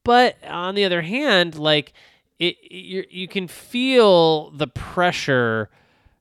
But 0.05 0.37
on 0.45 0.75
the 0.75 0.85
other 0.85 1.03
hand, 1.03 1.57
like 1.57 1.93
it, 2.39 2.57
you 2.71 3.05
you 3.11 3.29
can 3.29 3.49
feel 3.49 4.51
the 4.51 4.67
pressure 4.67 5.69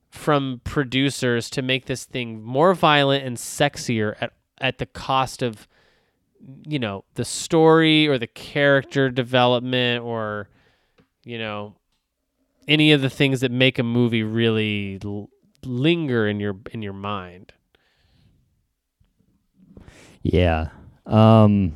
from 0.09 0.61
producers 0.63 1.49
to 1.51 1.61
make 1.61 1.85
this 1.85 2.03
thing 2.03 2.43
more 2.43 2.73
violent 2.73 3.25
and 3.25 3.37
sexier 3.37 4.15
at 4.19 4.33
at 4.59 4.77
the 4.79 4.85
cost 4.85 5.41
of 5.41 5.67
you 6.67 6.79
know 6.79 7.05
the 7.15 7.25
story 7.25 8.07
or 8.07 8.17
the 8.17 8.27
character 8.27 9.09
development 9.09 10.03
or 10.03 10.49
you 11.23 11.37
know 11.37 11.75
any 12.67 12.91
of 12.91 13.01
the 13.01 13.09
things 13.09 13.41
that 13.41 13.51
make 13.51 13.79
a 13.79 13.83
movie 13.83 14.23
really 14.23 14.99
l- 15.03 15.29
linger 15.63 16.27
in 16.27 16.39
your 16.39 16.57
in 16.71 16.81
your 16.81 16.93
mind. 16.93 17.53
Yeah. 20.23 20.69
Um 21.05 21.73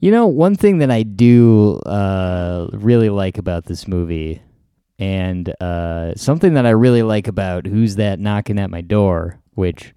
You 0.00 0.10
know, 0.10 0.26
one 0.26 0.54
thing 0.54 0.78
that 0.78 0.90
I 0.90 1.02
do 1.02 1.76
uh 1.86 2.68
really 2.72 3.08
like 3.10 3.38
about 3.38 3.64
this 3.66 3.88
movie 3.88 4.42
and 4.98 5.52
uh 5.60 6.14
something 6.14 6.54
that 6.54 6.66
I 6.66 6.70
really 6.70 7.02
like 7.02 7.28
about 7.28 7.66
Who's 7.66 7.96
That 7.96 8.18
Knocking 8.20 8.58
at 8.58 8.70
My 8.70 8.80
Door, 8.80 9.38
which 9.54 9.94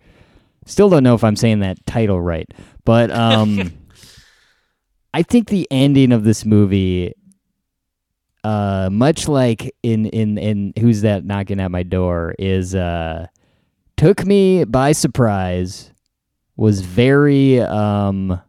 still 0.65 0.89
don't 0.89 1.03
know 1.03 1.15
if 1.15 1.23
I'm 1.23 1.36
saying 1.36 1.59
that 1.59 1.86
title 1.86 2.21
right, 2.21 2.47
but 2.86 3.11
um 3.11 3.73
I 5.13 5.23
think 5.23 5.49
the 5.49 5.67
ending 5.71 6.11
of 6.11 6.23
this 6.23 6.45
movie 6.45 7.13
uh 8.43 8.89
much 8.91 9.27
like 9.27 9.75
in 9.84 10.05
in 10.07 10.38
in 10.38 10.73
Who's 10.80 11.01
That 11.01 11.25
Knocking 11.25 11.59
at 11.59 11.71
My 11.71 11.84
Door 11.84 12.36
is 12.39 12.73
uh 12.73 13.27
took 13.97 14.25
me 14.25 14.63
by 14.63 14.93
surprise 14.93 15.91
was 16.60 16.82
very 16.82 17.60
um 17.62 18.41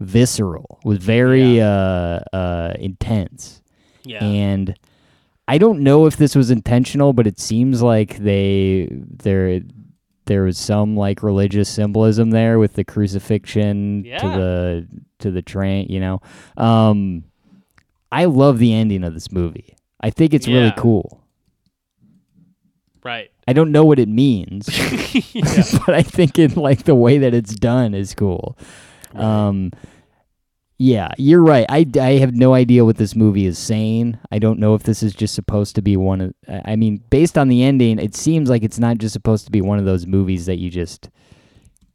visceral 0.00 0.80
was 0.84 0.98
very 0.98 1.60
uh 1.60 2.18
uh 2.32 2.74
intense. 2.78 3.60
Yeah. 4.04 4.24
and 4.24 4.76
i 5.46 5.58
don't 5.58 5.80
know 5.80 6.06
if 6.06 6.16
this 6.16 6.34
was 6.34 6.50
intentional 6.50 7.12
but 7.12 7.26
it 7.26 7.38
seems 7.38 7.82
like 7.82 8.16
they 8.16 8.88
there 8.90 9.60
there 10.24 10.42
was 10.42 10.58
some 10.58 10.96
like 10.96 11.22
religious 11.22 11.68
symbolism 11.68 12.30
there 12.30 12.58
with 12.58 12.72
the 12.74 12.82
crucifixion 12.84 14.02
to 14.18 14.26
the 14.26 14.88
to 15.18 15.30
the 15.30 15.42
train 15.42 15.86
you 15.88 16.00
know? 16.00 16.20
Um 16.56 17.24
i 18.10 18.24
love 18.24 18.58
the 18.58 18.72
ending 18.72 19.04
of 19.04 19.14
this 19.14 19.30
movie. 19.30 19.76
I 20.00 20.10
think 20.10 20.34
it's 20.34 20.48
really 20.48 20.72
cool. 20.76 21.20
Right. 23.04 23.31
I 23.48 23.52
don't 23.52 23.72
know 23.72 23.84
what 23.84 23.98
it 23.98 24.08
means 24.08 24.68
but 25.86 25.94
I 25.94 26.02
think 26.02 26.38
in 26.38 26.54
like 26.54 26.84
the 26.84 26.94
way 26.94 27.18
that 27.18 27.34
it's 27.34 27.54
done 27.54 27.94
is 27.94 28.14
cool. 28.14 28.56
Um, 29.14 29.72
Yeah, 30.78 31.12
you're 31.16 31.42
right. 31.42 31.66
I, 31.68 31.86
I 32.00 32.12
have 32.18 32.34
no 32.34 32.54
idea 32.54 32.84
what 32.84 32.96
this 32.96 33.14
movie 33.14 33.46
is 33.46 33.58
saying. 33.58 34.18
I 34.32 34.38
don't 34.38 34.58
know 34.58 34.74
if 34.74 34.82
this 34.82 35.02
is 35.02 35.14
just 35.14 35.34
supposed 35.34 35.74
to 35.76 35.82
be 35.82 35.96
one 35.96 36.20
of. 36.20 36.34
I 36.48 36.72
I 36.72 36.76
mean, 36.76 37.02
based 37.10 37.38
on 37.38 37.48
the 37.48 37.62
ending, 37.62 37.98
it 37.98 38.14
seems 38.14 38.50
like 38.50 38.62
it's 38.62 38.78
not 38.78 38.98
just 38.98 39.12
supposed 39.12 39.44
to 39.46 39.52
be 39.52 39.60
one 39.60 39.78
of 39.78 39.84
those 39.84 40.06
movies 40.06 40.46
that 40.46 40.58
you 40.58 40.70
just, 40.70 41.10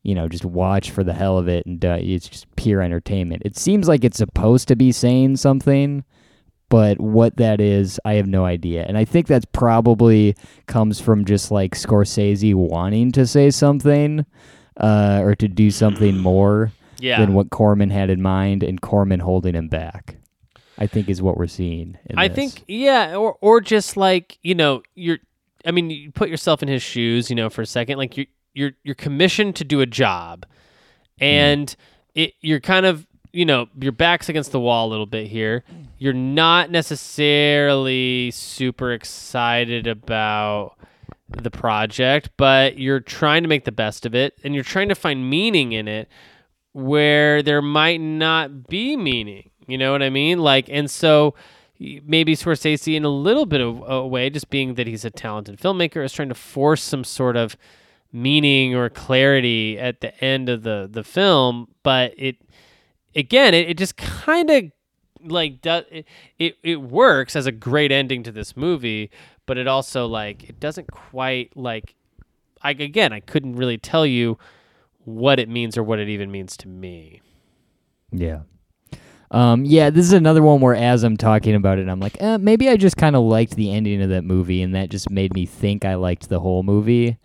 you 0.04 0.16
know, 0.16 0.28
just 0.30 0.46
watch 0.46 0.92
for 0.92 1.04
the 1.04 1.14
hell 1.14 1.38
of 1.38 1.48
it 1.48 1.66
and 1.66 1.84
uh, 1.84 1.98
it's 2.00 2.30
just 2.30 2.56
pure 2.56 2.82
entertainment. 2.82 3.42
It 3.46 3.58
seems 3.58 3.88
like 3.88 4.04
it's 4.06 4.18
supposed 4.18 4.68
to 4.70 4.76
be 4.76 4.92
saying 4.92 5.38
something, 5.38 6.04
but 6.70 7.00
what 7.00 7.38
that 7.38 7.62
is, 7.62 8.00
I 8.06 8.14
have 8.16 8.28
no 8.28 8.46
idea. 8.46 8.84
And 8.86 8.98
I 8.98 9.06
think 9.06 9.28
that's 9.28 9.46
probably 9.54 10.36
comes 10.68 11.00
from 11.00 11.26
just 11.26 11.52
like 11.52 11.76
Scorsese 11.76 12.54
wanting 12.54 13.12
to 13.14 13.26
say 13.26 13.50
something 13.50 14.26
uh, 14.78 15.22
or 15.24 15.36
to 15.36 15.48
do 15.48 15.72
something 15.72 16.18
more 16.20 16.72
Yeah. 17.00 17.20
than 17.20 17.34
what 17.34 17.50
Corman 17.52 17.90
had 17.90 18.10
in 18.10 18.22
mind, 18.22 18.64
and 18.64 18.82
Corman 18.82 19.20
holding 19.22 19.56
him 19.56 19.68
back. 19.70 20.18
I 20.80 20.86
think 20.86 21.10
is 21.10 21.22
what 21.24 21.38
we're 21.38 21.48
seeing. 21.48 21.98
in 22.06 22.20
I 22.20 22.28
this. 22.28 22.36
think 22.54 22.64
yeah, 22.68 23.16
or 23.16 23.36
or 23.42 23.62
just 23.62 23.98
like 23.98 24.38
you 24.44 24.54
know 24.54 24.84
you're. 24.94 25.18
I 25.66 25.72
mean, 25.72 25.90
you 25.90 26.12
put 26.12 26.30
yourself 26.30 26.62
in 26.62 26.70
his 26.70 26.84
shoes, 26.84 27.32
you 27.32 27.36
know, 27.36 27.50
for 27.50 27.64
a 27.64 27.66
second. 27.66 27.98
Like 27.98 28.16
you're 28.16 28.28
you're 28.54 28.72
you're 28.84 28.94
commissioned 28.96 29.56
to 29.56 29.64
do 29.64 29.82
a 29.82 29.88
job, 29.88 30.46
and 31.20 31.76
it 32.14 32.34
you're 32.42 32.60
kind 32.60 32.86
of 32.86 33.07
you 33.38 33.46
know 33.46 33.68
your 33.80 33.92
back's 33.92 34.30
against 34.30 34.52
the 34.52 34.60
wall 34.60 34.88
a 34.88 34.90
little 34.90 35.06
bit 35.06 35.28
here. 35.28 35.64
You're 36.00 36.12
not 36.12 36.72
necessarily 36.72 38.32
super 38.32 38.92
excited 38.92 39.86
about 39.86 40.76
the 41.30 41.52
project, 41.52 42.32
but 42.36 42.80
you're 42.80 43.00
trying 43.00 43.44
to 43.44 43.50
make 43.50 43.64
the 43.64 43.72
best 43.72 44.08
of 44.08 44.16
it, 44.16 44.34
and 44.44 44.56
you're 44.56 44.64
trying 44.64 44.90
to 44.90 44.96
find 44.96 45.30
meaning 45.30 45.72
in 45.74 45.88
it 45.88 46.10
where 46.74 47.44
there 47.44 47.62
might 47.62 48.02
not 48.02 48.68
be 48.68 48.98
meaning. 48.98 49.52
You 49.68 49.78
know 49.78 49.92
what 49.92 50.02
I 50.02 50.10
mean? 50.10 50.40
Like, 50.40 50.68
and 50.68 50.90
so 50.90 51.36
maybe 51.80 52.36
Scorsese, 52.36 52.96
in 52.96 53.06
a 53.06 53.10
little 53.10 53.46
bit 53.46 53.62
of 53.62 53.84
a 53.88 54.08
way, 54.08 54.32
just 54.32 54.50
being 54.50 54.74
that 54.76 54.88
he's 54.88 55.06
a 55.06 55.12
talented 55.12 55.60
filmmaker, 55.60 56.04
is 56.04 56.12
trying 56.12 56.30
to 56.30 56.36
force 56.36 56.82
some 56.82 57.04
sort 57.04 57.38
of 57.38 57.56
meaning 58.12 58.74
or 58.74 58.90
clarity 58.90 59.78
at 59.78 60.02
the 60.02 60.24
end 60.24 60.50
of 60.50 60.64
the 60.64 60.90
the 60.92 61.04
film. 61.04 61.68
But 61.84 62.16
it, 62.18 62.38
again, 63.18 63.54
it, 63.54 63.70
it 63.70 63.78
just 63.78 63.98
kind 63.98 64.50
of 64.50 64.64
like 65.24 65.62
does 65.62 65.84
it, 65.92 66.06
it 66.38 66.58
it 66.64 66.82
works 66.82 67.36
as 67.36 67.48
a 67.48 67.52
great 67.52 67.92
ending 67.92 68.24
to 68.24 68.32
this 68.32 68.56
movie, 68.56 69.10
but 69.46 69.58
it 69.58 69.68
also 69.68 70.06
like 70.06 70.44
it 70.44 70.60
doesn't 70.60 70.92
quite 70.92 71.56
like. 71.58 71.96
I 72.62 72.72
again, 72.72 73.12
I 73.14 73.20
couldn't 73.20 73.56
really 73.56 73.78
tell 73.78 74.06
you 74.06 74.38
what 75.04 75.40
it 75.40 75.50
means 75.50 75.78
or 75.78 75.84
what 75.84 76.00
it 76.00 76.10
even 76.10 76.32
means 76.32 76.56
to 76.58 76.68
me. 76.68 77.22
Yeah. 78.12 78.42
Um, 79.30 79.66
yeah, 79.66 79.90
this 79.90 80.06
is 80.06 80.14
another 80.14 80.42
one 80.42 80.62
where 80.62 80.76
as 80.76 81.04
I'm 81.04 81.18
talking 81.18 81.54
about 81.54 81.80
it, 81.80 81.90
I'm 81.90 82.00
like, 82.00 82.16
eh, 82.22 82.38
maybe 82.38 82.70
I 82.70 82.78
just 82.78 82.96
kind 82.96 83.14
of 83.16 83.24
liked 83.24 83.56
the 83.56 83.72
ending 83.72 84.02
of 84.02 84.10
that 84.10 84.24
movie, 84.24 84.62
and 84.62 84.74
that 84.74 84.90
just 84.90 85.10
made 85.10 85.34
me 85.34 85.46
think 85.46 85.84
I 85.84 85.96
liked 85.96 86.30
the 86.30 86.40
whole 86.40 86.64
movie. 86.64 87.18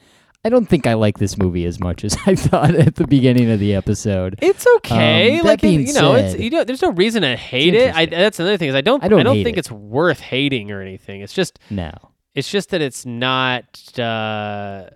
I 0.44 0.48
don't 0.48 0.66
think 0.66 0.86
I 0.88 0.94
like 0.94 1.18
this 1.18 1.38
movie 1.38 1.64
as 1.66 1.78
much 1.78 2.02
as 2.04 2.16
I 2.26 2.34
thought 2.34 2.74
at 2.74 2.96
the 2.96 3.06
beginning 3.06 3.50
of 3.50 3.60
the 3.60 3.74
episode. 3.74 4.38
It's 4.42 4.66
okay. 4.76 5.32
Um, 5.32 5.36
that 5.38 5.44
like 5.44 5.64
it- 5.64 5.68
you 5.86 5.92
know, 5.94 6.14
it's 6.14 6.32
said- 6.32 6.40
you 6.40 6.50
know, 6.50 6.64
there's 6.64 6.82
no 6.82 6.90
reason 6.90 7.22
to 7.22 7.36
hate 7.36 7.74
it. 7.74 7.94
I, 7.94 8.06
that's 8.06 8.40
another 8.40 8.56
thing 8.56 8.68
is 8.68 8.74
I 8.74 8.80
don't 8.80 9.02
I 9.04 9.08
don't 9.08 9.24
hate 9.26 9.44
think 9.44 9.56
it. 9.56 9.60
it's 9.60 9.70
worth 9.70 10.20
hating 10.20 10.70
or 10.72 10.80
anything. 10.82 11.20
It's 11.20 11.32
just 11.32 11.58
No. 11.70 11.92
it's 12.34 12.50
just 12.50 12.70
that 12.70 12.80
it's 12.82 13.06
not 13.06 13.98
uh 13.98 14.86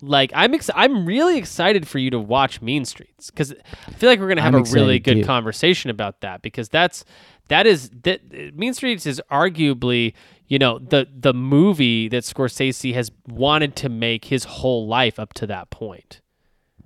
like 0.00 0.32
I'm 0.34 0.54
ex- 0.54 0.70
I'm 0.74 1.06
really 1.06 1.38
excited 1.38 1.86
for 1.86 1.98
you 1.98 2.10
to 2.10 2.18
watch 2.18 2.60
Mean 2.62 2.84
Streets 2.84 3.30
cuz 3.30 3.52
I 3.86 3.90
feel 3.92 4.08
like 4.10 4.18
we're 4.20 4.26
going 4.26 4.36
to 4.36 4.42
have 4.42 4.54
I'm 4.54 4.62
a 4.62 4.70
really 4.70 4.98
good 4.98 5.16
too. 5.16 5.24
conversation 5.24 5.90
about 5.90 6.20
that 6.22 6.40
because 6.42 6.68
that's 6.68 7.04
that 7.48 7.66
is 7.66 7.90
that 8.02 8.20
Mean 8.56 8.72
Streets 8.74 9.06
is 9.06 9.20
arguably 9.30 10.14
you 10.48 10.58
know 10.58 10.78
the 10.78 11.06
the 11.14 11.32
movie 11.34 12.08
that 12.08 12.24
Scorsese 12.24 12.94
has 12.94 13.10
wanted 13.26 13.76
to 13.76 13.88
make 13.88 14.26
his 14.26 14.44
whole 14.44 14.86
life 14.86 15.18
up 15.18 15.32
to 15.34 15.46
that 15.46 15.70
point. 15.70 16.20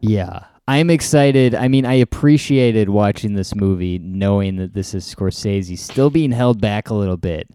Yeah. 0.01 0.45
I'm 0.67 0.91
excited. 0.91 1.55
I 1.55 1.67
mean, 1.69 1.87
I 1.87 1.95
appreciated 1.95 2.91
watching 2.91 3.33
this 3.35 3.55
movie 3.55 3.99
knowing 3.99 4.57
that 4.57 4.75
this 4.75 4.93
is 4.93 5.03
Scorsese 5.13 5.79
still 5.79 6.11
being 6.11 6.31
held 6.31 6.61
back 6.61 6.91
a 6.91 6.95
little 6.95 7.17
bit. 7.17 7.49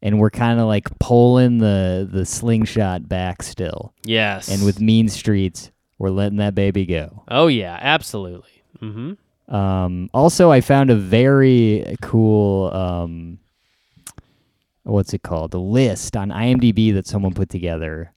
And 0.00 0.20
we're 0.20 0.30
kind 0.30 0.60
of 0.60 0.66
like 0.66 0.88
pulling 1.00 1.58
the, 1.58 2.08
the 2.10 2.24
slingshot 2.24 3.08
back 3.08 3.42
still. 3.42 3.92
Yes. 4.04 4.48
And 4.48 4.64
with 4.64 4.80
Mean 4.80 5.08
Streets, 5.08 5.72
we're 5.98 6.10
letting 6.10 6.38
that 6.38 6.54
baby 6.54 6.86
go. 6.86 7.24
Oh 7.28 7.48
yeah, 7.48 7.78
absolutely. 7.80 8.62
Mhm. 8.80 9.16
Um, 9.48 10.08
also, 10.14 10.50
I 10.52 10.60
found 10.60 10.90
a 10.90 10.96
very 10.96 11.96
cool, 12.00 12.72
um, 12.72 13.38
what's 14.84 15.12
it 15.14 15.22
called? 15.22 15.54
A 15.54 15.58
list 15.58 16.16
on 16.16 16.30
IMDb 16.30 16.92
that 16.94 17.06
someone 17.06 17.34
put 17.34 17.48
together. 17.48 18.12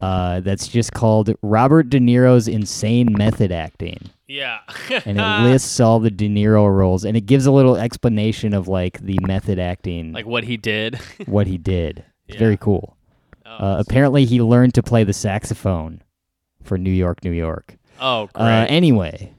Uh, 0.00 0.40
that's 0.40 0.66
just 0.66 0.92
called 0.94 1.30
Robert 1.42 1.90
De 1.90 1.98
Niro's 2.00 2.48
Insane 2.48 3.12
Method 3.12 3.52
Acting. 3.52 3.98
Yeah. 4.26 4.60
and 5.04 5.20
it 5.20 5.42
lists 5.42 5.78
all 5.78 6.00
the 6.00 6.10
De 6.10 6.26
Niro 6.28 6.74
roles, 6.74 7.04
and 7.04 7.16
it 7.18 7.22
gives 7.26 7.44
a 7.44 7.52
little 7.52 7.76
explanation 7.76 8.54
of 8.54 8.66
like 8.66 8.98
the 9.00 9.18
method 9.22 9.58
acting, 9.58 10.12
like 10.12 10.24
what 10.26 10.44
he 10.44 10.56
did. 10.56 10.94
what 11.26 11.46
he 11.46 11.58
did. 11.58 12.04
It's 12.28 12.36
Yeah. 12.36 12.38
very 12.38 12.56
cool. 12.56 12.96
Oh, 13.44 13.50
Uh, 13.50 13.76
apparently, 13.86 14.24
he 14.24 14.40
learned 14.40 14.72
to 14.74 14.82
play 14.82 15.04
the 15.04 15.12
saxophone 15.12 16.00
for 16.62 16.78
New 16.78 16.90
York, 16.92 17.22
New 17.24 17.32
York. 17.32 17.76
oh, 18.00 18.30
great. 18.32 18.44
Uh, 18.44 18.66
anyway, 18.70 19.34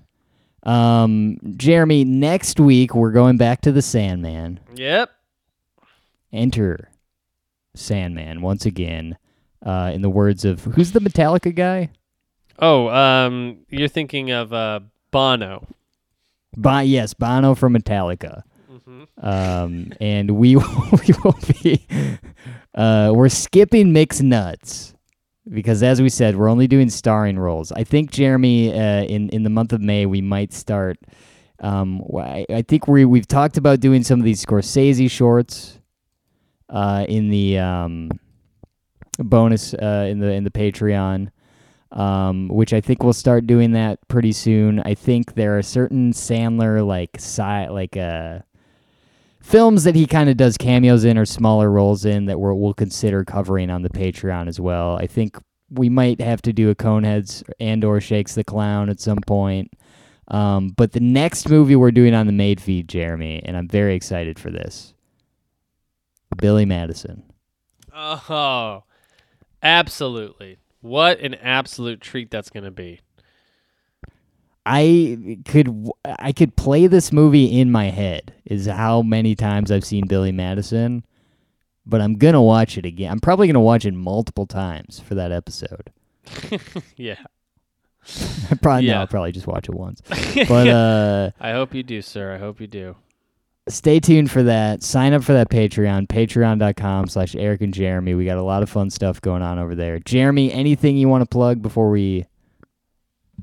um, 0.64 1.38
Jeremy, 1.58 2.04
next 2.06 2.60
week 2.60 2.94
we're 2.94 3.12
going 3.12 3.38
back 3.38 3.62
to 3.62 3.72
the 3.72 3.82
Sandman. 3.82 4.60
yep. 4.76 5.10
Enter 6.34 6.90
Sandman 7.76 8.42
once 8.42 8.66
again. 8.66 9.18
Uh, 9.64 9.92
in 9.94 10.02
the 10.02 10.10
words 10.10 10.44
of 10.44 10.64
who's 10.64 10.92
the 10.92 11.00
Metallica 11.00 11.54
guy? 11.54 11.92
Oh, 12.58 12.90
um, 12.90 13.60
you're 13.70 13.88
thinking 13.88 14.32
of 14.32 14.52
uh, 14.52 14.80
Bono. 15.12 15.68
Bon- 16.58 16.88
yes, 16.88 17.14
Bono 17.14 17.54
from 17.54 17.76
Metallica. 17.76 18.44
Um, 19.18 19.94
and 20.02 20.32
we 20.32 20.56
we 20.56 21.14
will 21.24 21.38
be 21.62 21.88
uh, 22.74 23.12
we're 23.14 23.30
skipping 23.30 23.94
mixed 23.94 24.24
nuts 24.24 24.94
because 25.50 25.84
as 25.84 26.02
we 26.02 26.10
said, 26.10 26.36
we're 26.36 26.50
only 26.50 26.68
doing 26.68 26.90
starring 26.90 27.38
roles. 27.38 27.72
I 27.72 27.84
think 27.84 28.12
Jeremy 28.12 28.74
uh, 28.74 29.04
in 29.04 29.30
in 29.30 29.44
the 29.44 29.50
month 29.50 29.74
of 29.74 29.82
May 29.82 30.06
we 30.06 30.22
might 30.22 30.54
start. 30.54 30.98
Um, 31.60 32.02
I, 32.18 32.46
I 32.50 32.62
think 32.64 32.88
we 32.88 33.06
we've 33.06 33.28
talked 33.28 33.58
about 33.58 33.80
doing 33.80 34.04
some 34.04 34.20
of 34.20 34.26
these 34.26 34.44
Scorsese 34.44 35.10
shorts 35.10 35.80
uh, 36.72 37.06
in 37.08 37.30
the 37.30 37.60
um, 37.60 38.10
bonus 39.20 39.76
uh, 39.76 40.08
in 40.10 40.20
the 40.20 40.32
in 40.32 40.44
the 40.44 40.52
Patreon 40.52 41.30
um, 41.92 42.48
which 42.48 42.74
I 42.74 42.82
think 42.82 43.04
we'll 43.04 43.14
start 43.14 43.48
doing 43.48 43.74
that 43.74 44.08
pretty 44.08 44.32
soon. 44.32 44.80
I 44.80 44.96
think 44.96 45.34
there 45.34 45.58
are 45.58 45.62
certain 45.62 46.14
Sandler 46.14 46.86
like 46.86 47.20
like 47.72 47.98
uh, 47.98 48.40
films 49.42 49.84
that 49.84 49.96
he 49.96 50.06
kind 50.06 50.30
of 50.30 50.38
does 50.38 50.58
cameos 50.58 51.04
in 51.04 51.18
or 51.18 51.26
smaller 51.26 51.70
roles 51.70 52.06
in 52.06 52.26
that 52.26 52.40
we're, 52.40 52.54
we'll 52.54 52.74
consider 52.74 53.26
covering 53.26 53.70
on 53.70 53.82
the 53.82 53.90
Patreon 53.90 54.48
as 54.48 54.60
well. 54.60 54.96
I 54.98 55.08
think 55.08 55.38
we 55.70 55.90
might 55.90 56.22
have 56.22 56.42
to 56.44 56.54
do 56.54 56.70
a 56.70 56.76
Coneheads 56.76 57.44
and 57.60 57.84
or 57.84 58.00
Shakes 58.00 58.36
the 58.36 58.44
Clown 58.44 58.90
at 58.90 59.00
some 59.00 59.20
point. 59.26 59.72
Um, 60.30 60.70
but 60.70 60.94
the 60.94 61.02
next 61.02 61.50
movie 61.50 61.76
we're 61.76 61.92
doing 61.92 62.14
on 62.14 62.26
the 62.26 62.32
Made 62.32 62.62
feed, 62.62 62.88
Jeremy, 62.88 63.42
and 63.44 63.58
I'm 63.58 63.68
very 63.68 63.96
excited 63.96 64.40
for 64.40 64.50
this. 64.50 64.94
Billy 66.38 66.66
Madison. 66.66 67.24
Oh, 67.94 68.84
absolutely. 69.62 70.58
What 70.82 71.20
an 71.20 71.36
absolute 71.36 72.02
treat 72.02 72.32
that's 72.32 72.50
going 72.50 72.64
to 72.64 72.72
be. 72.72 73.02
I 74.66 75.40
could 75.46 75.90
I 76.06 76.32
could 76.32 76.56
play 76.56 76.86
this 76.86 77.12
movie 77.12 77.60
in 77.60 77.72
my 77.72 77.86
head 77.86 78.34
is 78.46 78.68
how 78.68 79.02
many 79.02 79.34
times 79.34 79.72
I've 79.72 79.84
seen 79.84 80.06
Billy 80.08 80.32
Madison, 80.32 81.04
but 81.86 82.00
I'm 82.00 82.14
gonna 82.20 82.44
watch 82.44 82.78
it 82.78 82.86
again. 82.86 83.12
I'm 83.12 83.20
probably 83.20 83.48
gonna 83.48 83.60
watch 83.60 83.86
it 83.86 83.94
multiple 83.96 84.46
times 84.46 85.00
for 85.00 85.16
that 85.16 85.32
episode. 85.32 85.92
Yeah. 86.96 87.16
Probably 88.62 88.86
no, 88.88 88.94
Yeah. 88.94 89.00
I'll 89.02 89.08
probably 89.08 89.32
just 89.32 89.48
watch 89.48 89.68
it 89.70 89.76
once. 89.76 90.02
But 90.48 90.68
uh, 90.68 91.32
I 91.40 91.52
hope 91.52 91.74
you 91.74 91.82
do, 91.84 92.02
sir. 92.04 92.34
I 92.34 92.38
hope 92.38 92.62
you 92.62 92.68
do. 92.68 92.96
Stay 93.72 94.00
tuned 94.00 94.32
for 94.32 94.44
that. 94.44 94.84
Sign 94.84 95.14
up 95.14 95.24
for 95.24 95.34
that 95.34 95.50
Patreon, 95.50 96.08
patreon.com 96.08 97.08
slash 97.08 97.36
Eric 97.36 97.62
and 97.62 97.74
Jeremy. 97.74 98.14
We 98.16 98.26
got 98.26 98.38
a 98.38 98.44
lot 98.44 98.64
of 98.64 98.70
fun 98.70 98.90
stuff 98.90 99.22
going 99.22 99.42
on 99.42 99.60
over 99.60 99.76
there. 99.76 100.00
Jeremy, 100.00 100.52
anything 100.52 100.98
you 100.98 101.08
want 101.10 101.22
to 101.22 101.26
plug 101.26 101.62
before 101.62 101.90
we, 101.90 102.26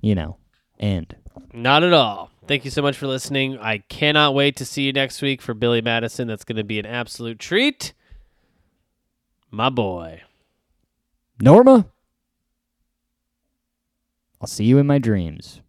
you 0.01 0.15
know, 0.15 0.37
end? 0.79 1.17
Not 1.53 1.83
at 1.83 1.93
all. 1.93 2.31
Thank 2.47 2.65
you 2.65 2.71
so 2.71 2.81
much 2.81 2.97
for 2.97 3.07
listening. 3.07 3.59
I 3.59 3.79
cannot 3.79 4.35
wait 4.35 4.57
to 4.57 4.65
see 4.65 4.83
you 4.83 4.93
next 4.93 5.21
week 5.21 5.43
for 5.43 5.53
Billy 5.53 5.83
Madison. 5.83 6.29
That's 6.29 6.45
going 6.45 6.57
to 6.57 6.65
be 6.65 6.79
an 6.79 6.87
absolute 6.87 7.39
treat. 7.39 7.93
My 9.51 9.69
boy. 9.69 10.23
Norma, 11.41 11.87
I'll 14.41 14.49
see 14.49 14.65
you 14.65 14.79
in 14.79 14.87
my 14.87 14.99
dreams. 14.99 15.61